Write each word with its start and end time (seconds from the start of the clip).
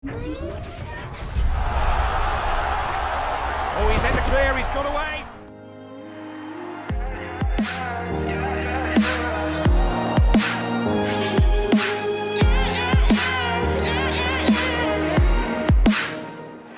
Oh, 0.00 0.10
he's 3.90 4.00
clear, 4.28 4.56
he's 4.56 4.64
got 4.72 4.86
away. 4.86 5.24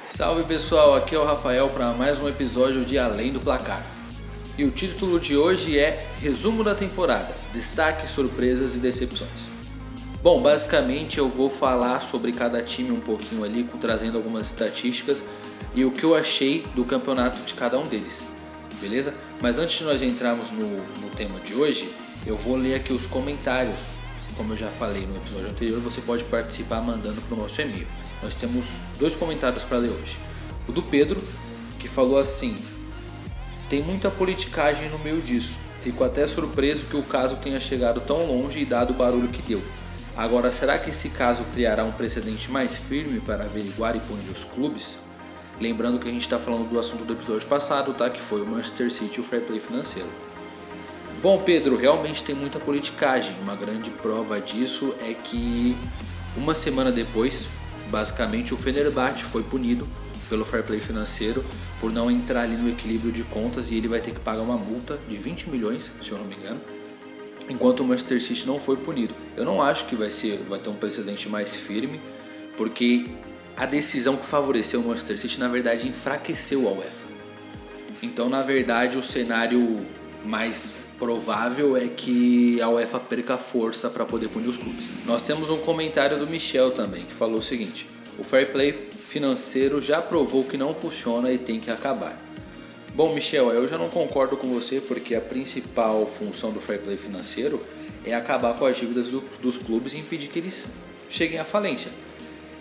Salve 0.06 0.44
pessoal, 0.44 0.94
aqui 0.94 1.14
é 1.14 1.18
o 1.18 1.24
Rafael 1.26 1.68
para 1.68 1.92
mais 1.92 2.22
um 2.22 2.28
episódio 2.28 2.86
de 2.86 2.96
Além 2.96 3.34
do 3.34 3.40
Placar. 3.40 3.84
E 4.56 4.64
o 4.64 4.70
título 4.70 5.20
de 5.20 5.36
hoje 5.36 5.78
é 5.78 6.08
Resumo 6.22 6.64
da 6.64 6.74
temporada: 6.74 7.36
Destaques, 7.52 8.12
surpresas 8.12 8.76
e 8.76 8.80
decepções. 8.80 9.59
Bom, 10.22 10.42
basicamente 10.42 11.16
eu 11.16 11.30
vou 11.30 11.48
falar 11.48 12.00
sobre 12.00 12.30
cada 12.30 12.62
time 12.62 12.90
um 12.90 13.00
pouquinho 13.00 13.42
ali, 13.42 13.64
trazendo 13.80 14.18
algumas 14.18 14.46
estatísticas 14.46 15.24
e 15.74 15.82
o 15.82 15.90
que 15.90 16.04
eu 16.04 16.14
achei 16.14 16.62
do 16.74 16.84
campeonato 16.84 17.42
de 17.42 17.54
cada 17.54 17.78
um 17.78 17.86
deles, 17.86 18.26
beleza? 18.82 19.14
Mas 19.40 19.58
antes 19.58 19.78
de 19.78 19.84
nós 19.84 20.02
entrarmos 20.02 20.50
no, 20.50 20.76
no 21.00 21.08
tema 21.16 21.40
de 21.40 21.54
hoje, 21.54 21.90
eu 22.26 22.36
vou 22.36 22.54
ler 22.54 22.74
aqui 22.74 22.92
os 22.92 23.06
comentários. 23.06 23.80
Como 24.36 24.52
eu 24.52 24.58
já 24.58 24.68
falei 24.68 25.06
no 25.06 25.16
episódio 25.16 25.48
anterior, 25.48 25.80
você 25.80 26.02
pode 26.02 26.22
participar 26.24 26.82
mandando 26.82 27.22
para 27.22 27.34
o 27.34 27.40
nosso 27.40 27.58
e-mail. 27.62 27.86
Nós 28.22 28.34
temos 28.34 28.66
dois 28.98 29.16
comentários 29.16 29.64
para 29.64 29.78
ler 29.78 29.88
hoje. 29.88 30.18
O 30.68 30.72
do 30.72 30.82
Pedro, 30.82 31.18
que 31.78 31.88
falou 31.88 32.18
assim: 32.18 32.54
Tem 33.70 33.82
muita 33.82 34.10
politicagem 34.10 34.90
no 34.90 34.98
meio 34.98 35.22
disso. 35.22 35.56
Fico 35.80 36.04
até 36.04 36.26
surpreso 36.26 36.84
que 36.84 36.96
o 36.96 37.02
caso 37.02 37.36
tenha 37.36 37.58
chegado 37.58 38.02
tão 38.02 38.26
longe 38.26 38.60
e 38.60 38.66
dado 38.66 38.92
o 38.92 38.96
barulho 38.96 39.28
que 39.28 39.40
deu. 39.40 39.62
Agora, 40.20 40.52
será 40.52 40.78
que 40.78 40.90
esse 40.90 41.08
caso 41.08 41.42
criará 41.54 41.82
um 41.82 41.92
precedente 41.92 42.50
mais 42.50 42.76
firme 42.76 43.20
para 43.20 43.44
averiguar 43.44 43.96
e 43.96 44.00
punir 44.00 44.30
os 44.30 44.44
clubes? 44.44 44.98
Lembrando 45.58 45.98
que 45.98 46.06
a 46.10 46.12
gente 46.12 46.20
está 46.20 46.38
falando 46.38 46.68
do 46.68 46.78
assunto 46.78 47.06
do 47.06 47.14
episódio 47.14 47.48
passado, 47.48 47.94
tá? 47.94 48.10
Que 48.10 48.20
foi 48.20 48.42
o 48.42 48.46
Manchester 48.46 48.92
City 48.92 49.16
e 49.16 49.20
o 49.22 49.24
fair 49.24 49.40
play 49.40 49.58
financeiro. 49.58 50.10
Bom, 51.22 51.42
Pedro, 51.42 51.74
realmente 51.74 52.22
tem 52.22 52.34
muita 52.34 52.60
politicagem. 52.60 53.34
Uma 53.40 53.56
grande 53.56 53.88
prova 53.88 54.38
disso 54.38 54.94
é 55.00 55.14
que 55.14 55.74
uma 56.36 56.54
semana 56.54 56.92
depois, 56.92 57.48
basicamente, 57.90 58.52
o 58.52 58.58
Fenerbahçe 58.58 59.24
foi 59.24 59.42
punido 59.42 59.88
pelo 60.28 60.44
fair 60.44 60.62
play 60.62 60.82
financeiro 60.82 61.42
por 61.80 61.90
não 61.90 62.10
entrar 62.10 62.42
ali 62.42 62.58
no 62.58 62.68
equilíbrio 62.68 63.10
de 63.10 63.22
contas 63.22 63.70
e 63.70 63.76
ele 63.76 63.88
vai 63.88 64.02
ter 64.02 64.12
que 64.12 64.20
pagar 64.20 64.42
uma 64.42 64.58
multa 64.58 64.98
de 65.08 65.16
20 65.16 65.48
milhões, 65.48 65.90
se 66.02 66.10
eu 66.10 66.18
não 66.18 66.26
me 66.26 66.36
engano 66.36 66.60
enquanto 67.50 67.80
o 67.80 67.84
Manchester 67.84 68.22
City 68.22 68.46
não 68.46 68.58
foi 68.58 68.76
punido. 68.76 69.14
Eu 69.36 69.44
não 69.44 69.60
acho 69.60 69.86
que 69.86 69.96
vai, 69.96 70.10
ser, 70.10 70.38
vai 70.48 70.60
ter 70.60 70.70
um 70.70 70.74
precedente 70.74 71.28
mais 71.28 71.56
firme, 71.56 72.00
porque 72.56 73.06
a 73.56 73.66
decisão 73.66 74.16
que 74.16 74.24
favoreceu 74.24 74.80
o 74.80 74.84
Manchester 74.84 75.18
City 75.18 75.40
na 75.40 75.48
verdade 75.48 75.86
enfraqueceu 75.88 76.68
a 76.68 76.72
UEFA. 76.72 77.10
Então, 78.02 78.28
na 78.28 78.40
verdade, 78.40 78.96
o 78.96 79.02
cenário 79.02 79.84
mais 80.24 80.72
provável 80.98 81.76
é 81.76 81.88
que 81.88 82.60
a 82.62 82.68
UEFA 82.68 83.00
perca 83.00 83.36
força 83.36 83.90
para 83.90 84.04
poder 84.04 84.28
punir 84.28 84.48
os 84.48 84.56
clubes. 84.56 84.92
Nós 85.04 85.20
temos 85.20 85.50
um 85.50 85.58
comentário 85.58 86.18
do 86.18 86.26
Michel 86.26 86.70
também 86.70 87.02
que 87.02 87.12
falou 87.12 87.38
o 87.38 87.42
seguinte: 87.42 87.86
o 88.18 88.22
fair 88.22 88.52
play 88.52 88.72
financeiro 88.72 89.82
já 89.82 90.00
provou 90.00 90.44
que 90.44 90.56
não 90.56 90.72
funciona 90.72 91.32
e 91.32 91.36
tem 91.36 91.58
que 91.58 91.70
acabar. 91.70 92.16
Bom, 93.00 93.14
Michel, 93.14 93.50
eu 93.50 93.66
já 93.66 93.78
não 93.78 93.88
concordo 93.88 94.36
com 94.36 94.46
você 94.48 94.78
porque 94.78 95.14
a 95.14 95.22
principal 95.22 96.04
função 96.04 96.52
do 96.52 96.60
fair 96.60 96.82
play 96.82 96.98
financeiro 96.98 97.58
é 98.04 98.12
acabar 98.12 98.52
com 98.58 98.66
as 98.66 98.76
dívidas 98.76 99.08
do, 99.08 99.24
dos 99.40 99.56
clubes 99.56 99.94
e 99.94 99.96
impedir 99.96 100.28
que 100.28 100.38
eles 100.38 100.70
cheguem 101.08 101.38
à 101.38 101.44
falência. 101.44 101.90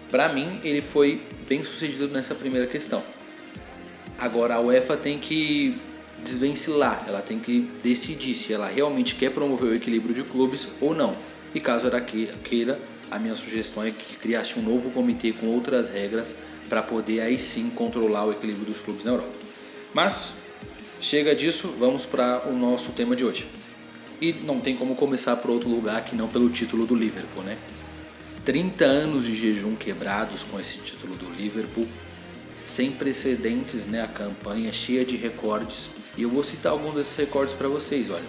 Para 0.10 0.30
mim, 0.30 0.62
ele 0.64 0.82
foi 0.82 1.22
bem 1.46 1.62
sucedido 1.62 2.08
nessa 2.08 2.34
primeira 2.34 2.68
questão. 2.68 3.04
Agora, 4.18 4.56
a 4.56 4.62
UEFA 4.62 4.96
tem 4.96 5.20
que 5.20 5.78
desvencilhar, 6.24 7.04
ela 7.06 7.22
tem 7.22 7.38
que 7.38 7.70
decidir 7.84 8.34
se 8.34 8.54
ela 8.54 8.68
realmente 8.68 9.16
quer 9.16 9.32
promover 9.32 9.72
o 9.72 9.76
equilíbrio 9.76 10.16
de 10.16 10.24
clubes 10.24 10.70
ou 10.80 10.96
não. 10.96 11.14
E 11.54 11.60
caso 11.60 11.86
ela 11.86 12.00
queira, 12.00 12.80
a 13.12 13.20
minha 13.20 13.36
sugestão 13.36 13.84
é 13.84 13.92
que 13.92 14.16
criasse 14.16 14.58
um 14.58 14.62
novo 14.62 14.90
comitê 14.90 15.34
com 15.34 15.48
outras 15.48 15.90
regras 15.90 16.34
para 16.70 16.82
poder 16.82 17.20
aí 17.20 17.38
sim 17.38 17.70
controlar 17.70 18.24
o 18.24 18.32
equilíbrio 18.32 18.68
dos 18.68 18.80
clubes 18.80 19.04
na 19.04 19.12
Europa. 19.12 19.39
Mas 19.94 20.34
chega 21.02 21.36
disso, 21.36 21.74
vamos 21.80 22.06
para 22.06 22.48
o 22.48 22.56
nosso 22.56 22.92
tema 22.92 23.16
de 23.16 23.26
hoje. 23.26 23.48
E 24.22 24.34
não 24.34 24.60
tem 24.60 24.76
como 24.76 24.96
começar 24.96 25.36
por 25.38 25.50
outro 25.50 25.70
lugar 25.70 26.04
que 26.04 26.16
não 26.16 26.28
pelo 26.28 26.50
título 26.50 26.86
do 26.86 26.94
Liverpool, 26.94 27.44
né? 27.44 27.58
30 28.46 28.86
anos 28.86 29.26
de 29.26 29.36
jejum 29.36 29.76
quebrados 29.76 30.44
com 30.44 30.60
esse 30.60 30.78
título 30.80 31.16
do 31.16 31.30
Liverpool, 31.30 31.88
sem 32.64 32.92
precedentes, 32.92 33.86
né? 33.86 34.04
A 34.04 34.08
campanha 34.08 34.72
cheia 34.74 35.06
de 35.06 35.16
recordes. 35.16 35.90
E 36.18 36.24
eu 36.24 36.30
vou 36.30 36.44
citar 36.44 36.72
alguns 36.72 36.96
desses 36.96 37.16
recordes 37.16 37.54
para 37.54 37.68
vocês, 37.68 38.10
olha. 38.10 38.26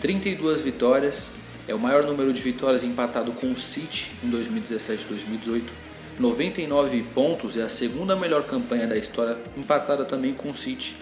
32 0.00 0.60
vitórias, 0.60 1.30
é 1.68 1.74
o 1.74 1.78
maior 1.78 2.04
número 2.04 2.32
de 2.32 2.40
vitórias 2.40 2.84
empatado 2.84 3.32
com 3.32 3.52
o 3.52 3.56
City 3.56 4.10
em 4.22 4.30
2017-2018. 4.30 5.62
99 6.18 7.02
pontos 7.14 7.56
é 7.56 7.62
a 7.62 7.68
segunda 7.68 8.14
melhor 8.14 8.44
campanha 8.44 8.86
da 8.86 8.96
história, 8.96 9.36
empatada 9.56 10.04
também 10.04 10.32
com 10.32 10.48
o 10.48 10.54
City. 10.54 10.96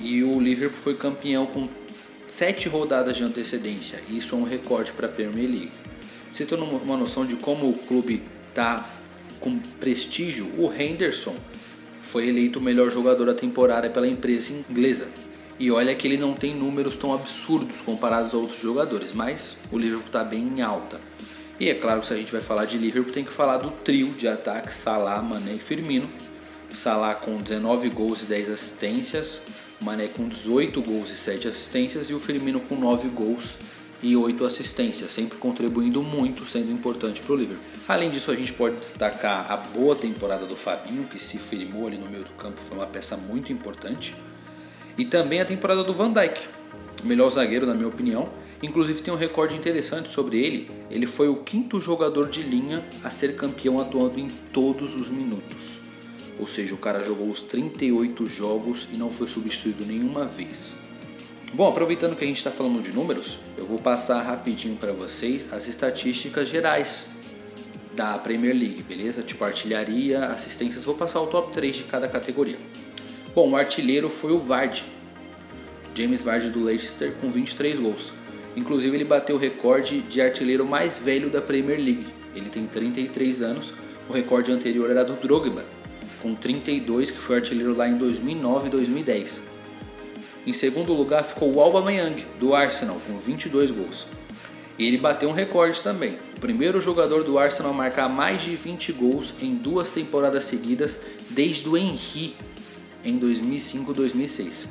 E 0.00 0.22
o 0.24 0.40
Liverpool 0.40 0.78
foi 0.78 0.94
campeão 0.94 1.46
com 1.46 1.68
7 2.26 2.68
rodadas 2.68 3.16
de 3.16 3.22
antecedência. 3.22 4.02
Isso 4.10 4.34
é 4.34 4.38
um 4.38 4.42
recorde 4.42 4.92
para 4.92 5.06
a 5.06 5.10
Premier 5.10 5.48
League. 5.48 5.72
Você 6.32 6.44
tem 6.44 6.58
uma 6.58 6.96
noção 6.96 7.24
de 7.24 7.36
como 7.36 7.68
o 7.68 7.72
clube 7.72 8.22
está 8.48 8.84
com 9.38 9.58
prestígio? 9.80 10.46
O 10.58 10.72
Henderson 10.72 11.34
foi 12.02 12.28
eleito 12.28 12.58
o 12.58 12.62
melhor 12.62 12.90
jogador 12.90 13.26
da 13.26 13.34
temporada 13.34 13.88
pela 13.88 14.08
imprensa 14.08 14.52
inglesa. 14.52 15.06
E 15.58 15.70
olha 15.70 15.94
que 15.94 16.06
ele 16.06 16.18
não 16.18 16.34
tem 16.34 16.54
números 16.54 16.96
tão 16.96 17.14
absurdos 17.14 17.80
comparados 17.80 18.34
a 18.34 18.36
outros 18.36 18.60
jogadores, 18.60 19.12
mas 19.12 19.56
o 19.70 19.78
Liverpool 19.78 20.06
está 20.06 20.22
bem 20.22 20.48
em 20.48 20.60
alta. 20.62 21.00
E 21.58 21.70
é 21.70 21.74
claro 21.74 22.00
que 22.00 22.06
se 22.06 22.12
a 22.12 22.16
gente 22.16 22.30
vai 22.30 22.40
falar 22.40 22.66
de 22.66 22.76
Liverpool, 22.76 23.10
tem 23.10 23.24
que 23.24 23.32
falar 23.32 23.56
do 23.56 23.70
trio 23.70 24.08
de 24.08 24.28
ataque 24.28 24.72
Salah, 24.74 25.22
Mané 25.22 25.54
e 25.54 25.58
Firmino. 25.58 26.08
Salah 26.70 27.14
com 27.14 27.38
19 27.38 27.88
gols 27.88 28.24
e 28.24 28.26
10 28.26 28.50
assistências, 28.50 29.40
Mané 29.80 30.08
com 30.08 30.28
18 30.28 30.82
gols 30.82 31.10
e 31.10 31.16
7 31.16 31.48
assistências 31.48 32.10
e 32.10 32.14
o 32.14 32.20
Firmino 32.20 32.60
com 32.60 32.76
9 32.76 33.08
gols 33.08 33.56
e 34.02 34.14
8 34.14 34.44
assistências, 34.44 35.10
sempre 35.10 35.38
contribuindo 35.38 36.02
muito, 36.02 36.44
sendo 36.44 36.70
importante 36.70 37.22
para 37.22 37.32
o 37.32 37.36
Liverpool. 37.36 37.64
Além 37.88 38.10
disso, 38.10 38.30
a 38.30 38.36
gente 38.36 38.52
pode 38.52 38.76
destacar 38.76 39.50
a 39.50 39.56
boa 39.56 39.96
temporada 39.96 40.44
do 40.44 40.54
Fabinho, 40.54 41.04
que 41.04 41.18
se 41.18 41.38
firmou 41.38 41.86
ali 41.86 41.96
no 41.96 42.10
meio 42.10 42.24
do 42.24 42.32
campo, 42.32 42.60
foi 42.60 42.76
uma 42.76 42.86
peça 42.86 43.16
muito 43.16 43.50
importante. 43.50 44.14
E 44.98 45.06
também 45.06 45.40
a 45.40 45.44
temporada 45.46 45.82
do 45.82 45.94
Van 45.94 46.12
Dijk, 46.12 46.48
o 47.02 47.06
melhor 47.06 47.30
zagueiro, 47.30 47.66
na 47.66 47.74
minha 47.74 47.88
opinião, 47.88 48.28
Inclusive 48.62 49.02
tem 49.02 49.12
um 49.12 49.16
recorde 49.16 49.54
interessante 49.54 50.08
sobre 50.08 50.38
ele. 50.38 50.70
Ele 50.90 51.06
foi 51.06 51.28
o 51.28 51.36
quinto 51.36 51.80
jogador 51.80 52.28
de 52.28 52.42
linha 52.42 52.84
a 53.04 53.10
ser 53.10 53.36
campeão 53.36 53.78
atuando 53.78 54.18
em 54.18 54.28
todos 54.28 54.94
os 54.94 55.10
minutos. 55.10 55.80
Ou 56.38 56.46
seja, 56.46 56.74
o 56.74 56.78
cara 56.78 57.02
jogou 57.02 57.28
os 57.28 57.40
38 57.40 58.26
jogos 58.26 58.88
e 58.92 58.96
não 58.96 59.10
foi 59.10 59.26
substituído 59.26 59.84
nenhuma 59.84 60.24
vez. 60.24 60.74
Bom, 61.54 61.68
aproveitando 61.68 62.16
que 62.16 62.24
a 62.24 62.26
gente 62.26 62.38
está 62.38 62.50
falando 62.50 62.82
de 62.82 62.92
números, 62.92 63.38
eu 63.56 63.66
vou 63.66 63.78
passar 63.78 64.20
rapidinho 64.20 64.76
para 64.76 64.92
vocês 64.92 65.50
as 65.52 65.66
estatísticas 65.66 66.48
gerais 66.48 67.06
da 67.94 68.18
Premier 68.18 68.54
League, 68.54 68.82
beleza? 68.82 69.22
Tipo 69.22 69.44
artilharia, 69.44 70.26
assistências, 70.26 70.84
vou 70.84 70.94
passar 70.94 71.20
o 71.20 71.26
top 71.28 71.52
3 71.52 71.76
de 71.76 71.84
cada 71.84 72.06
categoria. 72.08 72.58
Bom, 73.34 73.50
o 73.50 73.56
artilheiro 73.56 74.10
foi 74.10 74.32
o 74.32 74.38
Vardy, 74.38 74.84
James 75.94 76.20
Vardy 76.20 76.50
do 76.50 76.62
Leicester 76.62 77.12
com 77.22 77.30
23 77.30 77.78
gols. 77.78 78.12
Inclusive, 78.56 78.96
ele 78.96 79.04
bateu 79.04 79.36
o 79.36 79.38
recorde 79.38 80.00
de 80.00 80.20
artilheiro 80.20 80.66
mais 80.66 80.98
velho 80.98 81.28
da 81.28 81.42
Premier 81.42 81.78
League. 81.78 82.06
Ele 82.34 82.48
tem 82.48 82.66
33 82.66 83.42
anos. 83.42 83.74
O 84.08 84.12
recorde 84.12 84.50
anterior 84.50 84.90
era 84.90 85.04
do 85.04 85.12
Drogba, 85.14 85.64
com 86.22 86.34
32, 86.34 87.10
que 87.10 87.18
foi 87.18 87.36
artilheiro 87.36 87.76
lá 87.76 87.86
em 87.86 87.96
2009 87.96 88.68
e 88.68 88.70
2010. 88.70 89.42
Em 90.46 90.52
segundo 90.52 90.92
lugar 90.92 91.24
ficou 91.24 91.52
o 91.52 91.60
Aubameyang, 91.60 92.24
do 92.38 92.54
Arsenal, 92.54 93.00
com 93.06 93.18
22 93.18 93.70
gols. 93.70 94.06
E 94.78 94.86
ele 94.86 94.96
bateu 94.96 95.28
um 95.28 95.32
recorde 95.32 95.82
também. 95.82 96.18
O 96.36 96.40
primeiro 96.40 96.80
jogador 96.80 97.24
do 97.24 97.38
Arsenal 97.38 97.72
a 97.72 97.74
marcar 97.74 98.08
mais 98.08 98.42
de 98.42 98.54
20 98.54 98.92
gols 98.92 99.34
em 99.40 99.54
duas 99.54 99.90
temporadas 99.90 100.44
seguidas 100.44 101.00
desde 101.30 101.68
o 101.68 101.76
Henry 101.76 102.36
em 103.04 103.18
2005-2006. 103.18 104.66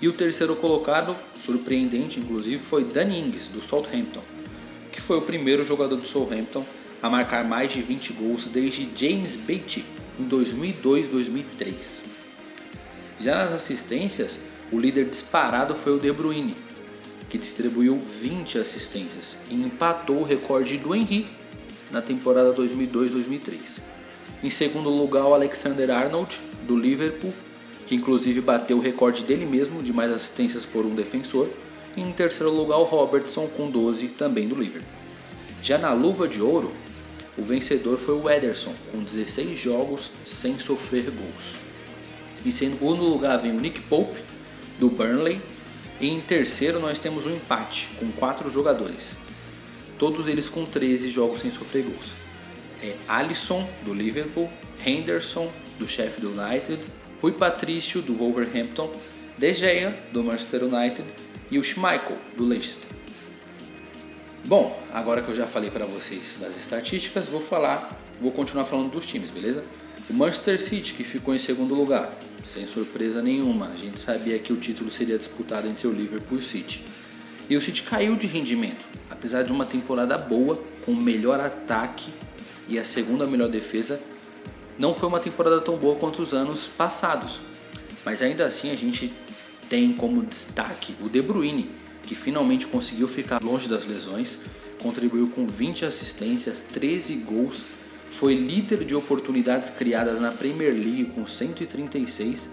E 0.00 0.08
o 0.08 0.12
terceiro 0.12 0.54
colocado, 0.56 1.16
surpreendente 1.38 2.20
inclusive, 2.20 2.58
foi 2.58 2.84
Danny 2.84 3.20
Ings, 3.20 3.48
do 3.48 3.62
Southampton, 3.62 4.22
que 4.92 5.00
foi 5.00 5.16
o 5.18 5.22
primeiro 5.22 5.64
jogador 5.64 5.96
do 5.96 6.06
Southampton 6.06 6.64
a 7.02 7.08
marcar 7.08 7.44
mais 7.44 7.72
de 7.72 7.80
20 7.80 8.12
gols 8.12 8.46
desde 8.46 8.88
James 8.96 9.34
Beattie 9.34 9.84
em 10.18 10.28
2002-2003. 10.28 11.74
Já 13.18 13.36
nas 13.36 13.52
assistências, 13.52 14.38
o 14.70 14.78
líder 14.78 15.06
disparado 15.06 15.74
foi 15.74 15.96
o 15.96 15.98
De 15.98 16.12
Bruyne, 16.12 16.54
que 17.30 17.38
distribuiu 17.38 17.96
20 18.20 18.58
assistências 18.58 19.36
e 19.50 19.54
empatou 19.54 20.20
o 20.20 20.24
recorde 20.24 20.76
do 20.76 20.94
Henry 20.94 21.26
na 21.90 22.02
temporada 22.02 22.52
2002-2003. 22.52 23.80
Em 24.42 24.50
segundo 24.50 24.90
lugar, 24.90 25.24
o 25.24 25.34
Alexander 25.34 25.90
Arnold, 25.90 26.40
do 26.66 26.76
Liverpool, 26.76 27.32
que 27.86 27.94
inclusive 27.94 28.40
bateu 28.40 28.76
o 28.76 28.80
recorde 28.80 29.24
dele 29.24 29.46
mesmo 29.46 29.82
de 29.82 29.92
mais 29.92 30.10
assistências 30.10 30.66
por 30.66 30.84
um 30.84 30.94
defensor. 30.94 31.48
E 31.96 32.00
em 32.00 32.12
terceiro 32.12 32.52
lugar, 32.52 32.78
o 32.78 32.84
Robertson, 32.84 33.46
com 33.46 33.70
12, 33.70 34.08
também 34.08 34.46
do 34.46 34.54
Liverpool. 34.54 34.88
Já 35.62 35.78
na 35.78 35.92
luva 35.92 36.28
de 36.28 36.42
ouro, 36.42 36.72
o 37.38 37.42
vencedor 37.42 37.96
foi 37.96 38.14
o 38.14 38.28
Ederson, 38.28 38.74
com 38.92 39.02
16 39.02 39.58
jogos 39.58 40.10
sem 40.24 40.58
sofrer 40.58 41.04
gols. 41.10 41.54
Em 42.44 42.50
segundo 42.50 43.02
lugar 43.02 43.38
vem 43.38 43.52
o 43.52 43.60
Nick 43.60 43.80
Pope, 43.82 44.20
do 44.78 44.88
Burnley. 44.88 45.40
E 46.00 46.08
em 46.08 46.20
terceiro 46.20 46.78
nós 46.78 46.98
temos 46.98 47.24
um 47.24 47.34
empate, 47.34 47.88
com 47.98 48.10
quatro 48.12 48.50
jogadores. 48.50 49.16
Todos 49.98 50.28
eles 50.28 50.48
com 50.48 50.64
13 50.64 51.08
jogos 51.10 51.40
sem 51.40 51.50
sofrer 51.50 51.84
gols. 51.84 52.12
É 52.82 52.94
Alisson, 53.08 53.66
do 53.84 53.94
Liverpool, 53.94 54.50
Henderson, 54.84 55.50
do 55.78 55.88
Sheffield 55.88 56.38
United, 56.38 56.80
Rui 57.20 57.32
Patrício, 57.32 58.02
do 58.02 58.14
Wolverhampton, 58.14 58.92
De 59.38 59.54
Gea, 59.54 59.96
do 60.12 60.22
Manchester 60.22 60.64
United 60.64 61.04
e 61.50 61.58
o 61.58 61.62
Schmeichel, 61.62 62.16
do 62.36 62.44
Leicester. 62.44 62.90
Bom, 64.46 64.80
agora 64.92 65.22
que 65.22 65.28
eu 65.28 65.34
já 65.34 65.46
falei 65.46 65.70
para 65.70 65.84
vocês 65.86 66.38
das 66.40 66.56
estatísticas, 66.56 67.26
vou 67.26 67.40
falar, 67.40 68.00
vou 68.20 68.30
continuar 68.30 68.64
falando 68.64 68.90
dos 68.90 69.06
times, 69.06 69.30
beleza? 69.30 69.64
O 70.08 70.14
Manchester 70.14 70.60
City, 70.60 70.94
que 70.94 71.02
ficou 71.02 71.34
em 71.34 71.38
segundo 71.38 71.74
lugar, 71.74 72.16
sem 72.44 72.64
surpresa 72.64 73.20
nenhuma, 73.20 73.70
a 73.70 73.74
gente 73.74 73.98
sabia 73.98 74.38
que 74.38 74.52
o 74.52 74.56
título 74.56 74.88
seria 74.88 75.18
disputado 75.18 75.66
entre 75.66 75.88
o 75.88 75.92
Liverpool 75.92 76.38
e 76.38 76.40
o 76.40 76.44
City. 76.44 76.84
E 77.50 77.56
o 77.56 77.62
City 77.62 77.82
caiu 77.82 78.14
de 78.14 78.28
rendimento, 78.28 78.86
apesar 79.10 79.42
de 79.42 79.50
uma 79.50 79.66
temporada 79.66 80.16
boa, 80.16 80.62
com 80.84 80.92
o 80.92 81.02
melhor 81.02 81.40
ataque 81.40 82.12
e 82.68 82.78
a 82.78 82.84
segunda 82.84 83.26
melhor 83.26 83.48
defesa, 83.48 84.00
não 84.78 84.94
foi 84.94 85.08
uma 85.08 85.20
temporada 85.20 85.60
tão 85.60 85.76
boa 85.76 85.96
quanto 85.96 86.22
os 86.22 86.34
anos 86.34 86.66
passados. 86.66 87.40
Mas 88.04 88.22
ainda 88.22 88.44
assim 88.44 88.70
a 88.70 88.76
gente 88.76 89.12
tem 89.68 89.92
como 89.92 90.22
destaque 90.22 90.94
o 91.00 91.08
De 91.08 91.20
Bruyne, 91.20 91.70
que 92.02 92.14
finalmente 92.14 92.68
conseguiu 92.68 93.08
ficar 93.08 93.42
longe 93.42 93.68
das 93.68 93.84
lesões, 93.84 94.38
contribuiu 94.80 95.28
com 95.28 95.46
20 95.46 95.84
assistências, 95.84 96.62
13 96.62 97.14
gols, 97.16 97.64
foi 98.08 98.34
líder 98.34 98.84
de 98.84 98.94
oportunidades 98.94 99.70
criadas 99.70 100.20
na 100.20 100.30
Premier 100.30 100.72
League 100.72 101.06
com 101.06 101.26
136 101.26 102.50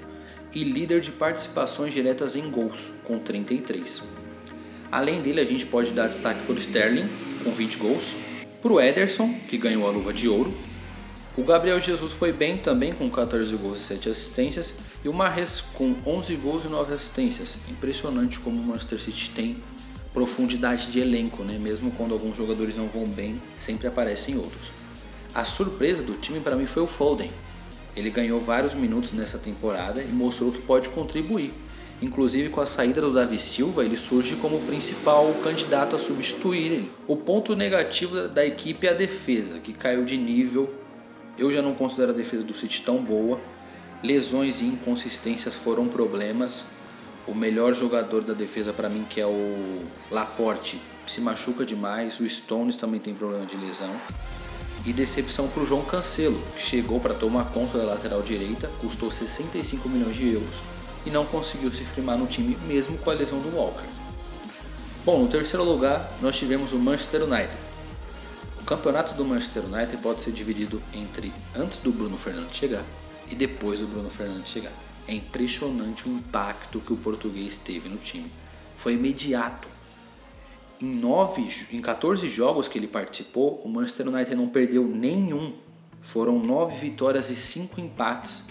e 0.56 0.64
líder 0.64 1.02
de 1.02 1.12
participações 1.12 1.94
diretas 1.94 2.36
em 2.36 2.50
gols 2.50 2.92
com 3.04 3.20
33. 3.20 4.02
Além 4.92 5.22
dele, 5.22 5.42
a 5.42 5.46
gente 5.46 5.66
pode 5.66 5.92
dar 5.92 6.08
destaque 6.08 6.44
para 6.44 6.54
o 6.54 6.58
Sterling 6.58 7.10
com 7.44 7.52
20 7.52 7.78
gols, 7.78 8.16
para 8.62 8.72
o 8.72 8.80
Ederson, 8.80 9.34
que 9.48 9.58
ganhou 9.58 9.88
a 9.88 9.92
luva 9.92 10.14
de 10.14 10.28
ouro, 10.28 10.54
o 11.36 11.44
Gabriel 11.44 11.80
Jesus 11.80 12.14
foi 12.14 12.32
bem 12.32 12.58
também 12.58 12.94
com 12.94 13.10
14 13.10 13.56
gols 13.56 13.80
e 13.80 13.82
7 13.82 14.10
assistências 14.10 14.76
e 15.04 15.10
o 15.10 15.14
Mahrez 15.14 15.62
com 15.74 15.96
11 16.06 16.36
gols 16.36 16.64
e 16.64 16.68
9 16.68 16.94
assistências. 16.94 17.58
Impressionante 17.68 18.40
como 18.40 18.62
o 18.62 18.64
Manchester 18.64 19.02
City 19.02 19.32
tem 19.32 19.58
profundidade 20.14 20.92
de 20.92 21.00
elenco, 21.00 21.44
né? 21.44 21.58
Mesmo 21.58 21.90
quando 21.90 22.14
alguns 22.14 22.38
jogadores 22.38 22.78
não 22.78 22.88
vão 22.88 23.08
bem, 23.08 23.42
sempre 23.58 23.88
aparecem 23.88 24.38
outros. 24.38 24.72
A 25.34 25.44
surpresa 25.44 26.04
do 26.04 26.14
time 26.14 26.40
para 26.40 26.56
mim 26.56 26.68
foi 26.68 26.84
o 26.84 26.88
Foden. 26.88 27.32
Ele 27.96 28.12
ganhou 28.12 28.40
vários 28.40 28.76
minutos 28.76 29.12
nessa 29.12 29.40
temporada 29.40 30.04
e 30.04 30.08
mostrou 30.08 30.52
que 30.52 30.62
pode 30.62 30.90
contribuir. 30.90 31.52
Inclusive 32.00 32.50
com 32.50 32.62
a 32.62 32.66
saída 32.68 33.02
do 33.02 33.12
Davi 33.12 33.40
Silva, 33.40 33.84
ele 33.84 33.98
surge 33.98 34.36
como 34.36 34.58
o 34.58 34.62
principal 34.62 35.34
candidato 35.44 35.96
a 35.96 36.00
substituir 36.00 36.66
ele. 36.66 36.92
O 37.08 37.18
ponto 37.18 37.56
negativo 37.56 38.28
da 38.28 38.46
equipe 38.46 38.86
é 38.86 38.92
a 38.92 38.94
defesa, 38.94 39.58
que 39.58 39.74
caiu 39.74 40.06
de 40.06 40.16
nível 40.16 40.83
eu 41.38 41.52
já 41.52 41.62
não 41.62 41.74
considero 41.74 42.12
a 42.12 42.16
defesa 42.16 42.44
do 42.44 42.54
City 42.54 42.82
tão 42.82 42.98
boa. 43.04 43.40
Lesões 44.04 44.62
e 44.62 44.66
inconsistências 44.66 45.56
foram 45.56 45.88
problemas. 45.88 46.66
O 47.26 47.34
melhor 47.34 47.74
jogador 47.74 48.24
da 48.24 48.34
defesa 48.34 48.74
para 48.74 48.90
mim, 48.90 49.06
que 49.10 49.22
é 49.22 49.26
o 49.26 49.84
Laporte, 50.12 50.80
se 51.08 51.22
machuca 51.22 51.66
demais. 51.66 52.20
O 52.20 52.30
Stones 52.30 52.78
também 52.78 53.00
tem 53.00 53.16
problema 53.16 53.46
de 53.46 53.56
lesão. 53.58 53.96
E 54.86 54.92
decepção 54.92 55.48
para 55.48 55.64
o 55.64 55.66
João 55.66 55.84
Cancelo, 55.84 56.42
que 56.56 56.62
chegou 56.62 57.00
para 57.00 57.14
tomar 57.14 57.46
conta 57.46 57.78
da 57.78 57.86
lateral 57.86 58.22
direita, 58.22 58.70
custou 58.82 59.10
65 59.10 59.88
milhões 59.88 60.16
de 60.16 60.34
euros 60.34 60.62
e 61.06 61.10
não 61.10 61.26
conseguiu 61.26 61.72
se 61.74 61.84
firmar 61.84 62.18
no 62.18 62.28
time 62.28 62.58
mesmo 62.68 62.98
com 62.98 63.10
a 63.10 63.14
lesão 63.14 63.40
do 63.40 63.56
Walker. 63.56 63.88
Bom, 65.06 65.22
no 65.22 65.28
terceiro 65.28 65.64
lugar 65.64 66.12
nós 66.22 66.38
tivemos 66.38 66.74
o 66.74 66.80
Manchester 66.80 67.24
United, 67.24 67.58
o 68.63 68.65
campeonato 68.65 69.13
do 69.15 69.25
Manchester 69.25 69.65
United 69.65 69.98
pode 70.01 70.21
ser 70.21 70.31
dividido 70.31 70.81
entre 70.94 71.33
antes 71.54 71.80
do 71.80 71.92
Bruno 71.92 72.18
Fernandes 72.18 72.56
chegar 72.56 72.81
e 73.30 73.36
depois 73.36 73.81
do 73.81 73.88
Bruno 73.88 74.10
Fernandes 74.10 74.54
chegar. 74.54 74.71
É 75.06 75.13
impressionante 75.13 76.07
o 76.07 76.12
impacto 76.13 76.80
que 76.80 76.94
o 76.94 76.95
português 76.95 77.57
teve 77.57 77.89
no 77.89 77.98
time. 77.98 78.31
Foi 78.77 78.94
imediato. 78.94 79.68
Em, 80.80 80.95
nove, 80.95 81.45
em 81.74 81.81
14 81.81 82.30
jogos 82.30 82.69
que 82.69 82.77
ele 82.77 82.88
participou, 82.88 83.62
o 83.65 83.68
Manchester 83.68 84.07
United 84.07 84.33
não 84.33 84.48
perdeu 84.48 84.88
nenhum. 84.88 85.51
Foram 86.00 86.39
9 86.39 86.77
vitórias 86.77 87.30
e 87.30 87.36
5 87.36 87.81
empates. 87.81 88.44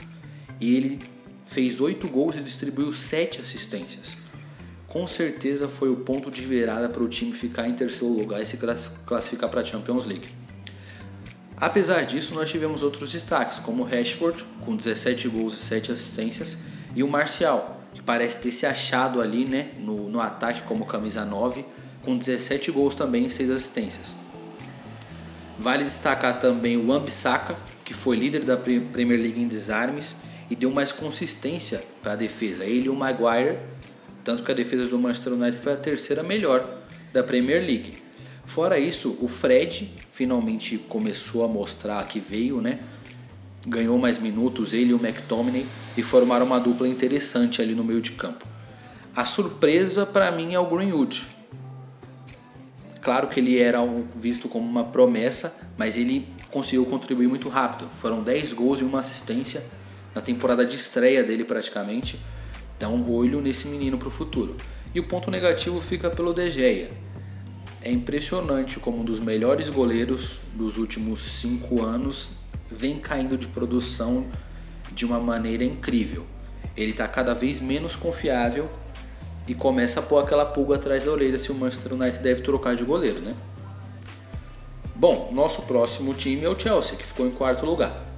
E 0.61 0.77
ele 0.77 1.01
fez 1.47 1.81
8 1.81 2.07
gols 2.09 2.37
e 2.37 2.41
distribuiu 2.43 2.93
7 2.93 3.41
assistências 3.41 4.19
com 4.93 5.07
certeza 5.07 5.71
foi 5.71 5.89
o 5.89 5.97
ponto 5.97 6.31
de 6.31 6.45
virada 6.45 6.87
para 6.87 7.03
o 7.03 7.09
time 7.09 7.33
ficar 7.33 7.67
em 7.67 7.73
terceiro 7.73 8.13
lugar 8.13 8.43
e 8.43 8.45
se 8.45 8.59
classificar 9.07 9.49
para 9.49 9.63
a 9.63 9.65
Champions 9.65 10.05
League. 10.05 10.29
Apesar 11.57 12.03
disso, 12.03 12.35
nós 12.35 12.51
tivemos 12.51 12.83
outros 12.83 13.11
destaques, 13.11 13.59
como 13.59 13.85
o 13.85 13.87
Rashford, 13.87 14.45
com 14.61 14.77
17 14.77 15.29
gols 15.29 15.55
e 15.55 15.65
7 15.65 15.93
assistências, 15.93 16.59
e 16.95 17.03
o 17.03 17.09
Marcial, 17.09 17.81
que 17.95 18.03
parece 18.03 18.37
ter 18.37 18.53
se 18.53 18.67
achado 18.67 19.23
ali 19.23 19.47
né, 19.47 19.71
no, 19.79 20.11
no 20.11 20.21
ataque 20.21 20.61
como 20.65 20.85
camisa 20.85 21.25
9, 21.25 21.65
com 22.03 22.15
17 22.15 22.71
gols 22.71 22.95
também 22.95 23.25
e 23.25 23.31
6 23.31 23.49
assistências. 23.51 24.15
Vale 25.59 25.85
destacar 25.85 26.39
também 26.39 26.77
o 26.77 26.93
Ambisaka, 26.93 27.57
que 27.83 27.95
foi 27.95 28.15
líder 28.15 28.45
da 28.45 28.59
Premier 28.59 29.19
League 29.19 29.41
em 29.41 29.49
desarmes 29.49 30.15
e 30.51 30.57
deu 30.57 30.71
mais 30.71 30.93
consistência 30.93 31.83
para 32.03 32.13
a 32.13 32.17
defesa. 32.17 32.67
Ele 32.67 32.87
e 32.87 32.91
o 32.91 32.95
Maguire 32.95 33.57
tanto 34.25 34.43
que 34.43 34.51
a 34.51 34.55
defesa 34.55 34.87
do 34.87 34.99
Manchester 34.99 35.33
United 35.33 35.59
foi 35.59 35.73
a 35.73 35.77
terceira 35.77 36.23
melhor 36.23 36.83
da 37.13 37.23
Premier 37.23 37.61
League. 37.61 37.95
Fora 38.45 38.79
isso, 38.79 39.17
o 39.21 39.29
Fred 39.29 39.93
finalmente 40.11 40.79
começou 40.79 41.45
a 41.45 41.49
mostrar 41.49 42.07
que 42.07 42.21
veio, 42.21 42.61
né? 42.61 42.81
Ganhou 43.67 43.97
mais 43.99 44.19
minutos, 44.19 44.75
ele 44.75 44.91
e 44.91 44.95
o 44.95 44.97
McTominay, 44.97 45.67
e 45.97 46.03
formaram 46.03 46.47
uma 46.47 46.59
dupla 46.59 46.89
interessante 46.89 47.63
ali 47.63 47.75
no 47.75 47.85
meio 47.85 48.01
de 48.01 48.13
campo. 48.13 48.47
A 49.15 49.25
surpresa 49.25 50.05
para 50.05 50.31
mim 50.33 50.55
é 50.55 50.59
o 50.59 50.67
Greenwood. 50.67 51.25
Claro 53.01 53.29
que 53.29 53.41
ele 53.41 53.59
era 53.59 53.79
visto 54.15 54.49
como 54.49 54.69
uma 54.69 54.85
promessa, 54.85 55.57
mas 55.77 55.97
ele 55.97 56.29
conseguiu 56.51 56.85
contribuir 56.87 57.29
muito 57.29 57.49
rápido. 57.49 57.89
Foram 57.91 58.23
10 58.23 58.53
gols 58.53 58.81
e 58.81 58.85
uma 58.85 59.01
assistência 59.01 59.65
na 60.15 60.21
temporada 60.21 60.65
de 60.65 60.77
estreia 60.77 61.25
dele 61.25 61.45
praticamente 61.45 62.19
Dá 62.83 62.89
um 62.89 63.09
olho 63.15 63.41
nesse 63.41 63.69
menino 63.69 63.97
para 63.97 64.09
o 64.09 64.11
futuro. 64.11 64.57
E 64.93 64.99
o 64.99 65.05
ponto 65.05 65.31
negativo 65.31 65.81
fica 65.81 66.11
pelo 66.11 66.35
De 66.35 66.51
Gea. 66.51 66.91
É 67.81 67.89
impressionante 67.89 68.81
como 68.81 69.03
um 69.03 69.05
dos 69.05 69.21
melhores 69.21 69.69
goleiros 69.69 70.41
dos 70.53 70.79
últimos 70.79 71.21
cinco 71.21 71.81
anos 71.81 72.39
vem 72.69 72.99
caindo 72.99 73.39
de 73.39 73.47
produção 73.47 74.27
de 74.91 75.07
uma 75.07 75.21
maneira 75.21 75.63
incrível. 75.63 76.27
Ele 76.77 76.91
está 76.91 77.07
cada 77.07 77.35
vez 77.35 77.61
menos 77.61 77.95
confiável 77.95 78.69
e 79.47 79.55
começa 79.55 80.01
a 80.01 80.03
pôr 80.03 80.19
aquela 80.19 80.45
pulga 80.45 80.75
atrás 80.75 81.05
da 81.05 81.13
orelha 81.13 81.39
se 81.39 81.53
o 81.53 81.55
Manchester 81.55 81.93
United 81.93 82.21
deve 82.21 82.43
trocar 82.43 82.75
de 82.75 82.83
goleiro, 82.83 83.21
né? 83.21 83.37
Bom, 84.97 85.31
nosso 85.33 85.63
próximo 85.63 86.15
time 86.15 86.45
é 86.45 86.49
o 86.49 86.59
Chelsea, 86.59 86.97
que 86.97 87.07
ficou 87.07 87.29
em 87.29 87.31
quarto 87.31 87.65
lugar. 87.65 88.12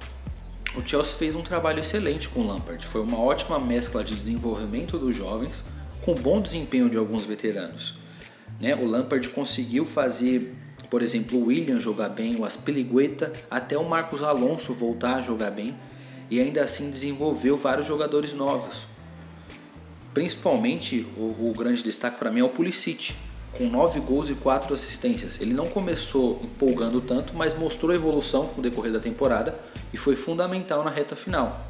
O 0.75 0.85
Chelsea 0.85 1.15
fez 1.15 1.35
um 1.35 1.41
trabalho 1.41 1.79
excelente 1.79 2.27
com 2.27 2.41
o 2.41 2.47
Lampard. 2.47 2.85
Foi 2.85 3.01
uma 3.01 3.17
ótima 3.17 3.57
mescla 3.57 4.03
de 4.03 4.13
desenvolvimento 4.13 4.97
dos 4.97 5.15
jovens 5.15 5.63
com 6.03 6.13
bom 6.13 6.41
desempenho 6.41 6.89
de 6.89 6.97
alguns 6.97 7.23
veteranos. 7.23 7.95
Né? 8.59 8.75
O 8.75 8.85
Lampard 8.85 9.29
conseguiu 9.29 9.85
fazer, 9.85 10.53
por 10.89 11.01
exemplo, 11.01 11.39
o 11.39 11.45
William 11.45 11.79
jogar 11.79 12.09
bem, 12.09 12.35
o 12.35 12.43
Aspilicueta, 12.43 13.31
até 13.49 13.77
o 13.77 13.87
Marcos 13.87 14.21
Alonso 14.21 14.73
voltar 14.73 15.15
a 15.15 15.21
jogar 15.21 15.51
bem 15.51 15.75
e 16.29 16.41
ainda 16.41 16.61
assim 16.61 16.89
desenvolveu 16.89 17.55
vários 17.55 17.87
jogadores 17.87 18.33
novos. 18.33 18.85
Principalmente 20.13 21.07
o, 21.17 21.49
o 21.49 21.53
grande 21.57 21.83
destaque 21.83 22.17
para 22.17 22.31
mim 22.31 22.41
é 22.41 22.43
o 22.43 22.49
Pulisic, 22.49 23.13
com 23.57 23.69
9 23.69 23.99
gols 24.01 24.29
e 24.29 24.35
4 24.35 24.73
assistências. 24.73 25.39
Ele 25.39 25.53
não 25.53 25.67
começou 25.67 26.41
empolgando 26.43 27.01
tanto, 27.01 27.33
mas 27.35 27.53
mostrou 27.53 27.93
evolução 27.93 28.51
no 28.55 28.61
decorrer 28.61 28.91
da 28.91 28.99
temporada 28.99 29.55
e 29.93 29.97
foi 29.97 30.15
fundamental 30.15 30.83
na 30.83 30.89
reta 30.89 31.15
final. 31.15 31.65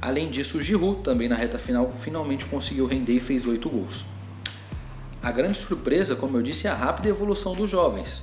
Além 0.00 0.30
disso, 0.30 0.58
o 0.58 0.62
Giroud, 0.62 1.02
também 1.02 1.28
na 1.28 1.34
reta 1.34 1.58
final, 1.58 1.90
finalmente 1.90 2.46
conseguiu 2.46 2.86
render 2.86 3.14
e 3.14 3.20
fez 3.20 3.46
8 3.46 3.68
gols. 3.68 4.04
A 5.20 5.32
grande 5.32 5.58
surpresa, 5.58 6.14
como 6.14 6.36
eu 6.36 6.42
disse, 6.42 6.66
é 6.66 6.70
a 6.70 6.74
rápida 6.74 7.08
evolução 7.08 7.54
dos 7.54 7.68
jovens. 7.68 8.22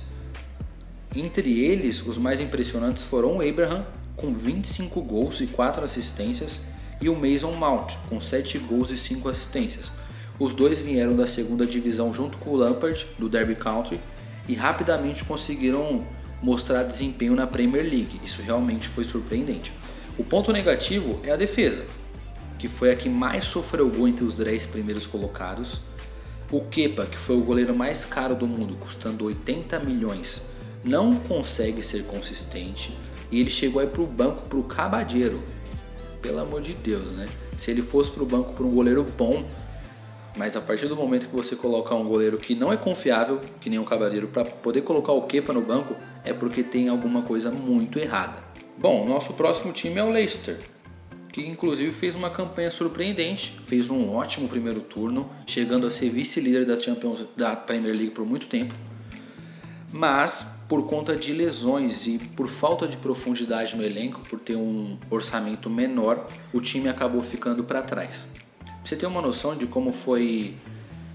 Entre 1.14 1.60
eles, 1.60 2.04
os 2.06 2.16
mais 2.16 2.40
impressionantes 2.40 3.02
foram 3.02 3.36
o 3.36 3.46
Abraham, 3.46 3.84
com 4.16 4.32
25 4.32 5.02
gols 5.02 5.40
e 5.40 5.46
4 5.46 5.84
assistências, 5.84 6.60
e 7.00 7.10
o 7.10 7.14
Mason 7.14 7.52
Mount, 7.52 7.94
com 8.08 8.18
7 8.18 8.58
gols 8.60 8.90
e 8.90 8.96
5 8.96 9.28
assistências. 9.28 9.92
Os 10.38 10.52
dois 10.52 10.78
vieram 10.78 11.16
da 11.16 11.26
segunda 11.26 11.64
divisão 11.64 12.12
junto 12.12 12.36
com 12.38 12.50
o 12.50 12.56
Lampard, 12.56 13.06
do 13.18 13.28
Derby 13.28 13.54
County, 13.54 13.98
e 14.46 14.54
rapidamente 14.54 15.24
conseguiram 15.24 16.06
mostrar 16.42 16.82
desempenho 16.82 17.34
na 17.34 17.46
Premier 17.46 17.84
League. 17.84 18.20
Isso 18.22 18.42
realmente 18.42 18.86
foi 18.86 19.04
surpreendente. 19.04 19.72
O 20.18 20.24
ponto 20.24 20.52
negativo 20.52 21.18
é 21.24 21.30
a 21.30 21.36
defesa, 21.36 21.86
que 22.58 22.68
foi 22.68 22.90
a 22.90 22.96
que 22.96 23.08
mais 23.08 23.46
sofreu 23.46 23.88
gol 23.88 24.08
entre 24.08 24.24
os 24.24 24.36
10 24.36 24.66
primeiros 24.66 25.06
colocados. 25.06 25.80
O 26.50 26.60
Kepa, 26.60 27.06
que 27.06 27.16
foi 27.16 27.36
o 27.36 27.40
goleiro 27.40 27.74
mais 27.74 28.04
caro 28.04 28.34
do 28.34 28.46
mundo, 28.46 28.76
custando 28.78 29.24
80 29.24 29.80
milhões, 29.80 30.42
não 30.84 31.16
consegue 31.16 31.82
ser 31.82 32.04
consistente 32.04 32.96
e 33.30 33.40
ele 33.40 33.50
chegou 33.50 33.80
aí 33.80 33.88
para 33.88 34.02
o 34.02 34.06
banco 34.06 34.42
para 34.42 34.58
o 34.58 34.62
Cabadeiro. 34.62 35.42
Pelo 36.22 36.40
amor 36.40 36.60
de 36.60 36.74
Deus, 36.74 37.04
né? 37.12 37.28
Se 37.58 37.70
ele 37.70 37.82
fosse 37.82 38.10
para 38.10 38.22
o 38.22 38.26
banco 38.26 38.52
para 38.52 38.64
um 38.64 38.70
goleiro 38.70 39.04
bom, 39.16 39.44
mas 40.36 40.56
a 40.56 40.60
partir 40.60 40.86
do 40.86 40.96
momento 40.96 41.28
que 41.28 41.34
você 41.34 41.56
coloca 41.56 41.94
um 41.94 42.06
goleiro 42.06 42.36
que 42.36 42.54
não 42.54 42.72
é 42.72 42.76
confiável, 42.76 43.40
que 43.60 43.70
nem 43.70 43.78
um 43.78 43.84
Cabadeiro, 43.84 44.28
para 44.28 44.44
poder 44.44 44.82
colocar 44.82 45.12
o 45.12 45.22
Kepa 45.22 45.52
no 45.52 45.62
banco, 45.62 45.96
é 46.24 46.32
porque 46.32 46.62
tem 46.62 46.88
alguma 46.88 47.22
coisa 47.22 47.50
muito 47.50 47.98
errada. 47.98 48.44
Bom, 48.78 49.08
nosso 49.08 49.32
próximo 49.32 49.72
time 49.72 49.98
é 49.98 50.04
o 50.04 50.10
Leicester, 50.10 50.58
que 51.32 51.40
inclusive 51.40 51.90
fez 51.92 52.14
uma 52.14 52.30
campanha 52.30 52.70
surpreendente, 52.70 53.58
fez 53.64 53.90
um 53.90 54.10
ótimo 54.14 54.48
primeiro 54.48 54.80
turno, 54.80 55.30
chegando 55.46 55.86
a 55.86 55.90
ser 55.90 56.10
vice-líder 56.10 56.66
da 56.66 56.78
Champions 56.78 57.24
da 57.36 57.56
Premier 57.56 57.94
League 57.94 58.10
por 58.10 58.26
muito 58.26 58.46
tempo. 58.46 58.74
Mas 59.90 60.46
por 60.68 60.86
conta 60.86 61.16
de 61.16 61.32
lesões 61.32 62.06
e 62.06 62.18
por 62.18 62.48
falta 62.48 62.88
de 62.88 62.96
profundidade 62.96 63.76
no 63.76 63.84
elenco, 63.84 64.20
por 64.28 64.40
ter 64.40 64.56
um 64.56 64.98
orçamento 65.08 65.70
menor, 65.70 66.26
o 66.52 66.60
time 66.60 66.88
acabou 66.88 67.22
ficando 67.22 67.62
para 67.64 67.82
trás. 67.82 68.28
Você 68.86 68.94
ter 68.94 69.06
uma 69.06 69.20
noção 69.20 69.56
de 69.56 69.66
como 69.66 69.90
foi 69.90 70.54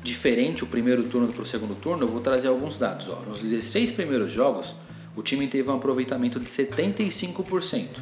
diferente 0.04 0.62
o 0.62 0.68
primeiro 0.68 1.06
turno 1.06 1.32
para 1.32 1.42
o 1.42 1.46
segundo 1.46 1.74
turno, 1.74 2.04
eu 2.04 2.08
vou 2.10 2.20
trazer 2.20 2.50
alguns 2.50 2.76
dados. 2.76 3.08
Ó. 3.08 3.22
Nos 3.22 3.40
16 3.40 3.94
primeiros 3.94 4.30
jogos, 4.30 4.76
o 5.16 5.24
time 5.24 5.48
teve 5.48 5.70
um 5.70 5.76
aproveitamento 5.76 6.38
de 6.38 6.48
75%, 6.48 8.02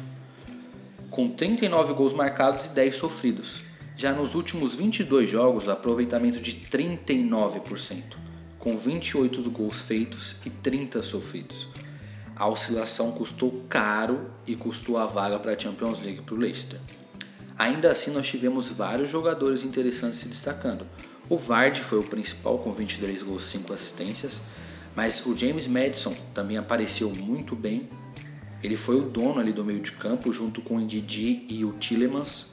com 1.08 1.28
39 1.28 1.92
gols 1.92 2.12
marcados 2.12 2.66
e 2.66 2.70
10 2.70 2.96
sofridos. 2.96 3.60
Já 3.96 4.12
nos 4.12 4.34
últimos 4.34 4.74
22 4.74 5.30
jogos, 5.30 5.68
aproveitamento 5.68 6.40
de 6.40 6.52
39%, 6.68 8.16
com 8.58 8.76
28 8.76 9.48
gols 9.50 9.78
feitos 9.78 10.34
e 10.44 10.50
30 10.50 11.00
sofridos. 11.04 11.68
A 12.34 12.48
oscilação 12.48 13.12
custou 13.12 13.64
caro 13.68 14.32
e 14.48 14.56
custou 14.56 14.98
a 14.98 15.06
vaga 15.06 15.38
para 15.38 15.52
a 15.52 15.58
Champions 15.58 16.00
League 16.00 16.22
para 16.22 16.34
o 16.34 16.38
Leicester. 16.38 16.80
Ainda 17.60 17.90
assim, 17.90 18.10
nós 18.10 18.26
tivemos 18.26 18.70
vários 18.70 19.10
jogadores 19.10 19.62
interessantes 19.64 20.20
se 20.20 20.28
destacando. 20.28 20.86
O 21.28 21.36
Vardy 21.36 21.82
foi 21.82 21.98
o 21.98 22.02
principal 22.02 22.56
com 22.56 22.72
23 22.72 23.22
gols 23.22 23.44
e 23.44 23.48
5 23.48 23.74
assistências, 23.74 24.40
mas 24.96 25.26
o 25.26 25.36
James 25.36 25.66
Madison 25.66 26.16
também 26.32 26.56
apareceu 26.56 27.10
muito 27.10 27.54
bem. 27.54 27.86
Ele 28.62 28.78
foi 28.78 28.96
o 28.96 29.02
dono 29.02 29.40
ali 29.40 29.52
do 29.52 29.62
meio 29.62 29.80
de 29.80 29.92
campo, 29.92 30.32
junto 30.32 30.62
com 30.62 30.76
o 30.76 30.80
Ndidi 30.80 31.44
e 31.50 31.62
o 31.62 31.72
Tillemans. 31.74 32.46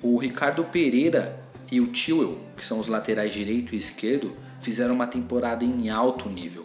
O 0.00 0.18
Ricardo 0.18 0.62
Pereira 0.62 1.36
e 1.68 1.80
o 1.80 1.88
Tewell, 1.88 2.38
que 2.56 2.64
são 2.64 2.78
os 2.78 2.86
laterais 2.86 3.32
direito 3.32 3.74
e 3.74 3.78
esquerdo, 3.78 4.36
fizeram 4.60 4.94
uma 4.94 5.08
temporada 5.08 5.64
em 5.64 5.90
alto 5.90 6.28
nível. 6.28 6.64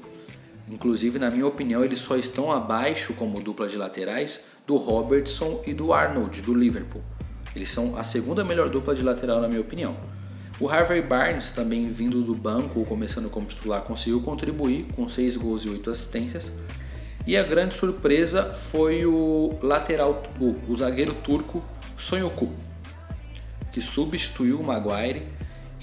Inclusive, 0.69 1.17
na 1.17 1.31
minha 1.31 1.47
opinião, 1.47 1.83
eles 1.83 1.97
só 1.97 2.15
estão 2.15 2.51
abaixo 2.51 3.15
como 3.15 3.41
dupla 3.41 3.67
de 3.67 3.77
laterais 3.77 4.41
do 4.67 4.75
Robertson 4.75 5.63
e 5.65 5.73
do 5.73 5.91
Arnold 5.91 6.43
do 6.43 6.53
Liverpool. 6.53 7.01
Eles 7.55 7.69
são 7.69 7.97
a 7.97 8.03
segunda 8.03 8.43
melhor 8.43 8.69
dupla 8.69 8.95
de 8.95 9.03
lateral 9.03 9.41
na 9.41 9.47
minha 9.47 9.61
opinião. 9.61 9.95
O 10.59 10.69
Harvey 10.69 11.01
Barnes, 11.01 11.51
também 11.51 11.89
vindo 11.89 12.21
do 12.21 12.35
banco 12.35 12.79
ou 12.79 12.85
começando 12.85 13.29
como 13.29 13.47
titular, 13.47 13.81
conseguiu 13.81 14.21
contribuir 14.21 14.85
com 14.95 15.07
6 15.07 15.37
gols 15.37 15.65
e 15.65 15.69
8 15.69 15.89
assistências. 15.89 16.51
E 17.25 17.35
a 17.35 17.43
grande 17.43 17.73
surpresa 17.73 18.53
foi 18.53 19.05
o 19.05 19.57
lateral, 19.61 20.23
o, 20.39 20.55
o 20.67 20.75
zagueiro 20.75 21.13
turco 21.15 21.63
Sonhoku, 21.97 22.51
que 23.71 23.81
substituiu 23.81 24.59
o 24.59 24.63
Maguire 24.63 25.23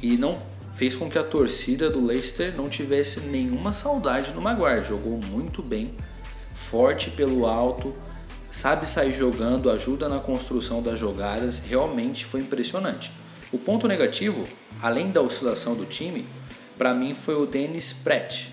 e 0.02 0.16
não 0.16 0.37
fez 0.72 0.94
com 0.94 1.10
que 1.10 1.18
a 1.18 1.25
torcida 1.25 1.90
do 1.90 2.04
Leicester 2.04 2.56
não 2.56 2.68
tivesse 2.68 3.20
nenhuma 3.20 3.72
saudade 3.72 4.32
do 4.32 4.40
Maguire. 4.40 4.84
Jogou 4.84 5.18
muito 5.18 5.60
bem, 5.60 5.94
forte 6.54 7.10
pelo 7.10 7.46
alto, 7.46 7.94
sabe 8.50 8.86
sair 8.86 9.12
jogando, 9.12 9.70
ajuda 9.70 10.08
na 10.08 10.20
construção 10.20 10.82
das 10.82 10.98
jogadas, 10.98 11.58
realmente 11.58 12.24
foi 12.24 12.40
impressionante. 12.40 13.12
O 13.52 13.58
ponto 13.58 13.88
negativo, 13.88 14.46
além 14.82 15.10
da 15.10 15.20
oscilação 15.20 15.74
do 15.74 15.84
time, 15.84 16.26
para 16.76 16.94
mim 16.94 17.14
foi 17.14 17.34
o 17.34 17.46
Dennis 17.46 17.92
Pratt. 17.92 18.48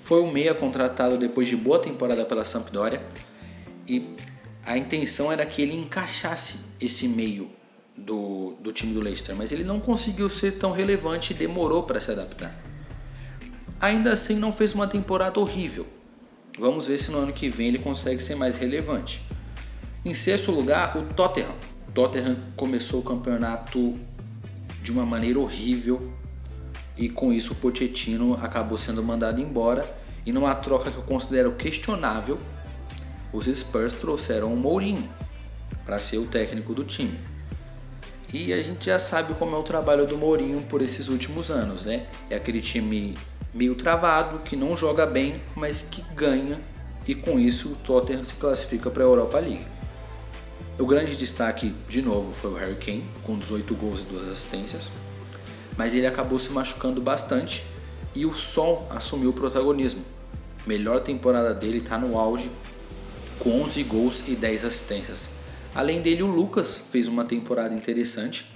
Foi 0.00 0.22
um 0.22 0.30
meia 0.30 0.54
contratado 0.54 1.18
depois 1.18 1.48
de 1.48 1.56
boa 1.56 1.78
temporada 1.78 2.24
pela 2.24 2.44
Sampdoria 2.44 3.02
e 3.86 4.08
a 4.64 4.76
intenção 4.76 5.32
era 5.32 5.44
que 5.46 5.62
ele 5.62 5.74
encaixasse 5.74 6.60
esse 6.80 7.08
meio 7.08 7.50
do, 7.96 8.54
do 8.60 8.72
time 8.72 8.92
do 8.92 9.00
Leicester, 9.00 9.34
mas 9.34 9.50
ele 9.50 9.64
não 9.64 9.80
conseguiu 9.80 10.28
ser 10.28 10.52
tão 10.52 10.72
relevante 10.72 11.32
e 11.32 11.36
demorou 11.36 11.82
para 11.82 12.00
se 12.00 12.10
adaptar. 12.10 12.54
Ainda 13.80 14.12
assim, 14.12 14.36
não 14.36 14.52
fez 14.52 14.74
uma 14.74 14.86
temporada 14.86 15.38
horrível. 15.40 15.86
Vamos 16.58 16.88
ver 16.88 16.98
se 16.98 17.12
no 17.12 17.18
ano 17.18 17.32
que 17.32 17.48
vem 17.48 17.68
ele 17.68 17.78
consegue 17.78 18.20
ser 18.20 18.34
mais 18.34 18.56
relevante. 18.56 19.22
Em 20.04 20.12
sexto 20.12 20.50
lugar, 20.50 20.96
o 20.96 21.02
Tottenham. 21.14 21.54
Tottenham 21.94 22.36
começou 22.56 23.00
o 23.00 23.02
campeonato 23.02 23.94
de 24.82 24.90
uma 24.90 25.06
maneira 25.06 25.38
horrível 25.38 26.12
e 26.96 27.08
com 27.08 27.32
isso 27.32 27.52
o 27.52 27.56
Pochettino 27.56 28.34
acabou 28.42 28.76
sendo 28.76 29.02
mandado 29.02 29.40
embora 29.40 29.86
e 30.26 30.32
numa 30.32 30.54
troca 30.54 30.90
que 30.90 30.96
eu 30.96 31.02
considero 31.04 31.52
questionável, 31.52 32.38
os 33.32 33.46
Spurs 33.46 33.92
trouxeram 33.92 34.52
o 34.52 34.56
Mourinho 34.56 35.08
para 35.84 35.98
ser 36.00 36.18
o 36.18 36.26
técnico 36.26 36.74
do 36.74 36.84
time. 36.84 37.18
E 38.32 38.52
a 38.52 38.60
gente 38.60 38.86
já 38.86 38.98
sabe 38.98 39.32
como 39.34 39.54
é 39.54 39.58
o 39.58 39.62
trabalho 39.62 40.06
do 40.06 40.18
Mourinho 40.18 40.60
por 40.62 40.82
esses 40.82 41.08
últimos 41.08 41.50
anos, 41.50 41.84
né? 41.84 42.06
É 42.28 42.36
aquele 42.36 42.60
time 42.60 43.14
meio 43.52 43.74
travado, 43.74 44.38
que 44.40 44.56
não 44.56 44.76
joga 44.76 45.06
bem, 45.06 45.40
mas 45.56 45.82
que 45.82 46.02
ganha 46.14 46.60
e 47.06 47.14
com 47.14 47.38
isso 47.38 47.70
o 47.70 47.74
Tottenham 47.76 48.22
se 48.22 48.34
classifica 48.34 48.90
para 48.90 49.02
a 49.02 49.06
Europa 49.06 49.38
League. 49.38 49.66
O 50.78 50.86
grande 50.86 51.16
destaque, 51.16 51.74
de 51.88 52.02
novo, 52.02 52.32
foi 52.32 52.52
o 52.52 52.54
Harry 52.54 52.76
Kane, 52.76 53.04
com 53.24 53.38
18 53.38 53.74
gols 53.74 54.02
e 54.02 54.04
2 54.04 54.28
assistências, 54.28 54.90
mas 55.76 55.94
ele 55.94 56.06
acabou 56.06 56.38
se 56.38 56.50
machucando 56.50 57.00
bastante 57.00 57.64
e 58.14 58.26
o 58.26 58.32
Son 58.32 58.86
assumiu 58.90 59.30
o 59.30 59.32
protagonismo. 59.32 60.04
Melhor 60.66 61.00
temporada 61.00 61.54
dele 61.54 61.78
está 61.78 61.96
no 61.96 62.18
auge, 62.18 62.50
com 63.38 63.62
11 63.62 63.82
gols 63.84 64.24
e 64.28 64.36
10 64.36 64.66
assistências. 64.66 65.30
Além 65.74 66.02
dele, 66.02 66.22
o 66.22 66.26
Lucas 66.26 66.80
fez 66.90 67.08
uma 67.08 67.24
temporada 67.24 67.74
interessante, 67.74 68.46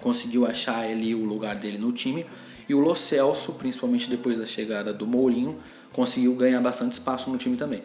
conseguiu 0.00 0.46
achar 0.46 0.80
ali 0.80 1.14
o 1.14 1.24
lugar 1.24 1.56
dele 1.56 1.78
no 1.78 1.92
time, 1.92 2.26
e 2.68 2.74
o 2.74 2.78
Lo 2.78 2.94
Celso, 2.94 3.52
principalmente 3.52 4.10
depois 4.10 4.38
da 4.38 4.46
chegada 4.46 4.92
do 4.92 5.06
Mourinho, 5.06 5.58
conseguiu 5.92 6.34
ganhar 6.34 6.60
bastante 6.60 6.92
espaço 6.92 7.30
no 7.30 7.38
time 7.38 7.56
também. 7.56 7.82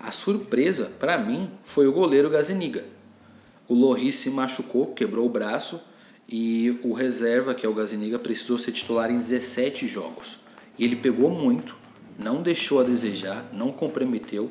A 0.00 0.10
surpresa, 0.10 0.90
para 0.98 1.16
mim, 1.16 1.48
foi 1.62 1.86
o 1.86 1.92
goleiro 1.92 2.28
Gaziniga, 2.28 2.84
o 3.66 3.74
Loris 3.74 4.16
se 4.16 4.28
machucou, 4.28 4.88
quebrou 4.88 5.24
o 5.24 5.30
braço 5.30 5.80
e 6.28 6.78
o 6.82 6.92
reserva, 6.92 7.54
que 7.54 7.64
é 7.64 7.68
o 7.68 7.74
Gaziniga, 7.74 8.18
precisou 8.18 8.58
ser 8.58 8.72
titular 8.72 9.10
em 9.10 9.16
17 9.16 9.88
jogos. 9.88 10.38
E 10.78 10.84
ele 10.84 10.96
pegou 10.96 11.30
muito, 11.30 11.74
não 12.18 12.42
deixou 12.42 12.80
a 12.80 12.84
desejar, 12.84 13.48
não 13.52 13.72
comprometeu, 13.72 14.50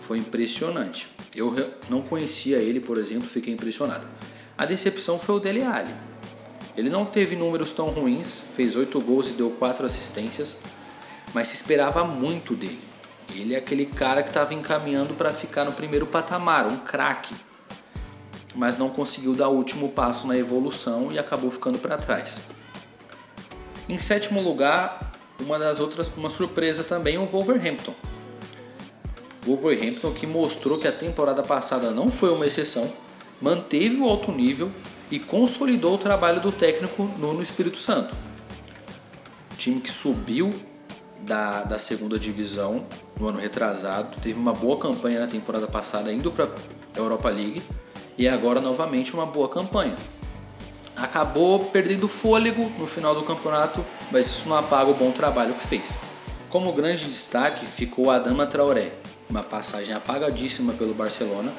foi 0.00 0.18
impressionante. 0.18 1.06
Eu 1.36 1.54
não 1.88 2.02
conhecia 2.02 2.56
ele, 2.56 2.80
por 2.80 2.98
exemplo, 2.98 3.28
fiquei 3.28 3.54
impressionado. 3.54 4.04
A 4.56 4.66
decepção 4.66 5.18
foi 5.18 5.36
o 5.36 5.38
Dele 5.38 5.62
Alli. 5.62 5.92
Ele 6.78 6.88
não 6.88 7.04
teve 7.04 7.36
números 7.36 7.74
tão 7.74 7.88
ruins, 7.88 8.40
fez 8.54 8.74
8 8.74 8.98
gols 9.00 9.28
e 9.28 9.32
deu 9.34 9.50
4 9.50 9.84
assistências, 9.84 10.56
mas 11.34 11.48
se 11.48 11.56
esperava 11.56 12.04
muito 12.04 12.54
dele. 12.54 12.80
Ele 13.34 13.54
é 13.54 13.58
aquele 13.58 13.84
cara 13.84 14.22
que 14.22 14.30
estava 14.30 14.54
encaminhando 14.54 15.12
para 15.12 15.32
ficar 15.32 15.66
no 15.66 15.72
primeiro 15.72 16.06
patamar, 16.06 16.66
um 16.66 16.78
craque 16.78 17.34
mas 18.58 18.76
não 18.76 18.90
conseguiu 18.90 19.34
dar 19.34 19.48
o 19.48 19.54
último 19.54 19.90
passo 19.90 20.26
na 20.26 20.36
evolução 20.36 21.10
e 21.12 21.18
acabou 21.18 21.48
ficando 21.48 21.78
para 21.78 21.96
trás. 21.96 22.40
Em 23.88 23.98
sétimo 24.00 24.42
lugar, 24.42 25.12
uma 25.40 25.58
das 25.58 25.78
outras, 25.78 26.10
uma 26.16 26.28
surpresa 26.28 26.82
também, 26.82 27.18
o 27.18 27.24
Wolverhampton. 27.24 27.94
Wolverhampton 29.46 30.12
que 30.12 30.26
mostrou 30.26 30.76
que 30.76 30.88
a 30.88 30.92
temporada 30.92 31.42
passada 31.42 31.92
não 31.92 32.10
foi 32.10 32.30
uma 32.32 32.46
exceção, 32.46 32.92
manteve 33.40 33.96
o 33.96 34.08
alto 34.08 34.32
nível 34.32 34.70
e 35.10 35.18
consolidou 35.18 35.94
o 35.94 35.98
trabalho 35.98 36.40
do 36.40 36.52
técnico 36.52 37.04
Nuno 37.18 37.42
Espírito 37.42 37.78
Santo. 37.78 38.14
O 39.52 39.56
time 39.56 39.80
que 39.80 39.90
subiu 39.90 40.54
da, 41.20 41.62
da 41.62 41.78
segunda 41.78 42.18
divisão 42.18 42.86
no 43.18 43.28
ano 43.28 43.38
retrasado, 43.38 44.16
teve 44.20 44.38
uma 44.38 44.52
boa 44.52 44.78
campanha 44.78 45.20
na 45.20 45.26
temporada 45.26 45.66
passada, 45.66 46.12
indo 46.12 46.30
para 46.30 46.46
a 46.46 46.98
Europa 46.98 47.28
League, 47.28 47.62
e 48.16 48.28
agora 48.28 48.60
novamente 48.60 49.14
uma 49.14 49.26
boa 49.26 49.48
campanha. 49.48 49.94
Acabou 50.96 51.66
perdendo 51.66 52.08
fôlego 52.08 52.70
no 52.78 52.86
final 52.86 53.14
do 53.14 53.22
campeonato, 53.22 53.84
mas 54.10 54.26
isso 54.26 54.48
não 54.48 54.56
apaga 54.56 54.90
o 54.90 54.94
bom 54.94 55.12
trabalho 55.12 55.54
que 55.54 55.66
fez. 55.66 55.94
Como 56.50 56.72
grande 56.72 57.04
destaque 57.04 57.66
ficou 57.66 58.10
Adama 58.10 58.46
Traoré, 58.46 58.92
uma 59.28 59.42
passagem 59.42 59.94
apagadíssima 59.94 60.72
pelo 60.72 60.94
Barcelona, 60.94 61.52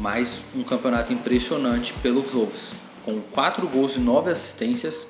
mas 0.00 0.40
um 0.56 0.64
campeonato 0.64 1.12
impressionante 1.12 1.92
pelos 2.02 2.32
Wolves, 2.32 2.72
com 3.04 3.20
4 3.20 3.68
gols 3.68 3.96
e 3.96 4.00
9 4.00 4.30
assistências 4.30 5.06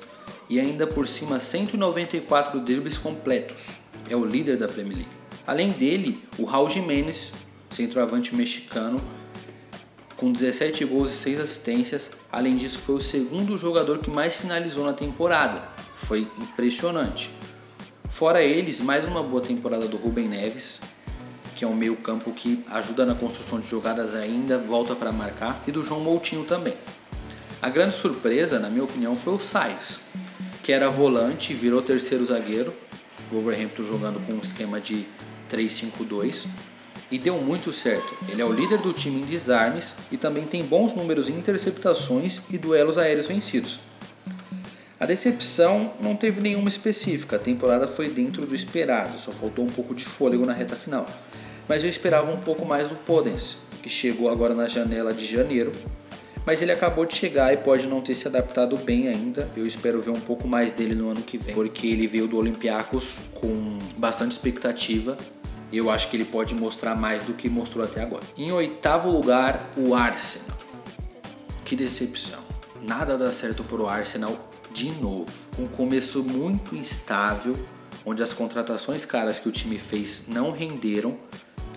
e 0.49 0.59
ainda 0.59 0.85
por 0.85 1.07
cima 1.07 1.39
194 1.39 2.59
dribles 2.59 2.97
completos. 2.97 3.79
É 4.09 4.15
o 4.15 4.25
líder 4.25 4.57
da 4.57 4.67
Premier 4.67 4.97
League. 4.97 5.11
Além 5.47 5.71
dele, 5.71 6.23
o 6.37 6.43
Raul 6.43 6.69
Jiménez, 6.69 7.31
centroavante 7.69 8.35
mexicano, 8.35 9.01
com 10.17 10.31
17 10.31 10.85
gols 10.85 11.11
e 11.11 11.15
6 11.15 11.39
assistências. 11.39 12.11
Além 12.31 12.57
disso, 12.57 12.77
foi 12.79 12.95
o 12.95 13.01
segundo 13.01 13.57
jogador 13.57 13.99
que 13.99 14.11
mais 14.11 14.35
finalizou 14.35 14.85
na 14.85 14.93
temporada. 14.93 15.63
Foi 15.95 16.27
impressionante. 16.37 17.31
Fora 18.09 18.43
eles, 18.43 18.81
mais 18.81 19.07
uma 19.07 19.23
boa 19.23 19.41
temporada 19.41 19.87
do 19.87 19.95
Rubem 19.95 20.27
Neves, 20.27 20.81
que 21.61 21.65
é 21.65 21.67
um 21.67 21.75
meio-campo 21.75 22.31
que 22.31 22.65
ajuda 22.71 23.05
na 23.05 23.13
construção 23.13 23.59
de 23.59 23.67
jogadas 23.67 24.15
ainda, 24.15 24.57
volta 24.57 24.95
para 24.95 25.11
marcar, 25.11 25.63
e 25.67 25.71
do 25.71 25.83
João 25.83 25.99
Moutinho 25.99 26.43
também. 26.43 26.73
A 27.61 27.69
grande 27.69 27.93
surpresa, 27.93 28.57
na 28.57 28.67
minha 28.67 28.83
opinião, 28.83 29.15
foi 29.15 29.35
o 29.35 29.39
Sainz, 29.39 29.99
que 30.63 30.71
era 30.71 30.89
volante 30.89 31.53
virou 31.53 31.79
terceiro 31.79 32.25
zagueiro, 32.25 32.73
Wolverhampton 33.31 33.83
jogando 33.83 34.19
com 34.25 34.33
um 34.33 34.39
esquema 34.39 34.81
de 34.81 35.05
3-5-2 35.51 36.47
e 37.11 37.19
deu 37.19 37.37
muito 37.37 37.71
certo. 37.71 38.17
Ele 38.27 38.41
é 38.41 38.45
o 38.45 38.51
líder 38.51 38.79
do 38.79 38.91
time 38.91 39.21
em 39.21 39.25
desarmes 39.25 39.93
e 40.11 40.17
também 40.17 40.47
tem 40.47 40.63
bons 40.63 40.95
números 40.95 41.29
em 41.29 41.33
interceptações 41.33 42.41
e 42.49 42.57
duelos 42.57 42.97
aéreos 42.97 43.27
vencidos. 43.27 43.79
A 44.99 45.05
decepção 45.05 45.93
não 45.99 46.15
teve 46.15 46.41
nenhuma 46.41 46.69
específica, 46.69 47.35
a 47.35 47.39
temporada 47.39 47.87
foi 47.87 48.09
dentro 48.09 48.47
do 48.47 48.55
esperado, 48.55 49.19
só 49.19 49.31
faltou 49.31 49.65
um 49.65 49.69
pouco 49.69 49.93
de 49.93 50.03
fôlego 50.05 50.43
na 50.43 50.53
reta 50.53 50.75
final. 50.75 51.05
Mas 51.71 51.83
eu 51.83 51.89
esperava 51.89 52.29
um 52.29 52.35
pouco 52.35 52.65
mais 52.65 52.89
do 52.89 52.95
Podens, 52.95 53.55
que 53.81 53.87
chegou 53.87 54.29
agora 54.29 54.53
na 54.53 54.67
janela 54.67 55.13
de 55.13 55.25
janeiro, 55.25 55.71
mas 56.45 56.61
ele 56.61 56.69
acabou 56.69 57.05
de 57.05 57.15
chegar 57.15 57.53
e 57.53 57.55
pode 57.55 57.87
não 57.87 58.01
ter 58.01 58.13
se 58.13 58.27
adaptado 58.27 58.75
bem 58.75 59.07
ainda. 59.07 59.49
Eu 59.55 59.65
espero 59.65 60.01
ver 60.01 60.09
um 60.09 60.19
pouco 60.19 60.45
mais 60.45 60.73
dele 60.73 60.93
no 60.93 61.09
ano 61.09 61.21
que 61.21 61.37
vem, 61.37 61.55
porque 61.55 61.87
ele 61.87 62.07
veio 62.07 62.27
do 62.27 62.35
Olympiacos 62.35 63.19
com 63.35 63.79
bastante 63.95 64.31
expectativa 64.33 65.15
eu 65.71 65.89
acho 65.89 66.09
que 66.09 66.17
ele 66.17 66.25
pode 66.25 66.53
mostrar 66.53 66.93
mais 66.93 67.23
do 67.23 67.31
que 67.31 67.49
mostrou 67.49 67.85
até 67.85 68.01
agora. 68.01 68.23
Em 68.37 68.51
oitavo 68.51 69.09
lugar, 69.09 69.57
o 69.77 69.95
Arsenal. 69.95 70.57
Que 71.63 71.77
decepção. 71.77 72.41
Nada 72.81 73.17
dá 73.17 73.31
certo 73.31 73.63
para 73.63 73.81
o 73.81 73.87
Arsenal 73.87 74.37
de 74.73 74.91
novo. 74.91 75.31
Um 75.57 75.69
começo 75.69 76.21
muito 76.21 76.75
instável, 76.75 77.55
onde 78.05 78.21
as 78.21 78.33
contratações 78.33 79.05
caras 79.05 79.39
que 79.39 79.47
o 79.47 79.51
time 79.53 79.79
fez 79.79 80.25
não 80.27 80.51
renderam, 80.51 81.17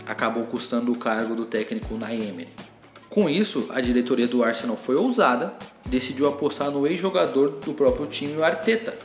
acabou 0.06 0.44
custando 0.44 0.92
o 0.92 0.98
cargo 0.98 1.34
do 1.34 1.44
técnico 1.44 1.96
Naemer. 1.96 2.48
Com 3.08 3.30
isso, 3.30 3.66
a 3.70 3.80
diretoria 3.80 4.26
do 4.26 4.42
Arsenal 4.42 4.76
foi 4.76 4.96
ousada 4.96 5.54
e 5.86 5.88
decidiu 5.88 6.26
apostar 6.26 6.70
no 6.70 6.86
ex-jogador 6.86 7.60
do 7.64 7.72
próprio 7.72 8.06
time, 8.06 8.36
o 8.36 8.44
Arteta, 8.44 8.96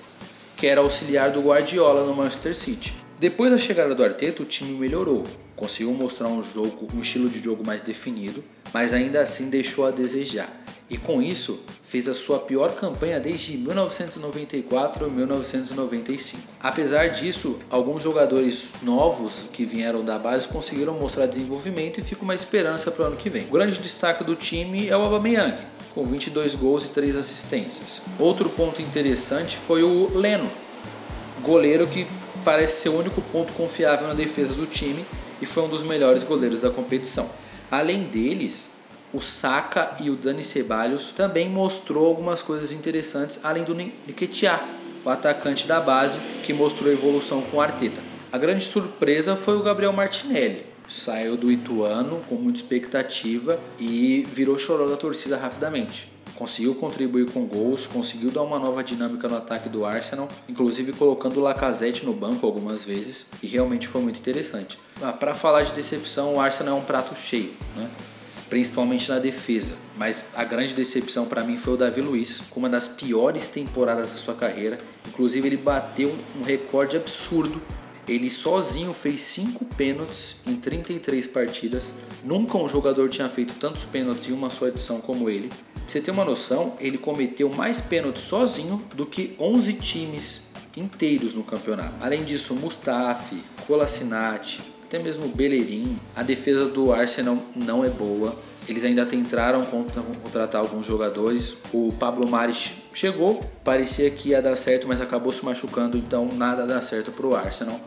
que 0.58 0.66
era 0.66 0.82
auxiliar 0.82 1.32
do 1.32 1.42
Guardiola 1.42 2.06
no 2.06 2.16
Manchester 2.16 2.56
City. 2.56 2.94
Depois 3.20 3.52
da 3.52 3.58
chegada 3.58 3.94
do 3.94 4.04
Arteta, 4.04 4.42
o 4.42 4.46
time 4.46 4.74
melhorou, 4.74 5.24
conseguiu 5.56 5.94
mostrar 5.94 6.28
um 6.28 6.42
jogo, 6.42 6.88
um 6.94 7.02
estilo 7.02 7.30
de 7.30 7.40
jogo 7.40 7.66
mais 7.66 7.82
definido, 7.82 8.44
mas 8.74 8.94
ainda 8.94 9.22
assim 9.22 9.50
deixou 9.50 9.86
a 9.86 9.92
desejar. 9.92 10.50
E 10.90 10.98
com 10.98 11.22
isso, 11.22 11.60
fez 11.84 12.08
a 12.08 12.16
sua 12.16 12.40
pior 12.40 12.74
campanha 12.74 13.20
desde 13.20 13.56
1994 13.58 15.06
ou 15.06 15.12
1995. 15.12 16.42
Apesar 16.60 17.08
disso, 17.10 17.60
alguns 17.70 18.02
jogadores 18.02 18.70
novos 18.82 19.44
que 19.54 19.66
vieram 19.66 20.04
da 20.04 20.18
base 20.18 20.48
conseguiram 20.48 20.96
mostrar 20.96 21.28
desenvolvimento 21.28 22.00
e 22.00 22.04
fica 22.04 22.24
uma 22.24 22.34
esperança 22.34 22.90
para 22.90 23.04
o 23.04 23.08
ano 23.08 23.18
que 23.18 23.30
vem. 23.30 23.46
O 23.46 23.52
grande 23.52 23.78
destaque 23.78 24.24
do 24.24 24.36
time 24.36 24.88
é 24.88 24.98
o 24.98 25.02
Aubameyang, 25.02 25.58
com 25.94 26.04
22 26.06 26.56
gols 26.56 26.88
e 26.88 26.90
3 26.90 27.16
assistências. 27.16 28.02
Outro 28.18 28.50
ponto 28.50 28.82
interessante 28.82 29.58
foi 29.58 29.84
o 29.84 30.10
Leno, 30.18 30.50
goleiro 31.44 31.86
que 31.86 32.08
parece 32.44 32.82
ser 32.82 32.90
o 32.90 32.98
único 32.98 33.22
ponto 33.22 33.54
confiável 33.54 34.08
na 34.08 34.16
defesa 34.16 34.54
do 34.54 34.66
time 34.66 35.06
e 35.40 35.46
foi 35.46 35.64
um 35.64 35.70
dos 35.70 35.84
melhores 35.84 36.24
goleiros 36.24 36.62
da 36.62 36.72
competição. 36.72 37.30
Além 37.70 38.04
deles, 38.04 38.72
o 39.14 39.22
Saka 39.22 39.96
e 40.00 40.10
o 40.10 40.16
Dani 40.16 40.44
Ceballos 40.44 41.12
também 41.12 41.50
mostrou 41.50 42.08
algumas 42.08 42.42
coisas 42.42 42.72
interessantes, 42.72 43.40
além 43.44 43.64
do 43.64 43.74
Nketiah, 43.74 44.64
o 45.04 45.10
atacante 45.10 45.68
da 45.68 45.80
base, 45.80 46.20
que 46.44 46.54
mostrou 46.54 46.92
evolução 46.92 47.42
com 47.42 47.58
o 47.58 47.62
Arteta. 47.62 48.02
A 48.32 48.38
grande 48.38 48.64
surpresa 48.64 49.36
foi 49.36 49.58
o 49.58 49.64
Gabriel 49.64 49.94
Martinelli. 49.94 50.66
Saiu 50.88 51.38
do 51.38 51.52
Ituano 51.52 52.22
com 52.28 52.36
muita 52.36 52.60
expectativa 52.60 53.60
e 53.80 54.26
virou 54.32 54.58
chorou 54.58 54.90
da 54.90 54.98
torcida 54.98 55.38
rapidamente 55.38 56.20
conseguiu 56.40 56.74
contribuir 56.74 57.30
com 57.30 57.46
gols, 57.46 57.86
conseguiu 57.86 58.32
dar 58.32 58.44
uma 58.44 58.58
nova 58.58 58.82
dinâmica 58.82 59.28
no 59.28 59.36
ataque 59.36 59.68
do 59.68 59.84
Arsenal, 59.84 60.30
inclusive 60.48 60.94
colocando 60.94 61.36
o 61.36 61.42
Lacazette 61.42 62.06
no 62.06 62.14
banco 62.14 62.46
algumas 62.46 62.82
vezes, 62.82 63.26
e 63.44 63.48
realmente 63.48 63.90
foi 63.90 64.02
muito 64.02 64.18
interessante. 64.20 64.80
Ah, 65.02 65.12
Para 65.12 65.34
falar 65.34 65.64
de 65.64 65.74
decepção, 65.74 66.36
o 66.36 66.40
Arsenal 66.40 66.78
é 66.78 66.80
um 66.80 66.86
prato 66.86 67.14
cheio, 67.14 67.52
né? 67.76 67.90
Principalmente 68.50 69.10
na 69.10 69.20
defesa, 69.20 69.74
mas 69.98 70.26
a 70.36 70.44
grande 70.44 70.74
decepção 70.74 71.26
para 71.26 71.44
mim 71.44 71.58
foi 71.58 71.74
o 71.74 71.78
Davi 71.78 72.02
Luiz, 72.02 72.42
com 72.50 72.60
uma 72.60 72.70
das 72.70 72.88
piores 72.88 73.50
temporadas 73.50 74.12
da 74.12 74.18
sua 74.18 74.34
carreira, 74.34 74.78
inclusive 75.08 75.48
ele 75.48 75.58
bateu 75.58 76.16
um 76.40 76.44
recorde 76.44 76.98
absurdo 76.98 77.62
ele 78.10 78.32
sozinho 78.32 78.92
fez 78.92 79.22
5 79.22 79.64
pênaltis 79.66 80.38
em 80.48 80.56
33 80.56 81.28
partidas. 81.28 81.94
Nunca 82.24 82.58
um 82.58 82.68
jogador 82.68 83.08
tinha 83.08 83.30
feito 83.30 83.54
tantos 83.54 83.84
pênaltis 83.84 84.28
em 84.28 84.32
uma 84.32 84.50
só 84.50 84.68
edição 84.68 85.00
como 85.00 85.30
ele. 85.30 85.50
Pra 85.50 85.84
você 85.88 86.02
ter 86.02 86.10
uma 86.10 86.26
noção, 86.26 86.76
ele 86.80 86.98
cometeu 86.98 87.50
mais 87.50 87.80
pênaltis 87.80 88.24
sozinho 88.24 88.84
do 88.96 89.06
que 89.06 89.36
11 89.40 89.74
times 89.74 90.42
inteiros 90.76 91.36
no 91.36 91.44
campeonato. 91.44 91.94
Além 92.02 92.24
disso, 92.24 92.56
Mustafi, 92.56 93.44
Colasinati, 93.68 94.60
até 94.90 94.98
mesmo 94.98 95.28
Bellerin. 95.28 96.00
A 96.16 96.24
defesa 96.24 96.66
do 96.66 96.92
Arsenal 96.92 97.38
não 97.56 97.86
é 97.86 97.90
boa. 97.90 98.36
Eles 98.68 98.84
ainda 98.84 99.06
tentaram 99.06 99.64
contratar 99.64 100.60
alguns 100.60 100.88
jogadores. 100.88 101.56
O 101.72 101.94
Pablo 101.94 102.28
Mares 102.28 102.74
chegou, 102.92 103.40
parecia 103.64 104.10
que 104.10 104.30
ia 104.30 104.42
dar 104.42 104.56
certo, 104.56 104.88
mas 104.88 105.00
acabou 105.00 105.32
se 105.32 105.46
machucando, 105.46 105.96
então 105.96 106.28
nada 106.34 106.66
dá 106.66 106.82
certo 106.82 107.12
para 107.12 107.28
o 107.28 107.36
Arsenal. 107.36 107.80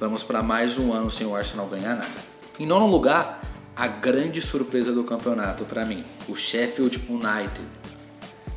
Vamos 0.00 0.24
para 0.24 0.42
mais 0.42 0.76
um 0.76 0.92
ano 0.92 1.08
sem 1.08 1.24
o 1.24 1.36
Arsenal 1.36 1.68
ganhar 1.68 1.94
nada. 1.94 2.24
Em 2.58 2.66
nono 2.66 2.88
lugar, 2.88 3.40
a 3.76 3.86
grande 3.86 4.42
surpresa 4.42 4.92
do 4.92 5.04
campeonato 5.04 5.64
para 5.64 5.86
mim, 5.86 6.04
o 6.28 6.34
Sheffield 6.34 7.00
United 7.08 7.60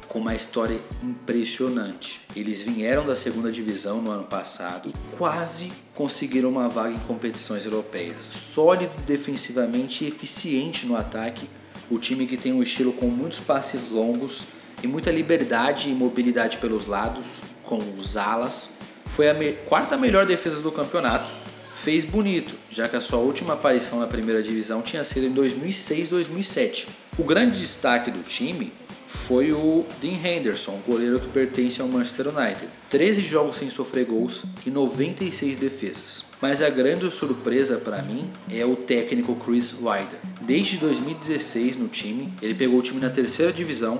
com 0.07 0.19
uma 0.19 0.35
história 0.35 0.79
impressionante. 1.03 2.21
Eles 2.35 2.61
vieram 2.61 3.05
da 3.05 3.15
segunda 3.15 3.51
divisão 3.51 4.01
no 4.01 4.11
ano 4.11 4.23
passado 4.23 4.89
e 4.89 5.17
quase 5.17 5.71
conseguiram 5.93 6.49
uma 6.49 6.67
vaga 6.67 6.93
em 6.93 6.99
competições 6.99 7.65
europeias. 7.65 8.23
Sólido 8.23 8.93
defensivamente 9.05 10.03
e 10.03 10.07
eficiente 10.07 10.85
no 10.85 10.95
ataque, 10.95 11.49
o 11.89 11.97
time 11.97 12.25
que 12.25 12.37
tem 12.37 12.53
um 12.53 12.61
estilo 12.61 12.93
com 12.93 13.07
muitos 13.07 13.39
passes 13.39 13.89
longos 13.89 14.43
e 14.83 14.87
muita 14.87 15.11
liberdade 15.11 15.89
e 15.89 15.93
mobilidade 15.93 16.57
pelos 16.57 16.85
lados, 16.85 17.41
com 17.63 17.79
os 17.97 18.15
alas, 18.15 18.71
foi 19.05 19.29
a 19.29 19.33
me 19.33 19.53
quarta 19.53 19.97
melhor 19.97 20.25
defesa 20.25 20.61
do 20.61 20.71
campeonato. 20.71 21.31
Fez 21.73 22.03
bonito, 22.03 22.55
já 22.69 22.89
que 22.89 22.95
a 22.95 23.01
sua 23.01 23.19
última 23.19 23.53
aparição 23.53 23.99
na 23.99 24.07
primeira 24.07 24.41
divisão 24.41 24.81
tinha 24.81 25.03
sido 25.03 25.27
em 25.27 25.33
2006-2007. 25.33 26.87
O 27.17 27.23
grande 27.23 27.59
destaque 27.59 28.09
do 28.09 28.23
time 28.23 28.71
foi 29.07 29.53
o 29.53 29.85
Dean 30.01 30.19
Henderson, 30.21 30.79
goleiro 30.85 31.19
que 31.19 31.29
pertence 31.29 31.81
ao 31.81 31.87
Manchester 31.87 32.27
United. 32.27 32.67
13 32.89 33.21
jogos 33.21 33.55
sem 33.55 33.69
sofrer 33.69 34.05
gols 34.05 34.43
e 34.65 34.69
96 34.69 35.57
defesas. 35.57 36.25
Mas 36.41 36.61
a 36.61 36.69
grande 36.69 37.09
surpresa 37.09 37.77
para 37.77 38.01
mim 38.01 38.29
é 38.53 38.65
o 38.65 38.75
técnico 38.75 39.35
Chris 39.35 39.73
Wilder. 39.73 40.19
Desde 40.41 40.77
2016 40.77 41.77
no 41.77 41.87
time, 41.87 42.33
ele 42.41 42.53
pegou 42.53 42.79
o 42.79 42.81
time 42.81 42.99
na 42.99 43.09
terceira 43.09 43.51
divisão, 43.51 43.99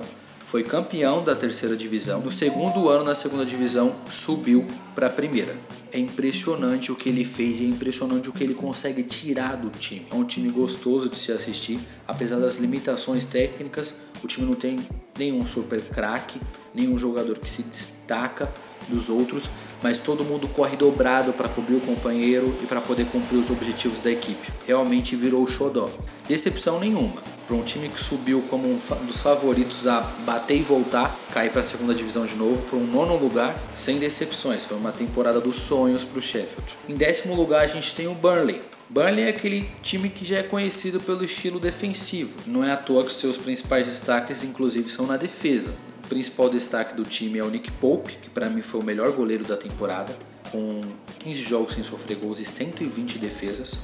foi 0.50 0.64
campeão 0.64 1.22
da 1.22 1.36
terceira 1.36 1.76
divisão. 1.76 2.20
No 2.20 2.30
segundo 2.30 2.88
ano 2.88 3.04
na 3.04 3.14
segunda 3.14 3.44
divisão, 3.44 3.94
subiu 4.10 4.66
para 4.94 5.06
a 5.06 5.10
primeira. 5.10 5.54
É 5.92 5.98
impressionante 5.98 6.90
o 6.90 6.96
que 6.96 7.10
ele 7.10 7.22
fez, 7.22 7.60
é 7.60 7.64
impressionante 7.64 8.30
o 8.30 8.32
que 8.32 8.44
ele 8.44 8.54
consegue 8.54 9.02
tirar 9.02 9.56
do 9.56 9.68
time. 9.68 10.06
É 10.10 10.14
um 10.14 10.24
time 10.24 10.50
gostoso 10.50 11.10
de 11.10 11.18
se 11.18 11.32
assistir, 11.32 11.78
apesar 12.06 12.38
das 12.38 12.56
limitações 12.56 13.26
técnicas. 13.26 13.94
O 14.22 14.26
time 14.26 14.46
não 14.46 14.54
tem 14.54 14.78
nenhum 15.18 15.44
super 15.44 15.82
craque, 15.82 16.40
nenhum 16.74 16.96
jogador 16.96 17.38
que 17.38 17.50
se 17.50 17.62
destaca 17.62 18.50
dos 18.88 19.10
outros, 19.10 19.50
mas 19.82 19.98
todo 19.98 20.24
mundo 20.24 20.48
corre 20.48 20.76
dobrado 20.76 21.32
para 21.32 21.48
cobrir 21.48 21.76
o 21.76 21.80
companheiro 21.80 22.56
e 22.62 22.66
para 22.66 22.80
poder 22.80 23.06
cumprir 23.06 23.38
os 23.38 23.50
objetivos 23.50 24.00
da 24.00 24.10
equipe. 24.10 24.52
Realmente 24.66 25.16
virou 25.16 25.42
o 25.42 25.46
xodó. 25.46 25.90
Decepção 26.28 26.78
nenhuma. 26.78 27.22
Para 27.46 27.56
um 27.56 27.62
time 27.62 27.88
que 27.88 27.98
subiu 27.98 28.44
como 28.50 28.68
um 28.68 28.78
dos 29.06 29.20
favoritos 29.20 29.86
a 29.86 30.00
bater 30.26 30.58
e 30.58 30.62
voltar, 30.62 31.16
cair 31.32 31.50
para 31.50 31.62
a 31.62 31.64
segunda 31.64 31.94
divisão 31.94 32.26
de 32.26 32.36
novo, 32.36 32.62
para 32.64 32.78
um 32.78 32.86
nono 32.86 33.16
lugar, 33.16 33.58
sem 33.74 33.98
decepções. 33.98 34.64
Foi 34.64 34.76
uma 34.76 34.92
temporada 34.92 35.40
dos 35.40 35.54
sonhos 35.54 36.04
para 36.04 36.18
o 36.18 36.22
Sheffield. 36.22 36.76
Em 36.86 36.94
décimo 36.94 37.34
lugar, 37.34 37.62
a 37.62 37.66
gente 37.66 37.94
tem 37.94 38.06
o 38.06 38.14
Burnley. 38.14 38.60
Burnley 38.90 39.24
é 39.24 39.28
aquele 39.28 39.66
time 39.82 40.08
que 40.10 40.24
já 40.24 40.38
é 40.38 40.42
conhecido 40.42 41.00
pelo 41.00 41.24
estilo 41.24 41.58
defensivo. 41.58 42.34
Não 42.46 42.64
é 42.64 42.72
à 42.72 42.76
toa 42.76 43.04
que 43.04 43.12
seus 43.12 43.38
principais 43.38 43.86
destaques, 43.86 44.42
inclusive, 44.42 44.90
são 44.90 45.06
na 45.06 45.16
defesa. 45.16 45.72
O 46.08 46.14
principal 46.18 46.48
destaque 46.48 46.96
do 46.96 47.02
time 47.02 47.38
é 47.38 47.44
o 47.44 47.50
Nick 47.50 47.70
Pope, 47.72 48.16
que 48.16 48.30
para 48.30 48.48
mim 48.48 48.62
foi 48.62 48.80
o 48.80 48.82
melhor 48.82 49.12
goleiro 49.12 49.44
da 49.44 49.58
temporada, 49.58 50.16
com 50.50 50.80
15 51.18 51.42
jogos 51.42 51.74
sem 51.74 51.84
sofrer 51.84 52.16
gols 52.16 52.40
e 52.40 52.46
120 52.46 53.18
defesas. 53.18 53.74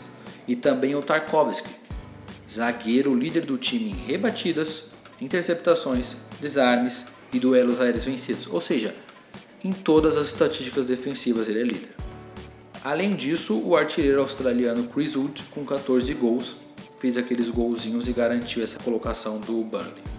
E 0.48 0.56
também 0.56 0.94
o 0.94 1.02
Tarkovsky, 1.02 1.68
zagueiro 2.50 3.14
líder 3.14 3.44
do 3.44 3.58
time 3.58 3.90
em 3.90 4.06
rebatidas, 4.06 4.84
interceptações, 5.20 6.16
desarmes 6.40 7.04
e 7.30 7.38
duelos 7.38 7.78
aéreos 7.78 8.04
vencidos. 8.04 8.46
Ou 8.46 8.58
seja, 8.58 8.94
em 9.62 9.74
todas 9.74 10.16
as 10.16 10.28
estatísticas 10.28 10.86
defensivas 10.86 11.46
ele 11.46 11.60
é 11.60 11.64
líder. 11.64 11.94
Além 12.82 13.10
disso, 13.14 13.60
o 13.62 13.76
artilheiro 13.76 14.22
australiano 14.22 14.84
Chris 14.84 15.14
Wood, 15.14 15.44
com 15.50 15.62
14 15.62 16.14
gols, 16.14 16.56
fez 16.98 17.18
aqueles 17.18 17.50
golzinhos 17.50 18.08
e 18.08 18.14
garantiu 18.14 18.64
essa 18.64 18.78
colocação 18.78 19.38
do 19.38 19.62
Burnley. 19.62 20.13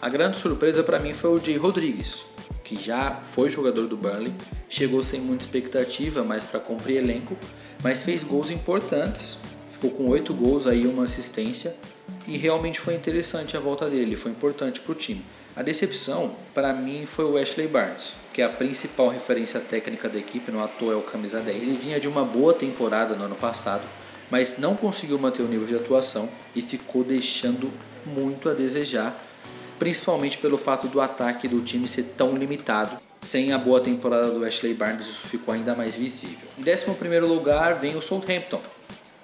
A 0.00 0.10
grande 0.10 0.38
surpresa 0.38 0.82
para 0.82 1.00
mim 1.00 1.14
foi 1.14 1.30
o 1.30 1.42
Jay 1.42 1.56
Rodrigues, 1.56 2.26
que 2.62 2.76
já 2.76 3.12
foi 3.12 3.48
jogador 3.48 3.86
do 3.86 3.96
Burnley, 3.96 4.34
chegou 4.68 5.02
sem 5.02 5.20
muita 5.20 5.44
expectativa, 5.44 6.22
mas 6.22 6.44
para 6.44 6.60
cumprir 6.60 6.98
elenco, 6.98 7.34
mas 7.82 8.02
fez 8.02 8.22
gols 8.22 8.50
importantes, 8.50 9.38
ficou 9.70 9.90
com 9.90 10.06
8 10.08 10.34
gols 10.34 10.66
aí, 10.66 10.86
uma 10.86 11.04
assistência, 11.04 11.74
e 12.28 12.36
realmente 12.36 12.78
foi 12.78 12.94
interessante 12.94 13.56
a 13.56 13.60
volta 13.60 13.88
dele, 13.88 14.16
foi 14.16 14.30
importante 14.32 14.82
para 14.82 14.92
o 14.92 14.94
time. 14.94 15.24
A 15.56 15.62
decepção, 15.62 16.36
para 16.52 16.74
mim, 16.74 17.06
foi 17.06 17.24
o 17.24 17.38
Ashley 17.38 17.66
Barnes, 17.66 18.16
que 18.34 18.42
é 18.42 18.44
a 18.44 18.50
principal 18.50 19.08
referência 19.08 19.60
técnica 19.60 20.10
da 20.10 20.18
equipe, 20.18 20.52
no 20.52 20.62
ator 20.62 20.92
é 20.92 20.96
o 20.96 21.00
camisa 21.00 21.40
10. 21.40 21.56
Ele 21.56 21.78
vinha 21.78 21.98
de 21.98 22.06
uma 22.06 22.22
boa 22.22 22.52
temporada 22.52 23.14
no 23.14 23.24
ano 23.24 23.36
passado, 23.36 23.82
mas 24.30 24.58
não 24.58 24.76
conseguiu 24.76 25.18
manter 25.18 25.42
o 25.42 25.48
nível 25.48 25.66
de 25.66 25.74
atuação 25.74 26.28
e 26.54 26.60
ficou 26.60 27.02
deixando 27.02 27.72
muito 28.04 28.50
a 28.50 28.52
desejar 28.52 29.16
principalmente 29.78 30.38
pelo 30.38 30.56
fato 30.56 30.88
do 30.88 31.00
ataque 31.00 31.48
do 31.48 31.60
time 31.60 31.86
ser 31.88 32.04
tão 32.16 32.34
limitado. 32.34 32.96
Sem 33.22 33.52
a 33.52 33.58
boa 33.58 33.80
temporada 33.80 34.30
do 34.30 34.44
Ashley 34.44 34.74
Barnes, 34.74 35.06
isso 35.06 35.26
ficou 35.26 35.52
ainda 35.52 35.74
mais 35.74 35.96
visível. 35.96 36.48
Em 36.58 36.62
11 36.62 37.20
lugar 37.20 37.74
vem 37.74 37.96
o 37.96 38.02
Southampton. 38.02 38.60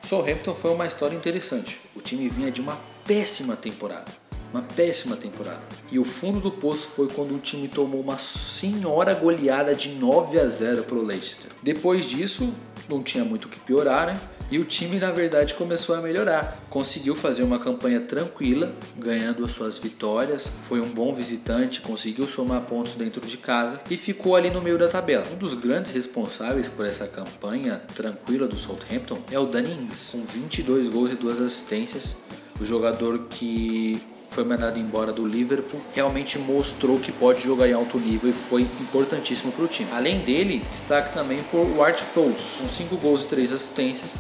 O 0.03 0.07
Southampton 0.07 0.55
foi 0.55 0.73
uma 0.73 0.87
história 0.87 1.15
interessante. 1.15 1.81
O 1.95 2.01
time 2.01 2.29
vinha 2.29 2.51
de 2.51 2.61
uma 2.61 2.79
péssima 3.07 3.55
temporada. 3.55 4.11
Uma 4.53 4.63
péssima 4.63 5.17
temporada. 5.17 5.61
E 5.91 5.99
o 5.99 6.05
fundo 6.05 6.41
do 6.41 6.51
poço 6.51 6.89
foi 6.89 7.09
quando 7.09 7.35
o 7.35 7.39
time 7.39 7.69
tomou 7.69 8.01
uma 8.01 8.19
senhora 8.19 9.15
goleada 9.15 9.75
de 9.75 9.91
9 9.91 10.39
a 10.39 10.47
0 10.47 10.83
para 10.83 10.97
o 10.97 11.03
Leicester. 11.03 11.51
Depois 11.63 12.05
disso, 12.05 12.53
não 12.89 13.03
tinha 13.03 13.25
muito 13.25 13.47
o 13.47 13.49
que 13.49 13.59
piorar, 13.61 14.09
né? 14.09 14.21
E 14.53 14.59
o 14.59 14.67
time, 14.67 14.99
na 14.99 15.11
verdade, 15.11 15.55
começou 15.55 15.95
a 15.95 16.01
melhorar. 16.03 16.59
Conseguiu 16.69 17.15
fazer 17.15 17.43
uma 17.43 17.59
campanha 17.59 18.03
tranquila, 18.03 18.71
ganhando 18.99 19.43
as 19.47 19.53
suas 19.53 19.79
vitórias, 19.79 20.47
foi 20.47 20.79
um 20.79 20.91
bom 20.91 21.15
visitante, 21.15 21.81
conseguiu 21.81 22.29
somar 22.29 22.61
pontos 22.61 22.95
dentro 22.95 23.27
de 23.27 23.39
casa 23.39 23.81
e 23.89 23.97
ficou 23.97 24.37
ali 24.37 24.51
no 24.51 24.61
meio 24.61 24.77
da 24.77 24.89
tabela. 24.89 25.25
Um 25.33 25.37
dos 25.37 25.55
grandes 25.55 25.91
responsáveis 25.93 26.69
por 26.69 26.85
essa 26.85 27.07
campanha 27.07 27.81
tranquila 27.95 28.47
do 28.47 28.59
Southampton 28.59 29.23
é 29.31 29.39
o 29.39 29.47
Danny 29.47 29.73
Ings, 29.73 30.11
com 30.13 30.23
22 30.23 30.87
gols 30.89 31.11
e 31.11 31.15
duas 31.15 31.41
assistências. 31.41 32.15
O 32.61 32.65
jogador 32.67 33.29
que 33.31 34.03
foi 34.29 34.45
mandado 34.45 34.79
embora 34.79 35.13
do 35.13 35.27
Liverpool, 35.27 35.81
realmente 35.95 36.39
mostrou 36.39 36.99
que 36.99 37.13
pode 37.13 37.43
jogar 37.43 37.69
em 37.69 37.73
alto 37.73 37.99
nível 37.99 38.31
e 38.31 38.33
foi 38.33 38.63
importantíssimo 38.81 39.53
para 39.53 39.65
o 39.65 39.69
time. 39.69 39.91
Além 39.93 40.21
dele, 40.21 40.63
destaque 40.71 41.13
também 41.13 41.43
por 41.51 41.67
Ward 41.77 42.03
Prowse, 42.15 42.59
com 42.59 42.69
5 42.69 42.97
gols 42.97 43.25
e 43.25 43.29
3 43.29 43.53
assistências, 43.53 44.19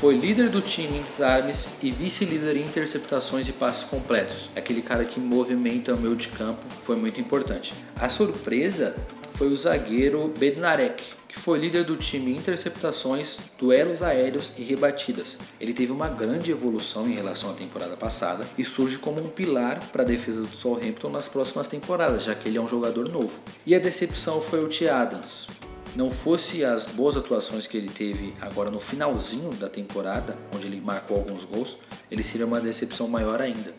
foi 0.00 0.14
líder 0.14 0.50
do 0.50 0.60
time 0.60 0.98
em 0.98 1.02
desarmes 1.02 1.68
e 1.82 1.90
vice-líder 1.90 2.58
em 2.58 2.66
interceptações 2.66 3.48
e 3.48 3.52
passes 3.52 3.82
completos. 3.82 4.50
Aquele 4.54 4.82
cara 4.82 5.06
que 5.06 5.18
movimenta 5.18 5.94
o 5.94 5.98
meio 5.98 6.14
de 6.14 6.28
campo 6.28 6.60
foi 6.82 6.96
muito 6.96 7.18
importante. 7.18 7.72
A 7.98 8.06
surpresa 8.08 8.94
foi 9.32 9.46
o 9.46 9.56
zagueiro 9.56 10.32
Bednarek, 10.38 11.02
que 11.26 11.38
foi 11.38 11.58
líder 11.58 11.84
do 11.84 11.96
time 11.96 12.32
em 12.32 12.36
interceptações, 12.36 13.38
duelos 13.58 14.02
aéreos 14.02 14.52
e 14.58 14.62
rebatidas. 14.62 15.38
Ele 15.58 15.72
teve 15.72 15.92
uma 15.92 16.08
grande 16.08 16.50
evolução 16.50 17.08
em 17.08 17.14
relação 17.14 17.50
à 17.50 17.54
temporada 17.54 17.96
passada 17.96 18.46
e 18.58 18.64
surge 18.64 18.98
como 18.98 19.22
um 19.22 19.30
pilar 19.30 19.80
para 19.92 20.02
a 20.02 20.06
defesa 20.06 20.42
do 20.42 20.54
Southampton 20.54 21.08
nas 21.08 21.26
próximas 21.26 21.68
temporadas, 21.68 22.24
já 22.24 22.34
que 22.34 22.48
ele 22.48 22.58
é 22.58 22.60
um 22.60 22.68
jogador 22.68 23.08
novo. 23.08 23.40
E 23.64 23.74
a 23.74 23.78
decepção 23.78 24.42
foi 24.42 24.62
o 24.62 24.68
T. 24.68 24.88
Adams, 24.90 25.46
não 25.94 26.10
fosse 26.10 26.64
as 26.64 26.84
boas 26.86 27.16
atuações 27.16 27.66
que 27.66 27.76
ele 27.76 27.88
teve 27.88 28.34
agora 28.40 28.70
no 28.70 28.80
finalzinho 28.80 29.50
da 29.54 29.68
temporada, 29.68 30.36
onde 30.54 30.66
ele 30.66 30.80
marcou 30.80 31.18
alguns 31.18 31.44
gols, 31.44 31.78
ele 32.10 32.22
seria 32.22 32.46
uma 32.46 32.60
decepção 32.60 33.08
maior 33.08 33.40
ainda. 33.40 33.74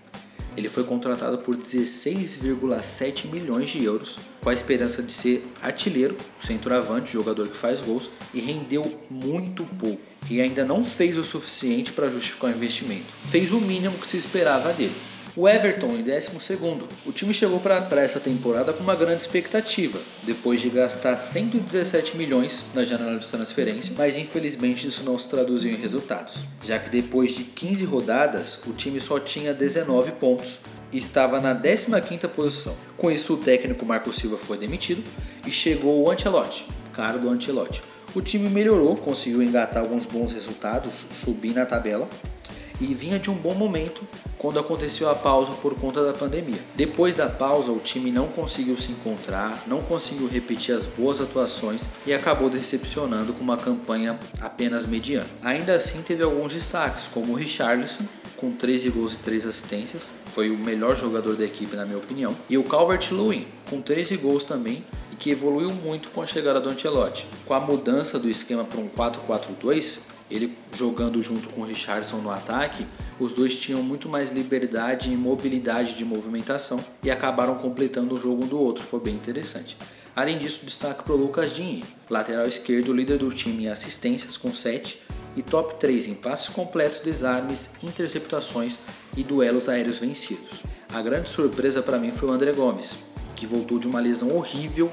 Ele 0.58 0.68
foi 0.68 0.84
contratado 0.84 1.38
por 1.38 1.56
16,7 1.56 3.30
milhões 3.30 3.70
de 3.70 3.84
euros, 3.84 4.18
com 4.42 4.50
a 4.50 4.54
esperança 4.54 5.04
de 5.04 5.12
ser 5.12 5.46
artilheiro, 5.62 6.18
centroavante, 6.36 7.14
jogador 7.14 7.48
que 7.48 7.56
faz 7.56 7.80
gols, 7.80 8.10
e 8.34 8.40
rendeu 8.40 9.00
muito 9.08 9.64
pouco. 9.64 10.02
E 10.28 10.42
ainda 10.42 10.66
não 10.66 10.84
fez 10.84 11.16
o 11.16 11.24
suficiente 11.24 11.94
para 11.94 12.10
justificar 12.10 12.50
o 12.50 12.56
investimento. 12.56 13.06
Fez 13.30 13.52
o 13.52 13.62
mínimo 13.62 14.00
que 14.00 14.08
se 14.08 14.18
esperava 14.18 14.74
dele. 14.74 14.96
O 15.40 15.48
Everton 15.48 15.92
em 15.92 16.02
12. 16.02 16.32
O 17.06 17.12
time 17.12 17.32
chegou 17.32 17.60
para 17.60 18.02
essa 18.02 18.20
temporada 18.20 18.74
com 18.74 18.82
uma 18.82 18.96
grande 18.96 19.22
expectativa, 19.22 20.00
depois 20.24 20.60
de 20.60 20.68
gastar 20.68 21.16
117 21.16 22.18
milhões 22.18 22.66
na 22.74 22.84
janela 22.84 23.20
de 23.20 23.28
transferência, 23.28 23.94
mas 23.96 24.18
infelizmente 24.18 24.88
isso 24.88 25.04
não 25.04 25.16
se 25.16 25.30
traduziu 25.30 25.72
em 25.74 25.76
resultados, 25.76 26.38
já 26.64 26.80
que 26.80 26.90
depois 26.90 27.36
de 27.36 27.44
15 27.44 27.86
rodadas 27.86 28.60
o 28.66 28.74
time 28.74 29.00
só 29.00 29.20
tinha 29.20 29.54
19 29.54 30.14
pontos 30.14 30.58
e 30.92 30.98
estava 30.98 31.40
na 31.40 31.54
15ª 31.54 32.28
posição. 32.30 32.76
Com 32.98 33.12
isso 33.12 33.36
o 33.36 33.38
técnico 33.38 33.86
Marco 33.86 34.12
Silva 34.12 34.40
foi 34.40 34.58
demitido 34.58 35.04
e 35.46 35.52
chegou 35.52 36.02
o 36.02 36.10
Ancelotti, 36.10 36.66
cara 36.94 37.20
do 37.20 37.30
Ancelotti. 37.30 37.84
O 38.16 38.22
time 38.22 38.50
melhorou, 38.50 38.96
conseguiu 38.96 39.44
engatar 39.44 39.84
alguns 39.84 40.08
bons 40.08 40.32
resultados, 40.32 41.06
subir 41.12 41.54
na 41.54 41.68
tabela 41.68 42.10
e 42.80 42.94
vinha 42.94 43.20
de 43.20 43.30
um 43.30 43.34
bom 43.34 43.54
momento 43.54 44.08
quando 44.38 44.60
aconteceu 44.60 45.10
a 45.10 45.16
pausa 45.16 45.52
por 45.54 45.76
conta 45.76 46.04
da 46.04 46.14
pandemia. 46.14 46.60
Depois 46.76 47.16
da 47.16 47.28
pausa, 47.28 47.72
o 47.72 47.80
time 47.80 48.12
não 48.12 48.28
conseguiu 48.28 48.78
se 48.78 48.92
encontrar, 48.92 49.64
não 49.68 49.82
conseguiu 49.82 50.28
repetir 50.28 50.76
as 50.76 50.86
boas 50.88 51.20
atuações 51.20 51.88
e 52.06 52.14
acabou 52.14 52.50
decepcionando 52.50 53.34
com 53.34 53.44
uma 53.44 53.58
campanha 53.58 54.20
apenas 54.42 54.86
mediana. 54.86 55.28
Ainda 55.44 55.76
assim, 55.76 56.02
teve 56.02 56.24
alguns 56.24 56.54
destaques, 56.54 57.08
como 57.08 57.34
o 57.34 57.36
Richarlison, 57.36 58.04
com 58.36 58.52
13 58.52 58.90
gols 58.92 59.16
e 59.16 59.20
3 59.20 59.48
assistências, 59.48 60.12
foi 60.28 60.52
o 60.52 60.58
melhor 60.58 60.96
jogador 60.96 61.36
da 61.36 61.44
equipe 61.44 61.76
na 61.76 61.86
minha 61.86 61.98
opinião, 61.98 62.36
e 62.48 62.58
o 62.58 62.64
Calvert-Lewin, 62.64 63.48
com 63.68 63.82
13 63.82 64.16
gols 64.18 64.44
também, 64.44 64.86
e 65.12 65.16
que 65.16 65.32
evoluiu 65.32 65.72
muito 65.72 66.12
com 66.12 66.22
a 66.22 66.26
chegada 66.28 66.62
do 66.62 66.70
Ancelotti. 66.70 67.28
Com 67.46 67.56
a 67.56 67.60
mudança 67.60 68.20
do 68.20 68.30
esquema 68.30 68.64
para 68.64 68.80
um 68.80 68.88
4-4-2, 68.88 70.00
ele 70.30 70.58
jogando 70.72 71.22
junto 71.22 71.50
com 71.50 71.62
o 71.62 71.66
Richardson 71.66 72.18
no 72.18 72.32
ataque, 72.32 72.86
os 73.20 73.34
dois 73.34 73.56
tinham 73.56 73.82
muito 73.82 74.10
mais 74.10 74.32
liberdade 74.32 75.12
e 75.12 75.16
mobilidade 75.16 75.96
de 75.96 76.04
movimentação 76.04 76.84
e 77.04 77.10
acabaram 77.10 77.56
completando 77.56 78.16
o 78.16 78.20
jogo 78.20 78.46
um 78.46 78.48
do 78.48 78.60
outro, 78.60 78.84
foi 78.84 79.00
bem 79.00 79.16
interessante. 79.16 79.78
Além 80.16 80.38
disso, 80.38 80.66
destaque 80.66 81.04
para 81.04 81.14
o 81.14 81.18
Lucas 81.18 81.54
Dinhe, 81.54 81.84
lateral 82.10 82.48
esquerdo, 82.48 82.94
líder 82.94 83.20
do 83.20 83.30
time 83.30 83.66
em 83.66 83.70
assistências 83.70 84.36
com 84.36 84.54
7 84.54 85.00
e 85.36 85.44
top 85.44 85.76
3 85.80 86.08
em 86.08 86.16
passes 86.16 86.50
completos, 86.50 87.00
desarmes, 87.00 87.70
interceptações 87.84 88.80
e 89.16 89.24
duelos 89.24 89.70
aéreos 89.70 90.00
vencidos. 90.00 90.64
A 90.92 91.02
grande 91.02 91.30
surpresa 91.30 91.84
para 91.84 92.00
mim 92.00 92.12
foi 92.12 92.30
o 92.30 92.32
André 92.32 92.52
Gomes, 92.52 92.98
que 93.36 93.46
voltou 93.46 93.78
de 93.78 93.88
uma 93.88 94.00
lesão 94.00 94.36
horrível 94.36 94.90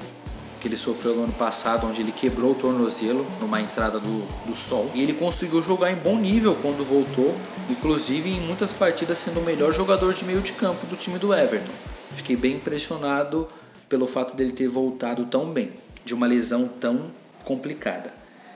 que 0.65 0.69
ele 0.69 0.77
sofreu 0.77 1.15
no 1.15 1.25
ano 1.25 1.33
passado, 1.33 1.85
onde 1.85 2.01
ele 2.01 2.11
quebrou 2.11 2.53
o 2.53 2.55
tornozelo 2.55 3.23
numa 3.39 3.61
entrada 3.61 3.99
do, 3.99 4.25
do 4.47 4.55
sol. 4.55 4.89
E 4.95 5.03
ele 5.03 5.13
conseguiu 5.13 5.61
jogar 5.61 5.91
em 5.91 5.95
bom 5.95 6.17
nível 6.17 6.57
quando 6.59 6.83
voltou, 6.83 7.35
inclusive 7.69 8.31
em 8.31 8.39
muitas 8.39 8.73
partidas 8.73 9.19
sendo 9.19 9.41
o 9.41 9.43
melhor 9.43 9.71
jogador 9.71 10.11
de 10.15 10.25
meio 10.25 10.41
de 10.41 10.53
campo 10.53 10.87
do 10.87 10.95
time 10.95 11.19
do 11.19 11.31
Everton. 11.31 11.71
Fiquei 12.13 12.35
bem 12.35 12.55
impressionado 12.55 13.47
pelo 13.87 14.07
fato 14.07 14.35
dele 14.35 14.53
ter 14.53 14.67
voltado 14.67 15.25
tão 15.25 15.51
bem, 15.51 15.71
de 16.03 16.15
uma 16.15 16.25
lesão 16.25 16.67
tão 16.67 17.11
complicada. 17.43 18.11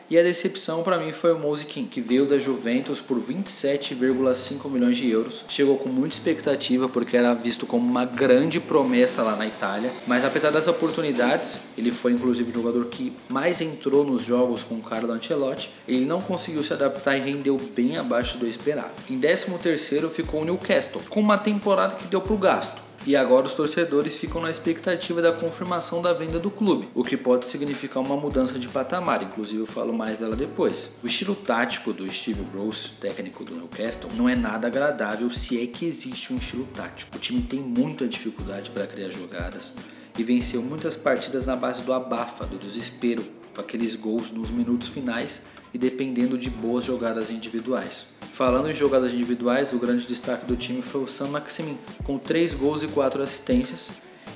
E 0.10 0.17
a 0.17 0.24
decepção 0.24 0.82
para 0.82 0.98
mim 0.98 1.12
foi 1.12 1.34
o 1.34 1.38
Moise 1.38 1.65
que 1.65 2.02
veio 2.02 2.26
da 2.26 2.39
Juventus 2.39 3.00
por 3.00 3.19
27,5 3.19 4.67
milhões 4.67 4.98
de 4.98 5.08
euros. 5.08 5.45
Chegou 5.48 5.78
com 5.78 5.88
muita 5.88 6.15
expectativa 6.15 6.89
porque 6.89 7.15
era 7.15 7.32
visto 7.36 7.67
como 7.67 7.88
uma 7.88 8.06
grande 8.06 8.60
promessa 8.60 9.22
lá 9.22 9.36
na 9.36 9.45
Itália. 9.45 9.91
Mas 10.08 10.26
apesar 10.26 10.50
das 10.50 10.67
oportunidades, 10.67 11.62
ele 11.78 11.91
foi 11.91 12.13
inclusive 12.13 12.50
o 12.50 12.54
jogador 12.54 12.88
que 12.88 13.13
mais 13.30 13.62
entrou 13.62 14.04
nos 14.04 14.26
jogos 14.26 14.63
com 14.63 14.76
o 14.76 14.82
Carlo 14.82 15.12
Ancelotti. 15.12 15.69
Ele 15.88 16.06
não 16.06 16.19
conseguiu 16.19 16.63
se 16.63 16.74
adaptar 16.74 17.15
e 17.15 17.22
rendeu 17.22 17.62
bem 17.76 17.98
abaixo 17.98 18.39
do 18.39 18.48
esperado. 18.48 18.93
Em 19.08 19.19
13º 19.19 20.10
ficou 20.10 20.41
o 20.41 20.45
Newcastle, 20.45 21.04
com 21.08 21.19
uma 21.19 21.38
temporada 21.38 21.95
que 21.95 22.08
deu 22.08 22.19
pro 22.19 22.36
gasto 22.36 22.88
e 23.05 23.15
agora 23.15 23.45
os 23.45 23.53
torcedores 23.53 24.15
ficam 24.15 24.41
na 24.41 24.49
expectativa 24.49 25.21
da 25.21 25.31
confirmação 25.31 26.01
da 26.01 26.13
venda 26.13 26.39
do 26.39 26.51
clube, 26.51 26.88
o 26.93 27.03
que 27.03 27.17
pode 27.17 27.45
significar 27.45 28.03
uma 28.03 28.17
mudança 28.17 28.59
de 28.59 28.67
patamar, 28.67 29.23
inclusive 29.23 29.62
eu 29.62 29.65
falo 29.65 29.93
mais 29.93 30.19
dela 30.19 30.35
depois. 30.35 30.89
O 31.03 31.07
estilo 31.07 31.35
tático 31.35 31.93
do 31.93 32.09
Steve 32.09 32.43
Bruce, 32.43 32.93
técnico 32.93 33.43
do 33.43 33.55
Newcastle, 33.55 34.09
não 34.15 34.27
é 34.27 34.35
nada 34.35 34.67
agradável 34.67 35.29
se 35.29 35.62
é 35.62 35.67
que 35.67 35.85
existe 35.85 36.33
um 36.33 36.38
estilo 36.38 36.67
tático. 36.73 37.15
O 37.15 37.19
time 37.19 37.41
tem 37.41 37.59
muita 37.59 38.07
dificuldade 38.07 38.69
para 38.69 38.85
criar 38.85 39.09
jogadas 39.09 39.73
e 40.17 40.23
venceu 40.23 40.62
muitas 40.62 40.95
partidas 40.95 41.45
na 41.45 41.55
base 41.55 41.81
do 41.81 41.93
abafa, 41.93 42.45
do 42.45 42.57
desespero, 42.57 43.23
aqueles 43.57 43.95
gols 43.95 44.31
nos 44.31 44.51
minutos 44.51 44.88
finais 44.88 45.41
e 45.73 45.77
dependendo 45.77 46.38
de 46.38 46.49
boas 46.49 46.85
jogadas 46.85 47.29
individuais. 47.29 48.07
Falando 48.31 48.69
em 48.69 48.73
jogadas 48.73 49.13
individuais, 49.13 49.73
o 49.73 49.79
grande 49.79 50.07
destaque 50.07 50.45
do 50.45 50.55
time 50.55 50.81
foi 50.81 51.03
o 51.03 51.07
Sam 51.07 51.27
Maximin, 51.27 51.77
com 52.03 52.17
3 52.17 52.53
gols 52.53 52.83
e 52.83 52.88
4 52.88 53.21
assistências. 53.21 53.89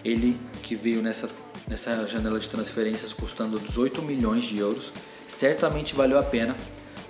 Ele 0.04 0.38
que 0.62 0.76
veio 0.76 1.02
nessa, 1.02 1.30
nessa 1.67 2.06
janela 2.06 2.39
de 2.39 2.49
transferências 2.49 3.13
custando 3.13 3.60
18 3.60 4.02
milhões 4.02 4.45
de 4.45 4.58
euros, 4.58 4.91
certamente 5.28 5.95
valeu 5.95 6.19
a 6.19 6.23
pena, 6.23 6.56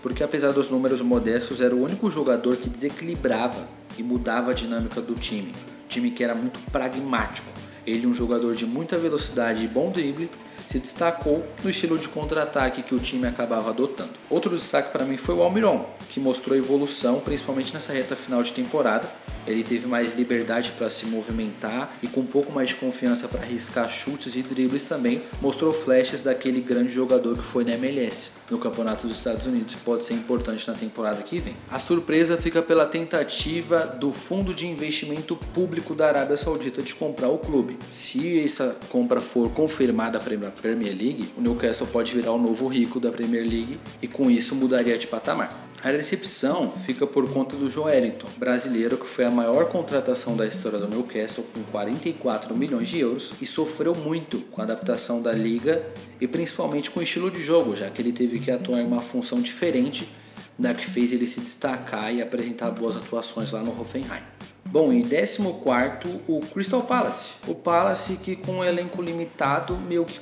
porque 0.02 0.24
apesar 0.24 0.52
dos 0.52 0.70
números 0.70 1.02
modestos, 1.02 1.62
era 1.62 1.74
o 1.74 1.82
único 1.82 2.12
jogador 2.12 2.58
que 2.58 2.70
desequilibrava 2.70 3.66
e 3.98 4.04
mudava 4.04 4.52
a 4.52 4.54
dinâmica 4.54 5.02
do 5.02 5.16
time. 5.16 5.52
time 5.88 6.12
que 6.12 6.24
era 6.24 6.36
muito 6.36 6.60
pragmático. 6.72 7.48
Ele, 7.86 8.08
um 8.08 8.14
jogador 8.14 8.56
de 8.56 8.66
muita 8.66 8.98
velocidade 8.98 9.64
e 9.64 9.68
bom 9.68 9.92
drible, 9.92 10.30
se 10.74 10.80
destacou 10.80 11.46
no 11.64 11.70
estilo 11.70 12.00
de 12.00 12.10
contra-ataque 12.10 12.82
que 12.82 12.96
o 12.96 13.00
time 13.00 13.28
acabava 13.28 13.70
adotando. 13.70 14.10
Outro 14.28 14.56
destaque 14.56 14.92
para 14.92 15.06
mim 15.06 15.18
foi 15.18 15.36
o 15.36 15.44
Almiron, 15.44 15.86
que 16.10 16.20
mostrou 16.20 16.58
evolução 16.58 17.20
principalmente 17.20 17.72
nessa 17.72 17.94
reta 17.94 18.16
final 18.16 18.42
de 18.42 18.52
temporada. 18.54 19.08
Ele 19.46 19.64
teve 19.64 19.86
mais 19.88 20.16
liberdade 20.16 20.72
para 20.72 20.90
se 20.90 21.06
movimentar 21.06 21.96
e 22.02 22.08
com 22.08 22.22
um 22.22 22.26
pouco 22.26 22.52
mais 22.52 22.70
de 22.70 22.76
confiança 22.78 23.28
para 23.28 23.42
arriscar 23.42 23.88
chutes 23.88 24.36
e 24.36 24.42
dribles 24.42 24.86
também, 24.86 25.22
mostrou 25.42 25.74
flashes 25.74 26.24
daquele 26.24 26.62
grande 26.62 26.90
jogador 26.90 27.38
que 27.38 27.44
foi 27.44 27.64
na 27.64 27.74
MLS 27.74 28.32
no 28.50 28.58
Campeonato 28.58 29.06
dos 29.06 29.18
Estados 29.18 29.46
Unidos 29.46 29.74
e 29.74 29.78
pode 29.78 30.06
ser 30.06 30.14
importante 30.14 30.68
na 30.68 30.74
temporada 30.74 31.22
que 31.22 31.40
vem. 31.40 31.56
A 31.70 31.78
surpresa 31.78 32.38
fica 32.38 32.62
pela 32.62 32.86
tentativa 32.86 33.86
do 33.86 34.14
Fundo 34.14 34.54
de 34.54 34.66
Investimento 34.66 35.36
Público 35.36 35.94
da 35.94 36.08
Arábia 36.08 36.38
Saudita 36.38 36.82
de 36.82 36.96
comprar 36.96 37.28
o 37.28 37.38
clube. 37.38 37.78
Se 37.92 38.44
essa 38.44 38.76
compra 38.90 39.20
for 39.20 39.52
confirmada 39.52 40.20
Premier 40.64 40.96
League, 40.98 41.28
o 41.38 41.42
Newcastle 41.42 41.86
pode 41.88 42.16
virar 42.16 42.32
o 42.32 42.38
novo 42.38 42.70
rico 42.70 42.98
da 42.98 43.12
Premier 43.12 43.44
League 43.44 43.78
e 44.02 44.08
com 44.08 44.32
isso 44.32 44.56
mudaria 44.56 44.98
de 44.98 45.06
patamar. 45.06 45.54
A 45.84 45.92
decepção 45.92 46.72
fica 46.72 47.06
por 47.06 47.30
conta 47.34 47.58
do 47.58 47.70
Joelinton, 47.70 48.30
brasileiro 48.38 48.96
que 48.96 49.06
foi 49.06 49.26
a 49.26 49.30
maior 49.30 49.66
contratação 49.66 50.38
da 50.38 50.48
história 50.48 50.80
do 50.80 50.88
Newcastle 50.88 51.44
com 51.54 51.62
44 51.64 52.56
milhões 52.56 52.88
de 52.88 52.98
euros 52.98 53.34
e 53.42 53.46
sofreu 53.46 53.94
muito 53.94 54.40
com 54.52 54.62
a 54.62 54.64
adaptação 54.64 55.22
da 55.22 55.34
liga 55.34 55.86
e 56.22 56.30
principalmente 56.30 56.90
com 56.90 57.02
o 57.02 57.04
estilo 57.04 57.30
de 57.30 57.42
jogo, 57.42 57.76
já 57.76 57.90
que 57.90 58.02
ele 58.02 58.14
teve 58.14 58.40
que 58.40 58.50
atuar 58.50 58.80
em 58.80 58.88
uma 58.88 59.02
função 59.02 59.42
diferente 59.42 60.08
da 60.58 60.74
que 60.74 60.86
fez 60.86 61.12
ele 61.12 61.28
se 61.28 61.42
destacar 61.42 62.16
e 62.16 62.22
apresentar 62.22 62.72
boas 62.72 62.96
atuações 62.96 63.52
lá 63.52 63.62
no 63.62 63.78
Hoffenheim. 63.78 64.24
Bom, 64.64 64.94
em 64.94 65.04
14 65.04 65.42
o 66.26 66.40
Crystal 66.40 66.84
Palace. 66.84 67.36
O 67.50 67.54
Palace 67.54 68.16
que 68.16 68.38
com 68.38 68.54
um 68.54 68.64
elenco 68.64 69.02
limitado 69.02 69.76
meio 69.76 70.06
que 70.06 70.22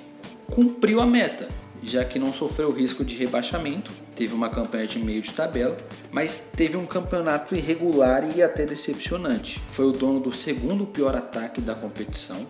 cumpriu 0.52 1.02
a 1.02 1.06
meta, 1.06 1.48
já 1.82 2.06
que 2.06 2.20
não 2.20 2.32
sofreu 2.32 2.72
risco 2.72 3.04
de 3.04 3.16
rebaixamento, 3.16 3.92
teve 4.16 4.36
uma 4.36 4.50
campanha 4.50 4.86
de 4.86 5.00
meio 5.00 5.22
de 5.22 5.34
tabela, 5.34 5.76
mas 6.12 6.52
teve 6.56 6.78
um 6.78 6.86
campeonato 6.86 7.56
irregular 7.56 8.24
e 8.36 8.44
até 8.44 8.66
decepcionante. 8.66 9.60
Foi 9.72 9.86
o 9.86 9.92
dono 9.92 10.20
do 10.20 10.32
segundo 10.32 10.86
pior 10.86 11.16
ataque 11.16 11.60
da 11.60 11.74
competição 11.74 12.46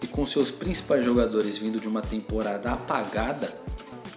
e 0.00 0.06
com 0.06 0.24
seus 0.24 0.50
principais 0.50 1.04
jogadores 1.04 1.58
vindo 1.58 1.80
de 1.80 1.88
uma 1.88 2.02
temporada 2.02 2.72
apagada, 2.72 3.52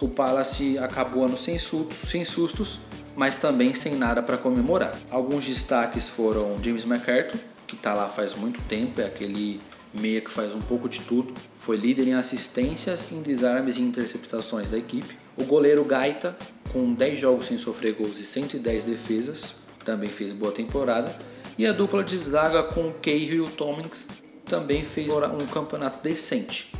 o 0.00 0.08
Palace 0.08 0.78
acabou 0.78 1.24
ano 1.24 1.36
sem 1.36 1.58
sustos, 1.58 2.08
sem 2.08 2.24
sustos 2.24 2.78
mas 3.16 3.36
também 3.36 3.74
sem 3.74 3.96
nada 3.96 4.22
para 4.22 4.38
comemorar. 4.38 4.98
Alguns 5.10 5.46
destaques 5.46 6.08
foram 6.08 6.56
James 6.62 6.84
McCarthy, 6.84 7.38
que 7.66 7.74
está 7.74 7.92
lá 7.94 8.08
faz 8.08 8.34
muito 8.34 8.60
tempo, 8.62 9.00
é 9.00 9.04
aquele 9.04 9.60
meia 9.92 10.20
que 10.20 10.30
faz 10.30 10.54
um 10.54 10.60
pouco 10.60 10.88
de 10.88 11.00
tudo, 11.00 11.34
foi 11.56 11.76
líder 11.76 12.08
em 12.08 12.14
assistências, 12.14 13.04
em 13.10 13.22
desarmes 13.22 13.76
e 13.76 13.82
interceptações 13.82 14.70
da 14.70 14.78
equipe. 14.78 15.16
O 15.36 15.44
goleiro 15.44 15.84
Gaita, 15.84 16.36
com 16.72 16.92
10 16.92 17.18
jogos 17.18 17.46
sem 17.46 17.58
sofrer 17.58 17.94
gols 17.94 18.18
e 18.18 18.24
110 18.24 18.84
defesas, 18.84 19.56
também 19.84 20.08
fez 20.10 20.32
boa 20.32 20.52
temporada. 20.52 21.14
E 21.58 21.66
a 21.66 21.72
dupla 21.72 22.04
de 22.04 22.16
zaga 22.16 22.62
com 22.62 22.88
o 22.88 22.94
Cahill 22.94 23.34
e 23.34 23.40
o 23.40 23.48
Tommings 23.48 24.06
também 24.44 24.82
fez 24.82 25.10
um 25.10 25.46
campeonato 25.46 26.02
decente. 26.02 26.72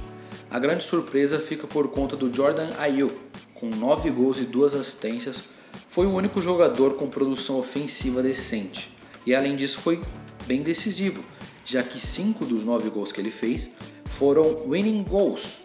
A 0.51 0.59
grande 0.59 0.85
surpresa 0.85 1.39
fica 1.39 1.67
por 1.67 1.89
conta 1.89 2.17
do 2.17 2.33
Jordan 2.35 2.71
Ayew, 2.79 3.11
com 3.55 3.69
9 3.69 4.11
gols 4.11 4.39
e 4.39 4.45
2 4.45 4.75
assistências, 4.75 5.45
foi 5.89 6.07
o 6.07 6.13
único 6.13 6.41
jogador 6.41 6.95
com 6.95 7.09
produção 7.09 7.59
ofensiva 7.59 8.23
decente. 8.23 8.91
E 9.27 9.35
além 9.35 9.55
disso 9.55 9.79
foi 9.79 10.01
bem 10.47 10.63
decisivo, 10.63 11.23
já 11.71 11.83
que 11.83 12.01
cinco 12.01 12.45
dos 12.45 12.65
nove 12.65 12.91
gols 12.91 13.13
que 13.13 13.21
ele 13.21 13.31
fez 13.31 13.71
foram 14.05 14.69
winning 14.69 15.05
goals, 15.05 15.61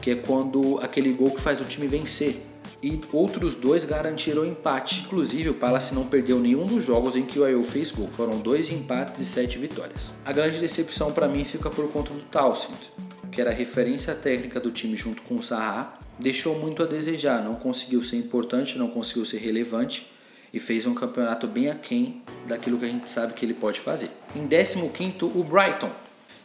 que 0.00 0.12
é 0.12 0.14
quando 0.14 0.78
aquele 0.80 1.12
gol 1.12 1.32
que 1.32 1.40
faz 1.40 1.60
o 1.60 1.64
time 1.64 1.86
vencer. 1.86 2.36
E 2.82 2.98
outros 3.12 3.54
dois 3.54 3.84
garantiram 3.84 4.42
empate. 4.42 5.02
Inclusive, 5.04 5.50
o 5.50 5.54
Palace 5.54 5.94
não 5.94 6.06
perdeu 6.06 6.38
nenhum 6.38 6.66
dos 6.66 6.82
jogos 6.82 7.14
em 7.14 7.26
que 7.26 7.38
o 7.38 7.44
Ayew 7.44 7.62
fez 7.62 7.92
gol. 7.92 8.08
Foram 8.08 8.38
dois 8.38 8.70
empates 8.70 9.20
e 9.20 9.24
sete 9.26 9.58
vitórias. 9.58 10.14
A 10.24 10.32
grande 10.32 10.58
decepção 10.58 11.12
para 11.12 11.28
mim 11.28 11.44
fica 11.44 11.68
por 11.68 11.92
conta 11.92 12.14
do 12.14 12.22
Townsend, 12.22 12.78
que 13.30 13.38
era 13.38 13.50
a 13.50 13.52
referência 13.52 14.14
técnica 14.14 14.58
do 14.58 14.70
time 14.70 14.96
junto 14.96 15.20
com 15.22 15.34
o 15.34 15.42
Saha, 15.42 15.92
deixou 16.18 16.58
muito 16.58 16.82
a 16.82 16.86
desejar. 16.86 17.44
Não 17.44 17.56
conseguiu 17.56 18.02
ser 18.02 18.16
importante, 18.16 18.78
não 18.78 18.88
conseguiu 18.88 19.26
ser 19.26 19.38
relevante 19.38 20.10
e 20.52 20.58
fez 20.58 20.86
um 20.86 20.94
campeonato 20.94 21.46
bem 21.46 21.70
aquém 21.70 22.22
daquilo 22.46 22.78
que 22.78 22.84
a 22.84 22.88
gente 22.88 23.08
sabe 23.08 23.32
que 23.32 23.44
ele 23.44 23.54
pode 23.54 23.80
fazer. 23.80 24.10
Em 24.34 24.46
15º, 24.46 25.30
o 25.34 25.44
Brighton, 25.44 25.90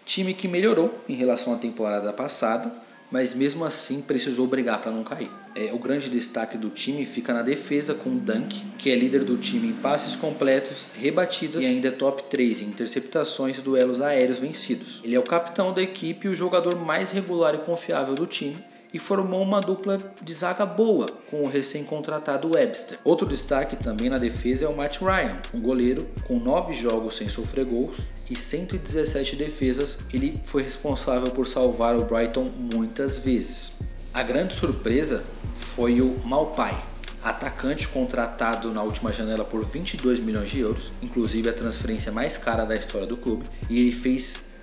time 0.05 0.33
que 0.33 0.47
melhorou 0.47 0.99
em 1.09 1.15
relação 1.15 1.53
à 1.53 1.57
temporada 1.57 2.13
passada, 2.13 2.71
mas 3.11 3.33
mesmo 3.33 3.63
assim 3.63 4.01
precisou 4.01 4.47
brigar 4.47 4.81
para 4.81 4.91
não 4.91 5.03
cair. 5.03 5.29
É, 5.55 5.71
o 5.71 5.77
grande 5.77 6.09
destaque 6.09 6.57
do 6.57 6.69
time 6.69 7.05
fica 7.05 7.33
na 7.33 7.41
defesa 7.41 7.93
com 7.93 8.09
o 8.09 8.19
Dunk, 8.19 8.61
que 8.77 8.91
é 8.91 8.95
líder 8.95 9.23
do 9.23 9.37
time 9.37 9.69
em 9.69 9.73
passes 9.73 10.15
completos, 10.15 10.87
rebatidas 10.99 11.63
e 11.63 11.67
ainda 11.67 11.87
é 11.87 11.91
top 11.91 12.23
3 12.23 12.61
em 12.61 12.65
interceptações 12.65 13.57
e 13.57 13.61
duelos 13.61 14.01
aéreos 14.01 14.39
vencidos. 14.39 15.01
Ele 15.03 15.15
é 15.15 15.19
o 15.19 15.23
capitão 15.23 15.73
da 15.73 15.81
equipe 15.81 16.27
e 16.27 16.29
o 16.29 16.35
jogador 16.35 16.75
mais 16.75 17.11
regular 17.11 17.55
e 17.55 17.59
confiável 17.59 18.15
do 18.15 18.25
time 18.25 18.57
e 18.93 18.99
formou 18.99 19.41
uma 19.41 19.61
dupla 19.61 19.97
de 20.21 20.33
zaga 20.33 20.65
boa 20.65 21.07
com 21.29 21.41
o 21.43 21.47
recém-contratado 21.47 22.51
Webster. 22.51 22.99
Outro 23.03 23.27
destaque 23.27 23.75
também 23.75 24.09
na 24.09 24.17
defesa 24.17 24.65
é 24.65 24.67
o 24.67 24.75
Matt 24.75 24.99
Ryan, 25.01 25.39
um 25.53 25.61
goleiro 25.61 26.07
com 26.27 26.39
9 26.39 26.73
jogos 26.73 27.15
sem 27.15 27.29
sofrer 27.29 27.65
gols 27.65 27.97
e 28.29 28.35
117 28.35 29.35
defesas. 29.35 29.97
Ele 30.13 30.41
foi 30.45 30.63
responsável 30.63 31.31
por 31.31 31.47
salvar 31.47 31.95
o 31.95 32.05
Brighton 32.05 32.49
muitas 32.73 33.17
vezes. 33.17 33.79
A 34.13 34.23
grande 34.23 34.55
surpresa 34.55 35.23
foi 35.53 36.01
o 36.01 36.15
Malpai, 36.23 36.81
atacante 37.21 37.87
contratado 37.87 38.71
na 38.71 38.81
última 38.83 39.11
janela 39.11 39.43
por 39.43 39.65
22 39.65 40.19
milhões 40.19 40.49
de 40.49 40.59
euros, 40.59 40.91
inclusive 41.01 41.49
a 41.49 41.53
transferência 41.53 42.11
mais 42.11 42.37
cara 42.37 42.63
da 42.63 42.75
história 42.75 43.07
do 43.07 43.17
clube, 43.17 43.45
e 43.69 43.81
ele 43.81 43.91
fez 43.91 44.54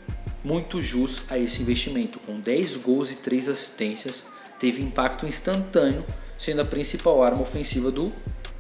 muito 0.45 0.81
jus 0.83 1.23
a 1.29 1.39
esse 1.39 1.63
investimento. 1.63 2.19
Com 2.21 2.41
10 2.41 2.77
gols 2.77 3.11
e 3.11 3.17
3 3.17 3.49
assistências, 3.49 4.25
teve 4.59 4.83
impacto 4.83 5.27
instantâneo, 5.27 6.05
sendo 6.39 6.63
a 6.63 6.65
principal 6.65 7.23
arma 7.23 7.43
ofensiva 7.43 7.91
do, 7.91 8.13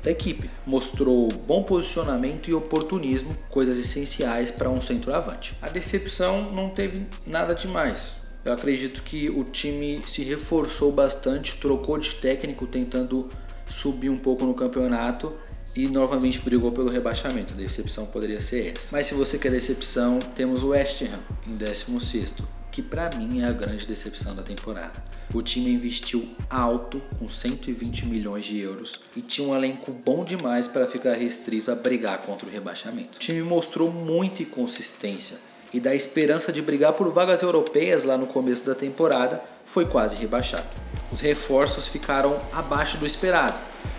da 0.02 0.10
equipe. 0.10 0.50
Mostrou 0.66 1.28
bom 1.46 1.62
posicionamento 1.62 2.48
e 2.48 2.54
oportunismo, 2.54 3.36
coisas 3.50 3.78
essenciais 3.78 4.50
para 4.50 4.70
um 4.70 4.80
centroavante. 4.80 5.56
A 5.62 5.68
decepção 5.68 6.52
não 6.52 6.70
teve 6.70 7.06
nada 7.26 7.54
demais. 7.54 8.16
Eu 8.44 8.52
acredito 8.52 9.02
que 9.02 9.30
o 9.30 9.44
time 9.44 10.02
se 10.06 10.24
reforçou 10.24 10.90
bastante, 10.90 11.56
trocou 11.56 11.96
de 11.96 12.16
técnico 12.16 12.66
tentando 12.66 13.28
subir 13.68 14.10
um 14.10 14.18
pouco 14.18 14.44
no 14.44 14.54
campeonato 14.54 15.36
e 15.74 15.88
novamente 15.88 16.40
brigou 16.40 16.72
pelo 16.72 16.90
rebaixamento. 16.90 17.54
A 17.54 17.56
decepção 17.56 18.06
poderia 18.06 18.40
ser 18.40 18.74
essa. 18.74 18.88
Mas 18.92 19.06
se 19.06 19.14
você 19.14 19.38
quer 19.38 19.50
decepção, 19.50 20.18
temos 20.34 20.62
o 20.62 20.68
West 20.68 21.02
Ham 21.02 21.20
em 21.46 21.56
16 21.56 22.34
que 22.72 22.80
para 22.80 23.10
mim 23.10 23.42
é 23.42 23.44
a 23.44 23.52
grande 23.52 23.86
decepção 23.86 24.34
da 24.34 24.42
temporada. 24.42 25.04
O 25.34 25.42
time 25.42 25.70
investiu 25.70 26.26
alto, 26.48 27.02
com 27.18 27.28
120 27.28 28.06
milhões 28.06 28.46
de 28.46 28.58
euros, 28.60 28.98
e 29.14 29.20
tinha 29.20 29.46
um 29.46 29.54
elenco 29.54 29.92
bom 29.92 30.24
demais 30.24 30.66
para 30.66 30.86
ficar 30.86 31.12
restrito 31.12 31.70
a 31.70 31.74
brigar 31.74 32.18
contra 32.22 32.48
o 32.48 32.50
rebaixamento. 32.50 33.16
O 33.16 33.20
time 33.20 33.42
mostrou 33.42 33.92
muita 33.92 34.42
inconsistência 34.42 35.36
e 35.72 35.80
da 35.80 35.94
esperança 35.94 36.52
de 36.52 36.60
brigar 36.60 36.94
por 36.94 37.10
vagas 37.10 37.42
europeias 37.42 38.04
lá 38.04 38.18
no 38.18 38.26
começo 38.26 38.64
da 38.64 38.74
temporada, 38.74 39.42
foi 39.64 39.86
quase 39.86 40.16
rebaixado. 40.16 40.66
Os 41.10 41.20
reforços 41.20 41.88
ficaram 41.88 42.38
abaixo 42.52 42.98
do 42.98 43.06
esperado. 43.06 43.58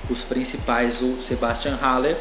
Os 0.09 0.21
principais, 0.21 1.01
o 1.01 1.21
Sebastian 1.21 1.77
Haller, 1.81 2.17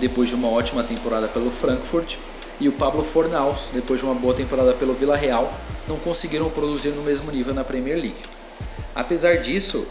depois 0.00 0.28
de 0.28 0.34
uma 0.34 0.48
ótima 0.48 0.82
temporada 0.82 1.28
pelo 1.28 1.50
Frankfurt, 1.50 2.16
e 2.60 2.68
o 2.68 2.72
Pablo 2.72 3.02
Fornaus, 3.02 3.70
depois 3.72 4.00
de 4.00 4.06
uma 4.06 4.14
boa 4.14 4.34
temporada 4.34 4.72
pelo 4.74 4.94
Vila 4.94 5.16
Real, 5.16 5.52
não 5.88 5.98
conseguiram 5.98 6.48
produzir 6.50 6.90
no 6.90 7.02
mesmo 7.02 7.30
nível 7.30 7.52
na 7.52 7.64
Premier 7.64 7.96
League. 7.96 8.22
Apesar 8.94 9.38
disso, 9.38 9.86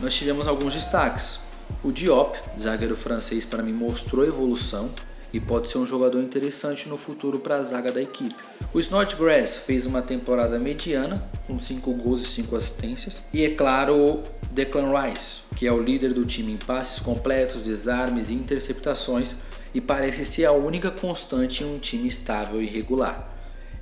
nós 0.00 0.14
tivemos 0.14 0.46
alguns 0.46 0.74
destaques. 0.74 1.40
O 1.84 1.92
Diop, 1.92 2.38
zagueiro 2.58 2.96
francês, 2.96 3.44
para 3.44 3.62
mim 3.62 3.72
mostrou 3.72 4.24
evolução 4.24 4.90
e 5.32 5.40
pode 5.40 5.70
ser 5.70 5.78
um 5.78 5.86
jogador 5.86 6.20
interessante 6.20 6.88
no 6.88 6.96
futuro 6.96 7.38
para 7.38 7.56
a 7.56 7.62
zaga 7.62 7.92
da 7.92 8.02
equipe. 8.02 8.34
O 8.72 8.80
Snodgrass 8.80 9.58
fez 9.58 9.86
uma 9.86 10.02
temporada 10.02 10.58
mediana, 10.58 11.28
com 11.46 11.58
5 11.58 11.92
gols 11.94 12.22
e 12.22 12.26
5 12.26 12.56
assistências. 12.56 13.22
E 13.32 13.44
é 13.44 13.50
claro, 13.50 13.96
o 13.96 14.22
Declan 14.52 14.92
Rice, 14.92 15.40
que 15.56 15.66
é 15.66 15.72
o 15.72 15.82
líder 15.82 16.12
do 16.12 16.24
time 16.24 16.52
em 16.52 16.56
passes 16.56 17.00
completos, 17.00 17.62
desarmes 17.62 18.30
e 18.30 18.34
interceptações, 18.34 19.36
e 19.74 19.80
parece 19.80 20.24
ser 20.24 20.46
a 20.46 20.52
única 20.52 20.90
constante 20.90 21.62
em 21.62 21.74
um 21.74 21.78
time 21.78 22.08
estável 22.08 22.60
e 22.60 22.66
regular. 22.66 23.32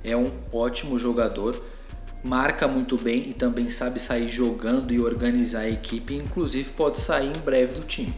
É 0.03 0.15
um 0.15 0.31
ótimo 0.51 0.97
jogador, 0.97 1.59
marca 2.23 2.67
muito 2.67 2.97
bem 2.97 3.29
e 3.29 3.33
também 3.33 3.69
sabe 3.69 3.99
sair 3.99 4.29
jogando 4.29 4.93
e 4.93 4.99
organizar 4.99 5.61
a 5.61 5.69
equipe, 5.69 6.15
inclusive 6.15 6.69
pode 6.71 6.99
sair 6.99 7.29
em 7.35 7.39
breve 7.41 7.73
do 7.73 7.85
time. 7.85 8.13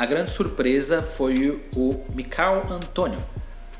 A 0.00 0.06
grande 0.06 0.30
surpresa 0.30 1.02
foi 1.02 1.62
o 1.76 2.02
Mikael 2.14 2.66
Antônio, 2.72 3.22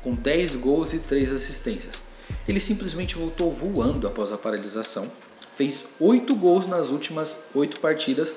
com 0.03 0.11
10 0.11 0.57
gols 0.57 0.93
e 0.93 0.99
3 0.99 1.31
assistências. 1.31 2.03
Ele 2.47 2.59
simplesmente 2.59 3.15
voltou 3.15 3.49
voando 3.51 4.07
após 4.07 4.31
a 4.31 4.37
paralisação, 4.37 5.11
fez 5.55 5.83
8 5.99 6.35
gols 6.35 6.67
nas 6.67 6.89
últimas 6.89 7.45
8 7.55 7.79
partidas 7.79 8.35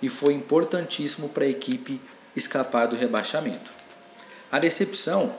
e 0.00 0.08
foi 0.08 0.34
importantíssimo 0.34 1.28
para 1.28 1.44
a 1.44 1.48
equipe 1.48 2.00
escapar 2.36 2.86
do 2.86 2.94
rebaixamento. 2.94 3.72
A 4.52 4.60
decepção, 4.60 5.34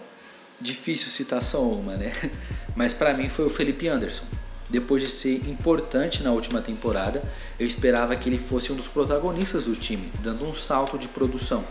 difícil 0.59 1.07
citar 1.07 1.41
só 1.41 1.61
uma, 1.61 1.95
né? 1.95 2.11
Mas 2.75 2.93
para 2.93 3.13
mim 3.13 3.29
foi 3.29 3.45
o 3.45 3.49
Felipe 3.49 3.87
Anderson. 3.87 4.25
Depois 4.69 5.01
de 5.01 5.07
ser 5.07 5.47
importante 5.47 6.23
na 6.23 6.31
última 6.31 6.61
temporada, 6.61 7.21
eu 7.59 7.65
esperava 7.65 8.15
que 8.15 8.29
ele 8.29 8.37
fosse 8.37 8.71
um 8.71 8.75
dos 8.75 8.87
protagonistas 8.87 9.65
do 9.65 9.75
time, 9.75 10.11
dando 10.21 10.45
um 10.45 10.53
salto 10.53 10.97
de 10.97 11.07
produção. 11.07 11.63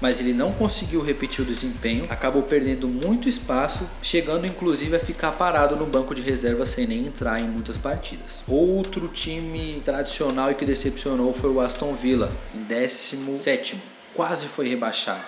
Mas 0.00 0.20
ele 0.20 0.34
não 0.34 0.52
conseguiu 0.52 1.00
repetir 1.00 1.42
o 1.42 1.46
desempenho, 1.46 2.06
acabou 2.10 2.42
perdendo 2.42 2.86
muito 2.86 3.28
espaço, 3.28 3.88
chegando 4.02 4.46
inclusive 4.46 4.94
a 4.94 5.00
ficar 5.00 5.32
parado 5.32 5.74
no 5.74 5.86
banco 5.86 6.14
de 6.14 6.20
reserva 6.20 6.66
sem 6.66 6.86
nem 6.86 7.06
entrar 7.06 7.40
em 7.40 7.48
muitas 7.48 7.78
partidas. 7.78 8.42
Outro 8.46 9.08
time 9.08 9.80
tradicional 9.84 10.50
e 10.50 10.54
que 10.54 10.66
decepcionou 10.66 11.32
foi 11.32 11.50
o 11.50 11.60
Aston 11.60 11.94
Villa, 11.94 12.30
em 12.54 12.62
17, 12.64 13.82
quase 14.14 14.46
foi 14.46 14.68
rebaixado 14.68 15.24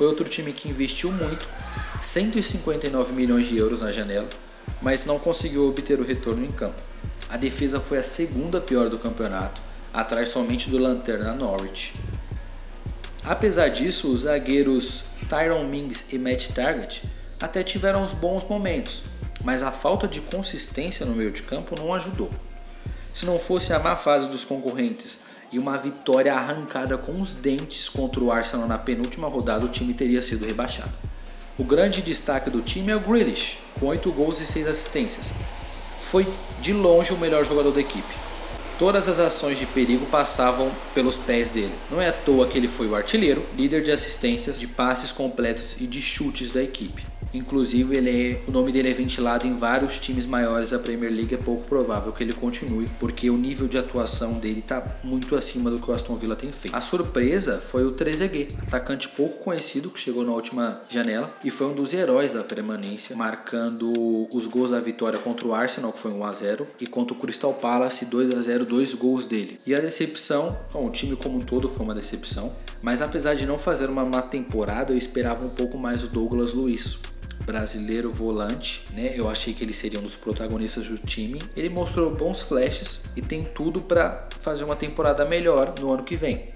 foi 0.00 0.06
outro 0.06 0.26
time 0.26 0.50
que 0.50 0.66
investiu 0.66 1.12
muito, 1.12 1.46
159 2.00 3.12
milhões 3.12 3.46
de 3.46 3.58
euros 3.58 3.82
na 3.82 3.92
janela, 3.92 4.26
mas 4.80 5.04
não 5.04 5.18
conseguiu 5.18 5.68
obter 5.68 6.00
o 6.00 6.04
retorno 6.04 6.44
em 6.44 6.50
campo. 6.50 6.80
A 7.28 7.36
defesa 7.36 7.80
foi 7.80 7.98
a 7.98 8.02
segunda 8.02 8.60
pior 8.60 8.88
do 8.88 8.98
campeonato, 8.98 9.62
atrás 9.92 10.28
somente 10.28 10.68
do 10.68 10.78
Lanterna 10.78 11.32
Norwich. 11.32 11.94
Apesar 13.24 13.68
disso, 13.68 14.10
os 14.10 14.20
zagueiros 14.20 15.04
Tyron 15.28 15.64
Mings 15.64 16.06
e 16.10 16.18
Matt 16.18 16.48
Target 16.48 17.02
até 17.40 17.62
tiveram 17.62 18.02
uns 18.02 18.12
bons 18.12 18.44
momentos, 18.44 19.02
mas 19.44 19.62
a 19.62 19.70
falta 19.70 20.08
de 20.08 20.20
consistência 20.20 21.06
no 21.06 21.14
meio 21.14 21.30
de 21.30 21.42
campo 21.42 21.74
não 21.78 21.94
ajudou. 21.94 22.30
Se 23.12 23.26
não 23.26 23.38
fosse 23.38 23.72
a 23.72 23.78
má 23.78 23.96
fase 23.96 24.28
dos 24.28 24.44
concorrentes 24.44 25.18
e 25.52 25.58
uma 25.58 25.76
vitória 25.76 26.32
arrancada 26.34 26.96
com 26.96 27.20
os 27.20 27.34
dentes 27.34 27.88
contra 27.88 28.20
o 28.20 28.30
Arsenal 28.30 28.68
na 28.68 28.78
penúltima 28.78 29.28
rodada, 29.28 29.64
o 29.64 29.68
time 29.68 29.94
teria 29.94 30.22
sido 30.22 30.46
rebaixado. 30.46 30.92
O 31.60 31.62
grande 31.62 32.00
destaque 32.00 32.48
do 32.48 32.62
time 32.62 32.90
é 32.90 32.96
o 32.96 33.00
Grealish, 33.00 33.58
com 33.78 33.84
8 33.84 34.10
gols 34.12 34.40
e 34.40 34.46
6 34.46 34.66
assistências. 34.66 35.30
Foi 36.00 36.26
de 36.58 36.72
longe 36.72 37.12
o 37.12 37.18
melhor 37.18 37.44
jogador 37.44 37.70
da 37.70 37.80
equipe. 37.82 38.14
Todas 38.78 39.06
as 39.06 39.18
ações 39.18 39.58
de 39.58 39.66
perigo 39.66 40.06
passavam 40.06 40.72
pelos 40.94 41.18
pés 41.18 41.50
dele. 41.50 41.74
Não 41.90 42.00
é 42.00 42.08
à 42.08 42.14
toa 42.14 42.46
que 42.46 42.56
ele 42.56 42.66
foi 42.66 42.88
o 42.88 42.96
artilheiro, 42.96 43.44
líder 43.58 43.84
de 43.84 43.92
assistências, 43.92 44.58
de 44.58 44.68
passes 44.68 45.12
completos 45.12 45.76
e 45.78 45.86
de 45.86 46.00
chutes 46.00 46.50
da 46.50 46.62
equipe. 46.62 47.04
Inclusive, 47.32 47.96
ele 47.96 48.32
é, 48.32 48.40
o 48.48 48.50
nome 48.50 48.72
dele 48.72 48.90
é 48.90 48.92
ventilado 48.92 49.46
em 49.46 49.54
vários 49.54 49.98
times 49.98 50.26
maiores 50.26 50.70
da 50.70 50.78
Premier 50.78 51.12
League. 51.12 51.34
É 51.34 51.38
pouco 51.38 51.62
provável 51.62 52.12
que 52.12 52.22
ele 52.22 52.32
continue, 52.32 52.88
porque 52.98 53.30
o 53.30 53.36
nível 53.36 53.68
de 53.68 53.78
atuação 53.78 54.34
dele 54.34 54.60
está 54.60 54.82
muito 55.04 55.36
acima 55.36 55.70
do 55.70 55.78
que 55.78 55.90
o 55.90 55.94
Aston 55.94 56.14
Villa 56.14 56.34
tem 56.34 56.50
feito. 56.50 56.74
A 56.74 56.80
surpresa 56.80 57.58
foi 57.58 57.84
o 57.84 57.92
Trezeguet, 57.92 58.56
atacante 58.66 59.08
pouco 59.08 59.44
conhecido 59.44 59.90
que 59.90 60.00
chegou 60.00 60.24
na 60.24 60.32
última 60.32 60.80
janela 60.88 61.32
e 61.44 61.50
foi 61.50 61.68
um 61.68 61.74
dos 61.74 61.92
heróis 61.92 62.32
da 62.32 62.42
permanência, 62.42 63.14
marcando 63.14 64.28
os 64.32 64.46
gols 64.46 64.70
da 64.70 64.80
vitória 64.80 65.18
contra 65.18 65.46
o 65.46 65.54
Arsenal, 65.54 65.92
que 65.92 65.98
foi 65.98 66.12
1 66.12 66.24
a 66.24 66.32
0, 66.32 66.66
e 66.80 66.86
contra 66.86 67.14
o 67.14 67.18
Crystal 67.18 67.52
Palace 67.54 68.04
2 68.04 68.36
a 68.36 68.42
0, 68.42 68.64
dois 68.64 68.94
gols 68.94 69.26
dele. 69.26 69.56
E 69.66 69.74
a 69.74 69.80
decepção, 69.80 70.56
bom, 70.72 70.86
o 70.86 70.90
time 70.90 71.16
como 71.16 71.36
um 71.36 71.40
todo 71.40 71.68
foi 71.68 71.84
uma 71.84 71.94
decepção, 71.94 72.54
mas 72.82 73.00
apesar 73.00 73.34
de 73.34 73.46
não 73.46 73.58
fazer 73.58 73.88
uma 73.88 74.04
má 74.04 74.22
temporada, 74.22 74.92
eu 74.92 74.96
esperava 74.96 75.44
um 75.44 75.50
pouco 75.50 75.78
mais 75.78 76.02
o 76.02 76.08
Douglas 76.08 76.52
Luiz 76.52 76.98
brasileiro 77.44 78.10
volante, 78.10 78.84
né? 78.92 79.12
Eu 79.14 79.28
achei 79.28 79.52
que 79.52 79.64
ele 79.64 79.72
seria 79.72 79.98
um 79.98 80.02
dos 80.02 80.16
protagonistas 80.16 80.88
do 80.88 80.98
time. 80.98 81.40
Ele 81.56 81.68
mostrou 81.68 82.14
bons 82.14 82.42
flashes 82.42 83.00
e 83.16 83.22
tem 83.22 83.42
tudo 83.42 83.80
para 83.80 84.28
fazer 84.40 84.64
uma 84.64 84.76
temporada 84.76 85.24
melhor 85.24 85.74
no 85.80 85.92
ano 85.92 86.02
que 86.02 86.16
vem. 86.16 86.48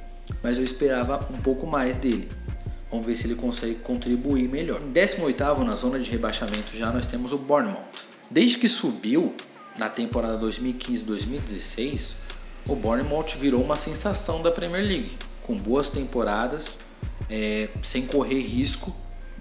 Mas 0.43 0.59
eu 0.59 0.65
esperava 0.65 1.27
um 1.33 1.41
pouco 1.41 1.67
mais 1.67 1.97
dele. 1.97 2.29
Vamos 2.91 3.07
ver 3.07 3.17
se 3.17 3.27
ele 3.27 3.35
consegue 3.35 3.75
contribuir 3.77 4.49
melhor. 4.49 4.81
Em 4.81 4.93
18º, 4.93 5.59
na 5.65 5.75
zona 5.75 5.99
de 5.99 6.11
rebaixamento 6.11 6.77
já, 6.77 6.93
nós 6.93 7.07
temos 7.07 7.33
o 7.33 7.39
Bournemouth. 7.39 7.83
Desde 8.31 8.59
que 8.59 8.69
subiu 8.69 9.35
na 9.79 9.89
temporada 9.89 10.39
2015-2016, 10.39 12.13
o 12.69 12.77
Bournemouth 12.77 13.37
virou 13.39 13.63
uma 13.63 13.77
sensação 13.77 14.41
da 14.43 14.51
Premier 14.51 14.85
League, 14.85 15.11
com 15.43 15.55
boas 15.57 15.89
temporadas, 15.89 16.79
é, 17.29 17.69
sem 17.83 18.07
correr 18.07 18.41
risco 18.41 18.95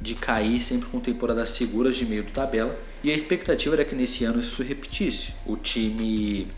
de 0.03 0.15
cair 0.15 0.59
sempre 0.59 0.89
com 0.89 0.99
temporadas 0.99 1.51
seguras 1.51 1.95
de 1.95 2.05
meio 2.05 2.23
de 2.23 2.33
tabela, 2.33 2.77
e 3.01 3.09
a 3.09 3.15
expectativa 3.15 3.73
era 3.73 3.85
que 3.85 3.95
nesse 3.95 4.25
ano 4.25 4.39
isso 4.39 4.57
se 4.57 4.63
repetisse. 4.67 5.33
O 5.45 5.55
time 5.55 6.49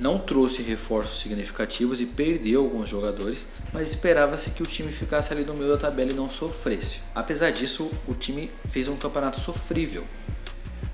não 0.00 0.18
trouxe 0.18 0.62
reforços 0.62 1.20
significativos 1.20 2.00
e 2.00 2.06
perdeu 2.06 2.60
alguns 2.60 2.88
jogadores, 2.88 3.46
mas 3.74 3.90
esperava-se 3.90 4.50
que 4.52 4.62
o 4.62 4.66
time 4.66 4.90
ficasse 4.90 5.30
ali 5.32 5.44
no 5.44 5.52
meio 5.52 5.70
da 5.70 5.76
tabela 5.76 6.10
e 6.10 6.14
não 6.14 6.30
sofresse. 6.30 7.00
Apesar 7.14 7.50
disso, 7.50 7.90
o 8.06 8.14
time 8.14 8.50
fez 8.70 8.88
um 8.88 8.96
campeonato 8.96 9.38
sofrível 9.38 10.04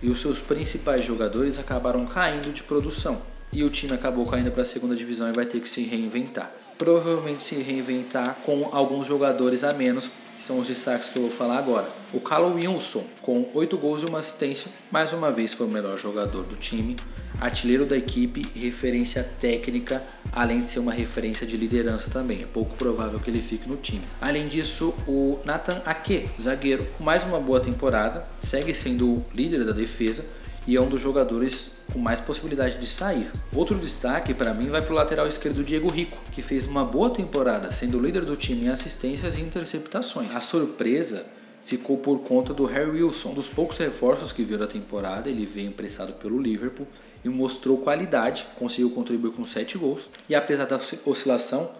e 0.02 0.10
os 0.10 0.20
seus 0.20 0.40
principais 0.40 1.04
jogadores 1.04 1.60
acabaram 1.60 2.04
caindo 2.06 2.52
de 2.52 2.64
produção. 2.64 3.22
E 3.52 3.62
o 3.62 3.70
time 3.70 3.94
acabou 3.94 4.26
caindo 4.26 4.50
para 4.50 4.62
a 4.62 4.64
segunda 4.64 4.96
divisão 4.96 5.28
e 5.28 5.32
vai 5.32 5.46
ter 5.46 5.60
que 5.60 5.68
se 5.68 5.84
reinventar. 5.84 6.52
Provavelmente 6.76 7.44
se 7.44 7.54
reinventar 7.54 8.34
com 8.44 8.68
alguns 8.72 9.06
jogadores 9.06 9.62
a 9.62 9.72
menos 9.72 10.10
são 10.38 10.58
os 10.58 10.68
destaques 10.68 11.08
que 11.08 11.16
eu 11.16 11.22
vou 11.22 11.30
falar 11.30 11.58
agora. 11.58 11.88
O 12.12 12.20
Callum 12.20 12.54
Wilson, 12.54 13.04
com 13.22 13.48
8 13.54 13.76
gols 13.76 14.02
e 14.02 14.06
uma 14.06 14.18
assistência, 14.18 14.70
mais 14.90 15.12
uma 15.12 15.32
vez 15.32 15.52
foi 15.52 15.66
o 15.66 15.70
melhor 15.70 15.98
jogador 15.98 16.46
do 16.46 16.56
time, 16.56 16.96
artilheiro 17.40 17.84
da 17.84 17.96
equipe 17.96 18.46
e 18.54 18.58
referência 18.58 19.22
técnica, 19.22 20.02
além 20.32 20.60
de 20.60 20.66
ser 20.66 20.78
uma 20.78 20.92
referência 20.92 21.46
de 21.46 21.56
liderança 21.56 22.10
também. 22.10 22.42
É 22.42 22.46
pouco 22.46 22.74
provável 22.76 23.18
que 23.18 23.30
ele 23.30 23.42
fique 23.42 23.68
no 23.68 23.76
time. 23.76 24.02
Além 24.20 24.48
disso, 24.48 24.94
o 25.06 25.38
Nathan 25.44 25.82
Ake, 25.84 26.28
zagueiro, 26.40 26.86
com 26.96 27.04
mais 27.04 27.24
uma 27.24 27.40
boa 27.40 27.60
temporada, 27.60 28.24
segue 28.40 28.74
sendo 28.74 29.14
o 29.14 29.26
líder 29.34 29.64
da 29.64 29.72
defesa 29.72 30.24
e 30.66 30.76
é 30.76 30.80
um 30.80 30.88
dos 30.88 31.00
jogadores 31.00 31.70
com 31.92 31.98
mais 31.98 32.20
possibilidade 32.20 32.78
de 32.78 32.86
sair. 32.86 33.30
Outro 33.54 33.78
destaque 33.78 34.32
para 34.32 34.54
mim 34.54 34.68
vai 34.68 34.82
para 34.82 34.92
o 34.92 34.96
lateral 34.96 35.26
esquerdo 35.26 35.62
Diego 35.62 35.88
Rico, 35.88 36.16
que 36.32 36.42
fez 36.42 36.66
uma 36.66 36.84
boa 36.84 37.10
temporada, 37.10 37.70
sendo 37.70 37.98
líder 37.98 38.24
do 38.24 38.36
time 38.36 38.66
em 38.66 38.68
assistências 38.68 39.36
e 39.36 39.40
interceptações. 39.40 40.34
A 40.34 40.40
surpresa 40.40 41.24
ficou 41.64 41.96
por 41.96 42.20
conta 42.20 42.52
do 42.52 42.64
Harry 42.64 42.90
Wilson, 42.90 43.30
um 43.30 43.34
dos 43.34 43.48
poucos 43.48 43.78
reforços 43.78 44.32
que 44.32 44.42
viu 44.42 44.58
da 44.58 44.66
temporada. 44.66 45.28
Ele 45.28 45.46
veio 45.46 45.68
emprestado 45.68 46.12
pelo 46.14 46.40
Liverpool 46.40 46.86
e 47.24 47.28
mostrou 47.28 47.78
qualidade, 47.78 48.46
conseguiu 48.58 48.90
contribuir 48.90 49.32
com 49.32 49.44
7 49.44 49.78
gols. 49.78 50.08
E 50.28 50.34
apesar 50.34 50.66
da 50.66 50.78
oscilação 51.06 51.70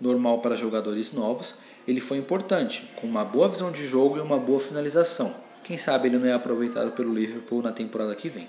normal 0.00 0.40
para 0.40 0.56
jogadores 0.56 1.12
novos, 1.12 1.54
ele 1.86 2.00
foi 2.00 2.18
importante, 2.18 2.88
com 2.96 3.06
uma 3.06 3.24
boa 3.24 3.48
visão 3.48 3.70
de 3.70 3.86
jogo 3.86 4.16
e 4.16 4.20
uma 4.20 4.38
boa 4.38 4.60
finalização. 4.60 5.34
Quem 5.62 5.78
sabe 5.78 6.08
ele 6.08 6.18
não 6.18 6.26
é 6.26 6.32
aproveitado 6.32 6.92
pelo 6.92 7.14
Liverpool 7.14 7.62
na 7.62 7.72
temporada 7.72 8.14
que 8.14 8.28
vem. 8.28 8.48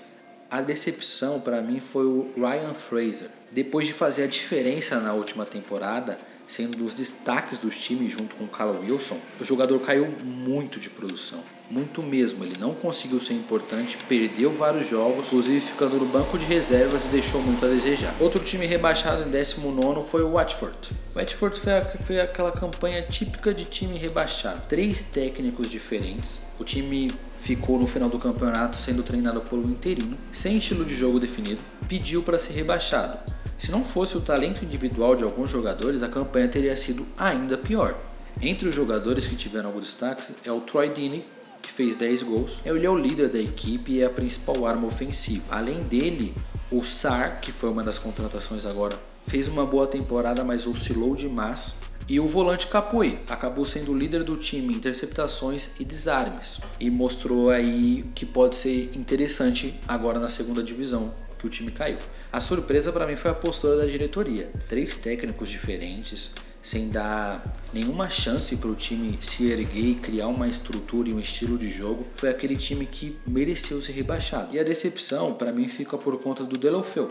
A 0.54 0.60
decepção 0.60 1.40
para 1.40 1.60
mim 1.60 1.80
foi 1.80 2.06
o 2.06 2.30
Ryan 2.36 2.74
Fraser. 2.74 3.28
Depois 3.50 3.88
de 3.88 3.92
fazer 3.92 4.22
a 4.22 4.26
diferença 4.28 5.00
na 5.00 5.12
última 5.12 5.44
temporada, 5.44 6.16
sendo 6.46 6.76
dos 6.76 6.94
destaques 6.94 7.58
dos 7.58 7.76
times 7.76 8.12
junto 8.12 8.36
com 8.36 8.44
o 8.44 8.48
Carl 8.48 8.78
Wilson, 8.78 9.18
o 9.40 9.44
jogador 9.44 9.80
caiu 9.80 10.08
muito 10.22 10.78
de 10.78 10.88
produção, 10.88 11.40
muito 11.68 12.04
mesmo. 12.04 12.44
Ele 12.44 12.56
não 12.56 12.72
conseguiu 12.72 13.20
ser 13.20 13.34
importante, 13.34 13.98
perdeu 14.08 14.48
vários 14.48 14.86
jogos, 14.86 15.26
inclusive 15.26 15.60
ficando 15.60 15.96
no 15.96 16.06
banco 16.06 16.38
de 16.38 16.44
reservas 16.44 17.06
e 17.06 17.08
deixou 17.08 17.42
muito 17.42 17.66
a 17.66 17.68
desejar. 17.68 18.14
Outro 18.20 18.38
time 18.38 18.64
rebaixado 18.64 19.24
em 19.24 19.32
19 19.32 20.08
foi 20.08 20.22
o 20.22 20.34
Watford. 20.34 20.92
O 21.12 21.18
Watford 21.18 21.60
foi 22.06 22.20
aquela 22.20 22.52
campanha 22.52 23.02
típica 23.02 23.52
de 23.52 23.64
time 23.64 23.98
rebaixado. 23.98 24.62
Três 24.68 25.02
técnicos 25.02 25.68
diferentes. 25.68 26.40
O 26.60 26.62
time 26.62 27.12
ficou 27.44 27.78
no 27.78 27.86
final 27.86 28.08
do 28.08 28.18
campeonato 28.18 28.78
sendo 28.78 29.02
treinado 29.02 29.42
por 29.42 29.58
um 29.58 29.68
interino, 29.68 30.16
sem 30.32 30.56
estilo 30.56 30.82
de 30.82 30.94
jogo 30.94 31.20
definido, 31.20 31.60
pediu 31.86 32.22
para 32.22 32.38
ser 32.38 32.54
rebaixado. 32.54 33.18
Se 33.58 33.70
não 33.70 33.84
fosse 33.84 34.16
o 34.16 34.20
talento 34.20 34.64
individual 34.64 35.14
de 35.14 35.24
alguns 35.24 35.50
jogadores, 35.50 36.02
a 36.02 36.08
campanha 36.08 36.48
teria 36.48 36.74
sido 36.74 37.06
ainda 37.18 37.58
pior. 37.58 37.98
Entre 38.40 38.66
os 38.66 38.74
jogadores 38.74 39.26
que 39.26 39.36
tiveram 39.36 39.68
alguns 39.68 39.84
destaques 39.84 40.32
é 40.42 40.50
o 40.50 40.60
Troy 40.60 40.88
Deeney, 40.88 41.26
que 41.60 41.70
fez 41.70 41.96
10 41.96 42.22
gols. 42.22 42.62
Ele 42.64 42.86
é 42.86 42.90
o 42.90 42.96
líder 42.96 43.28
da 43.28 43.38
equipe 43.38 43.92
e 43.92 44.02
é 44.02 44.06
a 44.06 44.10
principal 44.10 44.66
arma 44.66 44.86
ofensiva. 44.86 45.44
Além 45.50 45.82
dele, 45.82 46.34
o 46.70 46.82
Sar, 46.82 47.40
que 47.42 47.52
foi 47.52 47.68
uma 47.68 47.82
das 47.82 47.98
contratações 47.98 48.64
agora, 48.64 48.98
fez 49.26 49.48
uma 49.48 49.66
boa 49.66 49.86
temporada, 49.86 50.42
mas 50.42 50.66
oscilou 50.66 51.14
demais. 51.14 51.74
E 52.06 52.20
o 52.20 52.26
volante 52.26 52.66
Capui 52.66 53.18
acabou 53.30 53.64
sendo 53.64 53.92
o 53.92 53.96
líder 53.96 54.24
do 54.24 54.36
time 54.36 54.74
em 54.74 54.76
interceptações 54.76 55.70
e 55.80 55.84
desarmes 55.84 56.60
e 56.78 56.90
mostrou 56.90 57.48
aí 57.48 58.04
que 58.14 58.26
pode 58.26 58.56
ser 58.56 58.90
interessante 58.94 59.80
agora 59.88 60.18
na 60.18 60.28
segunda 60.28 60.62
divisão, 60.62 61.14
que 61.38 61.46
o 61.46 61.50
time 61.50 61.72
caiu. 61.72 61.96
A 62.30 62.40
surpresa 62.40 62.92
para 62.92 63.06
mim 63.06 63.16
foi 63.16 63.30
a 63.30 63.34
postura 63.34 63.78
da 63.78 63.86
diretoria. 63.86 64.50
Três 64.68 64.98
técnicos 64.98 65.48
diferentes, 65.48 66.30
sem 66.62 66.90
dar 66.90 67.42
nenhuma 67.72 68.10
chance 68.10 68.54
para 68.54 68.68
o 68.68 68.74
time 68.74 69.18
se 69.22 69.50
erguer 69.50 69.84
e 69.84 69.94
criar 69.94 70.28
uma 70.28 70.46
estrutura 70.46 71.08
e 71.08 71.14
um 71.14 71.20
estilo 71.20 71.56
de 71.56 71.70
jogo, 71.70 72.06
foi 72.16 72.28
aquele 72.28 72.56
time 72.56 72.84
que 72.84 73.16
mereceu 73.26 73.80
ser 73.80 73.92
rebaixado. 73.92 74.54
E 74.54 74.60
a 74.60 74.62
decepção 74.62 75.32
para 75.32 75.52
mim 75.52 75.68
fica 75.68 75.96
por 75.96 76.22
conta 76.22 76.44
do 76.44 76.58
Delofeu, 76.58 77.08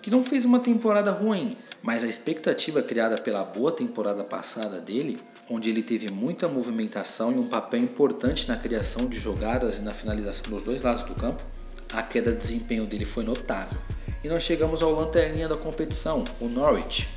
que 0.00 0.10
não 0.10 0.22
fez 0.22 0.44
uma 0.44 0.58
temporada 0.58 1.10
ruim, 1.10 1.56
mas 1.82 2.04
a 2.04 2.08
expectativa 2.08 2.82
criada 2.82 3.18
pela 3.18 3.44
boa 3.44 3.72
temporada 3.72 4.24
passada 4.24 4.80
dele, 4.80 5.18
onde 5.48 5.68
ele 5.68 5.82
teve 5.82 6.10
muita 6.10 6.48
movimentação 6.48 7.32
e 7.32 7.38
um 7.38 7.48
papel 7.48 7.80
importante 7.80 8.48
na 8.48 8.56
criação 8.56 9.06
de 9.06 9.18
jogadas 9.18 9.78
e 9.78 9.82
na 9.82 9.92
finalização 9.92 10.50
dos 10.50 10.62
dois 10.62 10.82
lados 10.82 11.02
do 11.02 11.14
campo, 11.14 11.40
a 11.92 12.02
queda 12.02 12.32
de 12.32 12.38
desempenho 12.38 12.86
dele 12.86 13.04
foi 13.04 13.24
notável. 13.24 13.78
E 14.22 14.28
nós 14.28 14.42
chegamos 14.42 14.82
ao 14.82 14.92
lanterninha 14.92 15.48
da 15.48 15.56
competição, 15.56 16.24
o 16.40 16.48
Norwich. 16.48 17.08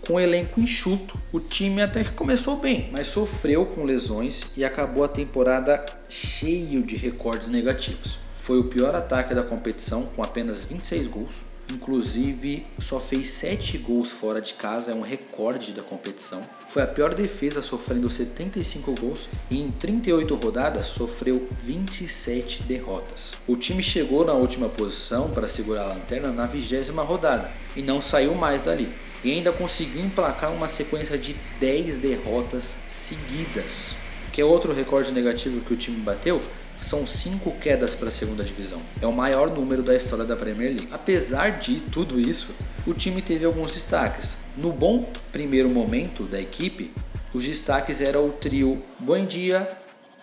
Com 0.00 0.14
o 0.14 0.20
elenco 0.20 0.60
enxuto, 0.60 1.18
o 1.32 1.40
time 1.40 1.82
até 1.82 2.04
que 2.04 2.12
começou 2.12 2.56
bem, 2.56 2.90
mas 2.92 3.08
sofreu 3.08 3.64
com 3.64 3.84
lesões 3.84 4.44
e 4.56 4.64
acabou 4.64 5.02
a 5.02 5.08
temporada 5.08 5.84
cheio 6.08 6.82
de 6.82 6.94
recordes 6.94 7.48
negativos. 7.48 8.18
Foi 8.36 8.58
o 8.58 8.64
pior 8.64 8.94
ataque 8.94 9.34
da 9.34 9.42
competição, 9.42 10.04
com 10.04 10.22
apenas 10.22 10.62
26 10.62 11.06
gols, 11.06 11.53
Inclusive, 11.70 12.66
só 12.78 13.00
fez 13.00 13.30
7 13.30 13.78
gols 13.78 14.10
fora 14.10 14.40
de 14.40 14.54
casa, 14.54 14.92
é 14.92 14.94
um 14.94 15.00
recorde 15.00 15.72
da 15.72 15.82
competição. 15.82 16.42
Foi 16.68 16.82
a 16.82 16.86
pior 16.86 17.14
defesa, 17.14 17.62
sofrendo 17.62 18.10
75 18.10 18.92
gols 19.00 19.28
e 19.50 19.60
em 19.60 19.70
38 19.70 20.34
rodadas 20.34 20.86
sofreu 20.86 21.48
27 21.62 22.62
derrotas. 22.64 23.32
O 23.46 23.56
time 23.56 23.82
chegou 23.82 24.24
na 24.24 24.34
última 24.34 24.68
posição 24.68 25.30
para 25.30 25.48
segurar 25.48 25.84
a 25.84 25.94
lanterna 25.94 26.30
na 26.30 26.46
vigésima 26.46 27.02
rodada 27.02 27.50
e 27.74 27.82
não 27.82 28.00
saiu 28.00 28.34
mais 28.34 28.62
dali. 28.62 28.88
E 29.22 29.32
ainda 29.32 29.50
conseguiu 29.50 30.04
emplacar 30.04 30.52
uma 30.52 30.68
sequência 30.68 31.16
de 31.16 31.34
10 31.58 31.98
derrotas 31.98 32.76
seguidas, 32.90 33.94
que 34.30 34.40
é 34.40 34.44
outro 34.44 34.74
recorde 34.74 35.12
negativo 35.12 35.62
que 35.62 35.72
o 35.72 35.76
time 35.76 35.98
bateu, 36.00 36.42
são 36.84 37.06
cinco 37.06 37.50
quedas 37.50 37.94
para 37.94 38.08
a 38.08 38.12
segunda 38.12 38.44
divisão. 38.44 38.78
É 39.00 39.06
o 39.06 39.16
maior 39.16 39.50
número 39.50 39.82
da 39.82 39.96
história 39.96 40.24
da 40.24 40.36
Premier 40.36 40.68
League. 40.68 40.88
Apesar 40.92 41.58
de 41.58 41.80
tudo 41.80 42.20
isso, 42.20 42.48
o 42.86 42.92
time 42.92 43.22
teve 43.22 43.46
alguns 43.46 43.72
destaques. 43.72 44.36
No 44.58 44.70
bom 44.70 45.10
primeiro 45.32 45.70
momento 45.70 46.24
da 46.24 46.38
equipe, 46.38 46.92
os 47.32 47.42
destaques 47.42 48.02
eram 48.02 48.26
o 48.26 48.32
trio 48.32 48.76
Buendia, 49.00 49.66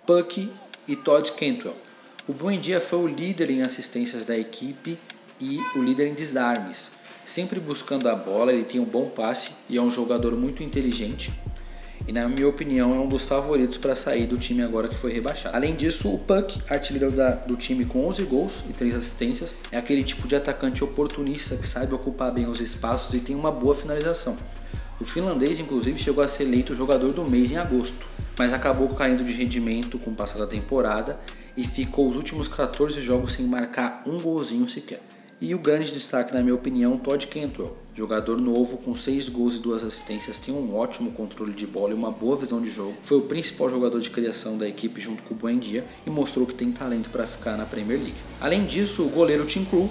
Puck 0.06 0.52
e 0.88 0.96
Todd 0.96 1.32
Cantwell. 1.32 1.76
O 2.28 2.34
Buendia 2.34 2.80
foi 2.80 3.00
o 3.00 3.08
líder 3.08 3.50
em 3.50 3.64
assistências 3.64 4.24
da 4.24 4.38
equipe 4.38 5.00
e 5.40 5.60
o 5.76 5.82
líder 5.82 6.08
em 6.08 6.14
desarmes. 6.14 6.92
Sempre 7.26 7.60
buscando 7.60 8.08
a 8.08 8.16
bola, 8.16 8.54
ele 8.54 8.66
tem 8.66 8.80
um 8.80 8.86
bom 8.86 9.10
passe 9.10 9.52
e 9.68 9.78
é 9.78 9.82
um 9.82 9.90
jogador 9.90 10.38
muito 10.38 10.62
inteligente 10.62 11.34
e 12.08 12.12
na 12.12 12.28
minha 12.28 12.48
opinião 12.48 12.92
é 12.92 13.00
um 13.00 13.08
dos 13.08 13.26
favoritos 13.26 13.78
para 13.78 13.96
sair 13.96 14.26
do 14.26 14.38
time 14.38 14.62
agora 14.62 14.88
que 14.88 14.98
foi 14.98 15.12
rebaixado. 15.12 15.56
Além 15.56 15.76
disso, 15.76 16.14
o 16.14 16.20
Puck, 16.20 16.62
artilheiro 16.70 17.12
da, 17.12 17.32
do 17.32 17.56
time 17.56 17.86
com 17.86 18.08
11 18.08 18.24
gols 18.24 18.64
e 18.70 18.74
3 18.74 18.96
assistências, 18.96 19.56
é 19.72 19.78
aquele 19.78 20.04
tipo 20.04 20.28
de 20.28 20.36
atacante 20.36 20.84
oportunista 20.84 21.56
que 21.56 21.68
sabe 21.68 21.94
ocupar 21.94 22.34
bem 22.34 22.48
os 22.48 22.60
espaços 22.60 23.14
e 23.14 23.20
tem 23.20 23.36
uma 23.36 23.52
boa 23.52 23.74
finalização. 23.74 24.36
O 25.00 25.06
finlandês, 25.06 25.58
inclusive, 25.60 25.98
chegou 25.98 26.24
a 26.24 26.28
ser 26.28 26.44
eleito 26.44 26.76
jogador 26.76 27.12
do 27.12 27.24
mês 27.24 27.52
em 27.52 27.58
agosto, 27.58 28.08
mas 28.38 28.54
acabou 28.54 28.88
caindo 28.90 29.24
de 29.24 29.34
rendimento 29.34 29.98
com 29.98 30.12
o 30.12 30.16
passar 30.16 30.38
da 30.38 30.46
temporada 30.46 31.20
e 31.58 31.66
ficou 31.66 32.08
os 32.08 32.16
últimos 32.16 32.48
14 32.48 33.02
jogos 33.02 33.34
sem 33.34 33.46
marcar 33.48 34.04
um 34.06 34.20
golzinho 34.20 34.68
sequer. 34.68 35.02
E 35.44 35.56
o 35.56 35.58
grande 35.58 35.92
destaque, 35.92 36.36
na 36.36 36.44
minha 36.44 36.54
opinião, 36.54 37.00
Todd 37.00 37.26
Cantwell, 37.26 37.76
jogador 37.96 38.40
novo 38.40 38.78
com 38.78 38.96
6 38.96 39.28
gols 39.30 39.56
e 39.56 39.60
2 39.60 39.84
assistências, 39.84 40.38
tem 40.38 40.54
um 40.54 40.76
ótimo 40.76 41.14
controle 41.14 41.52
de 41.52 41.66
bola 41.66 41.90
e 41.90 41.96
uma 41.96 42.12
boa 42.12 42.36
visão 42.36 42.62
de 42.62 42.70
jogo. 42.70 42.94
Foi 43.02 43.18
o 43.18 43.24
principal 43.24 43.68
jogador 43.68 44.00
de 44.00 44.12
criação 44.12 44.56
da 44.56 44.68
equipe 44.68 45.02
junto 45.02 45.24
com 45.24 45.34
o 45.34 45.38
Buendia 45.38 45.84
e 46.06 46.12
mostrou 46.12 46.46
que 46.46 46.54
tem 46.54 46.72
talento 46.72 47.10
para 47.10 47.26
ficar 47.26 47.58
na 47.58 47.66
Premier 47.66 47.98
League. 47.98 48.22
Além 48.40 48.68
disso, 48.68 49.02
o 49.02 49.10
goleiro 49.10 49.44
Tim 49.44 49.66
Krul, 49.66 49.90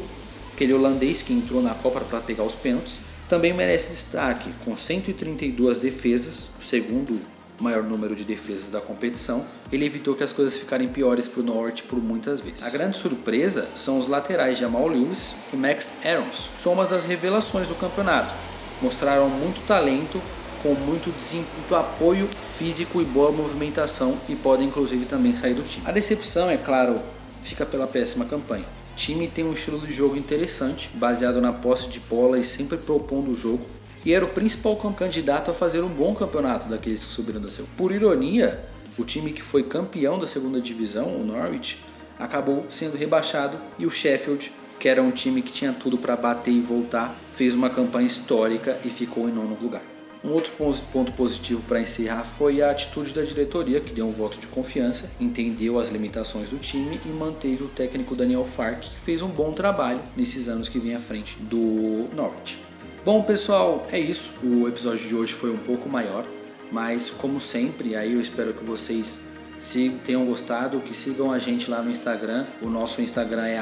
aquele 0.54 0.72
holandês 0.72 1.20
que 1.20 1.32
entrou 1.32 1.60
na 1.60 1.74
Copa 1.74 2.00
para 2.00 2.20
pegar 2.20 2.44
os 2.44 2.54
pênaltis, 2.54 3.00
também 3.28 3.52
merece 3.52 3.90
destaque, 3.90 4.50
com 4.64 4.76
132 4.76 5.80
defesas, 5.80 6.48
o 6.60 6.62
segundo 6.62 7.20
maior 7.60 7.82
número 7.82 8.16
de 8.16 8.24
defesas 8.24 8.68
da 8.68 8.80
competição, 8.80 9.44
ele 9.70 9.84
evitou 9.84 10.14
que 10.14 10.24
as 10.24 10.32
coisas 10.32 10.56
ficarem 10.56 10.88
piores 10.88 11.28
para 11.28 11.40
o 11.40 11.44
Norte 11.44 11.82
por 11.82 12.00
muitas 12.00 12.40
vezes. 12.40 12.62
A 12.62 12.70
grande 12.70 12.96
surpresa 12.96 13.68
são 13.76 13.98
os 13.98 14.06
laterais 14.06 14.58
Jamal 14.58 14.88
Lewis 14.88 15.34
e 15.52 15.56
Max 15.56 15.94
Aarons, 16.04 16.50
somas 16.56 16.92
as 16.92 17.04
revelações 17.04 17.68
do 17.68 17.74
campeonato. 17.74 18.34
Mostraram 18.80 19.28
muito 19.28 19.64
talento, 19.66 20.20
com 20.62 20.74
muito 20.74 21.10
muito 21.10 21.74
apoio 21.74 22.28
físico 22.58 23.00
e 23.00 23.04
boa 23.04 23.32
movimentação 23.32 24.16
e 24.28 24.36
podem 24.36 24.68
inclusive 24.68 25.06
também 25.06 25.34
sair 25.34 25.54
do 25.54 25.62
time. 25.62 25.86
A 25.86 25.92
decepção, 25.92 26.50
é 26.50 26.56
claro, 26.56 27.00
fica 27.42 27.64
pela 27.64 27.86
péssima 27.86 28.24
campanha. 28.24 28.64
O 28.92 28.96
time 28.96 29.28
tem 29.28 29.44
um 29.44 29.52
estilo 29.52 29.78
de 29.86 29.92
jogo 29.92 30.16
interessante, 30.16 30.90
baseado 30.94 31.40
na 31.40 31.52
posse 31.52 31.88
de 31.88 32.00
bola 32.00 32.38
e 32.38 32.44
sempre 32.44 32.76
propondo 32.76 33.30
o 33.30 33.34
jogo, 33.34 33.64
e 34.04 34.12
era 34.12 34.24
o 34.24 34.28
principal 34.28 34.76
candidato 34.96 35.50
a 35.50 35.54
fazer 35.54 35.82
um 35.82 35.88
bom 35.88 36.14
campeonato 36.14 36.68
daqueles 36.68 37.04
que 37.04 37.12
subiram 37.12 37.40
da 37.40 37.48
segunda. 37.48 37.70
Por 37.76 37.92
ironia, 37.92 38.64
o 38.98 39.04
time 39.04 39.32
que 39.32 39.42
foi 39.42 39.62
campeão 39.62 40.18
da 40.18 40.26
segunda 40.26 40.60
divisão, 40.60 41.16
o 41.16 41.24
Norwich, 41.24 41.78
acabou 42.18 42.66
sendo 42.68 42.96
rebaixado 42.96 43.58
e 43.78 43.86
o 43.86 43.90
Sheffield, 43.90 44.52
que 44.78 44.88
era 44.88 45.02
um 45.02 45.10
time 45.10 45.42
que 45.42 45.52
tinha 45.52 45.72
tudo 45.72 45.98
para 45.98 46.16
bater 46.16 46.52
e 46.52 46.60
voltar, 46.60 47.16
fez 47.32 47.54
uma 47.54 47.70
campanha 47.70 48.06
histórica 48.06 48.78
e 48.84 48.90
ficou 48.90 49.28
em 49.28 49.32
nono 49.32 49.56
lugar. 49.60 49.82
Um 50.22 50.32
outro 50.32 50.52
ponto 50.92 51.12
positivo 51.12 51.62
para 51.62 51.80
encerrar 51.80 52.24
foi 52.24 52.60
a 52.60 52.70
atitude 52.70 53.14
da 53.14 53.22
diretoria, 53.22 53.80
que 53.80 53.92
deu 53.92 54.06
um 54.06 54.12
voto 54.12 54.38
de 54.38 54.46
confiança, 54.48 55.10
entendeu 55.18 55.78
as 55.78 55.88
limitações 55.88 56.50
do 56.50 56.58
time 56.58 57.00
e 57.06 57.08
manteve 57.08 57.64
o 57.64 57.68
técnico 57.68 58.14
Daniel 58.14 58.44
Fark, 58.44 58.80
que 58.80 59.00
fez 59.00 59.22
um 59.22 59.28
bom 59.28 59.50
trabalho 59.52 60.00
nesses 60.14 60.46
anos 60.46 60.68
que 60.68 60.78
vem 60.78 60.94
à 60.94 61.00
frente 61.00 61.36
do 61.40 62.06
Norwich. 62.14 62.69
Bom, 63.02 63.22
pessoal, 63.22 63.86
é 63.90 63.98
isso. 63.98 64.34
O 64.42 64.68
episódio 64.68 65.08
de 65.08 65.14
hoje 65.14 65.32
foi 65.32 65.50
um 65.50 65.56
pouco 65.56 65.88
maior, 65.88 66.22
mas 66.70 67.08
como 67.08 67.40
sempre, 67.40 67.96
aí 67.96 68.12
eu 68.12 68.20
espero 68.20 68.52
que 68.52 68.62
vocês 68.62 69.18
se 69.58 69.88
tenham 70.04 70.26
gostado, 70.26 70.80
que 70.80 70.94
sigam 70.94 71.32
a 71.32 71.38
gente 71.38 71.70
lá 71.70 71.80
no 71.80 71.90
Instagram. 71.90 72.46
O 72.60 72.68
nosso 72.68 73.00
Instagram 73.00 73.46
é 73.46 73.58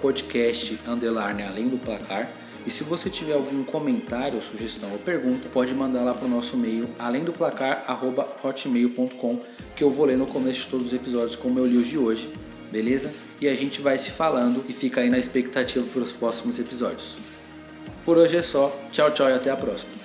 podcast 0.00 0.78
além 1.48 1.68
do 1.68 1.78
placar. 1.78 2.30
E 2.66 2.70
se 2.70 2.84
você 2.84 3.08
tiver 3.08 3.32
algum 3.32 3.64
comentário, 3.64 4.38
sugestão 4.42 4.92
ou 4.92 4.98
pergunta, 4.98 5.48
pode 5.48 5.74
mandar 5.74 6.04
lá 6.04 6.12
para 6.12 6.26
o 6.26 6.28
nosso 6.28 6.54
e-mail, 6.54 6.86
além 6.98 7.24
do 7.24 7.32
placar, 7.32 7.86
hotmail.com, 8.44 9.40
que 9.74 9.82
eu 9.82 9.88
vou 9.88 10.04
ler 10.04 10.18
no 10.18 10.26
começo 10.26 10.60
de 10.60 10.68
todos 10.68 10.88
os 10.88 10.92
episódios, 10.92 11.34
como 11.34 11.58
eu 11.58 11.64
li 11.64 11.78
os 11.78 11.88
de 11.88 11.96
hoje, 11.96 12.30
beleza? 12.70 13.10
E 13.40 13.48
a 13.48 13.54
gente 13.54 13.80
vai 13.80 13.96
se 13.96 14.10
falando 14.10 14.62
e 14.68 14.72
fica 14.74 15.00
aí 15.00 15.08
na 15.08 15.18
expectativa 15.18 15.84
para 15.92 16.02
os 16.02 16.12
próximos 16.12 16.58
episódios. 16.58 17.31
Por 18.04 18.18
hoje 18.18 18.36
é 18.36 18.42
só. 18.42 18.74
Tchau, 18.90 19.10
tchau 19.12 19.28
e 19.28 19.32
até 19.32 19.50
a 19.50 19.56
próxima. 19.56 20.01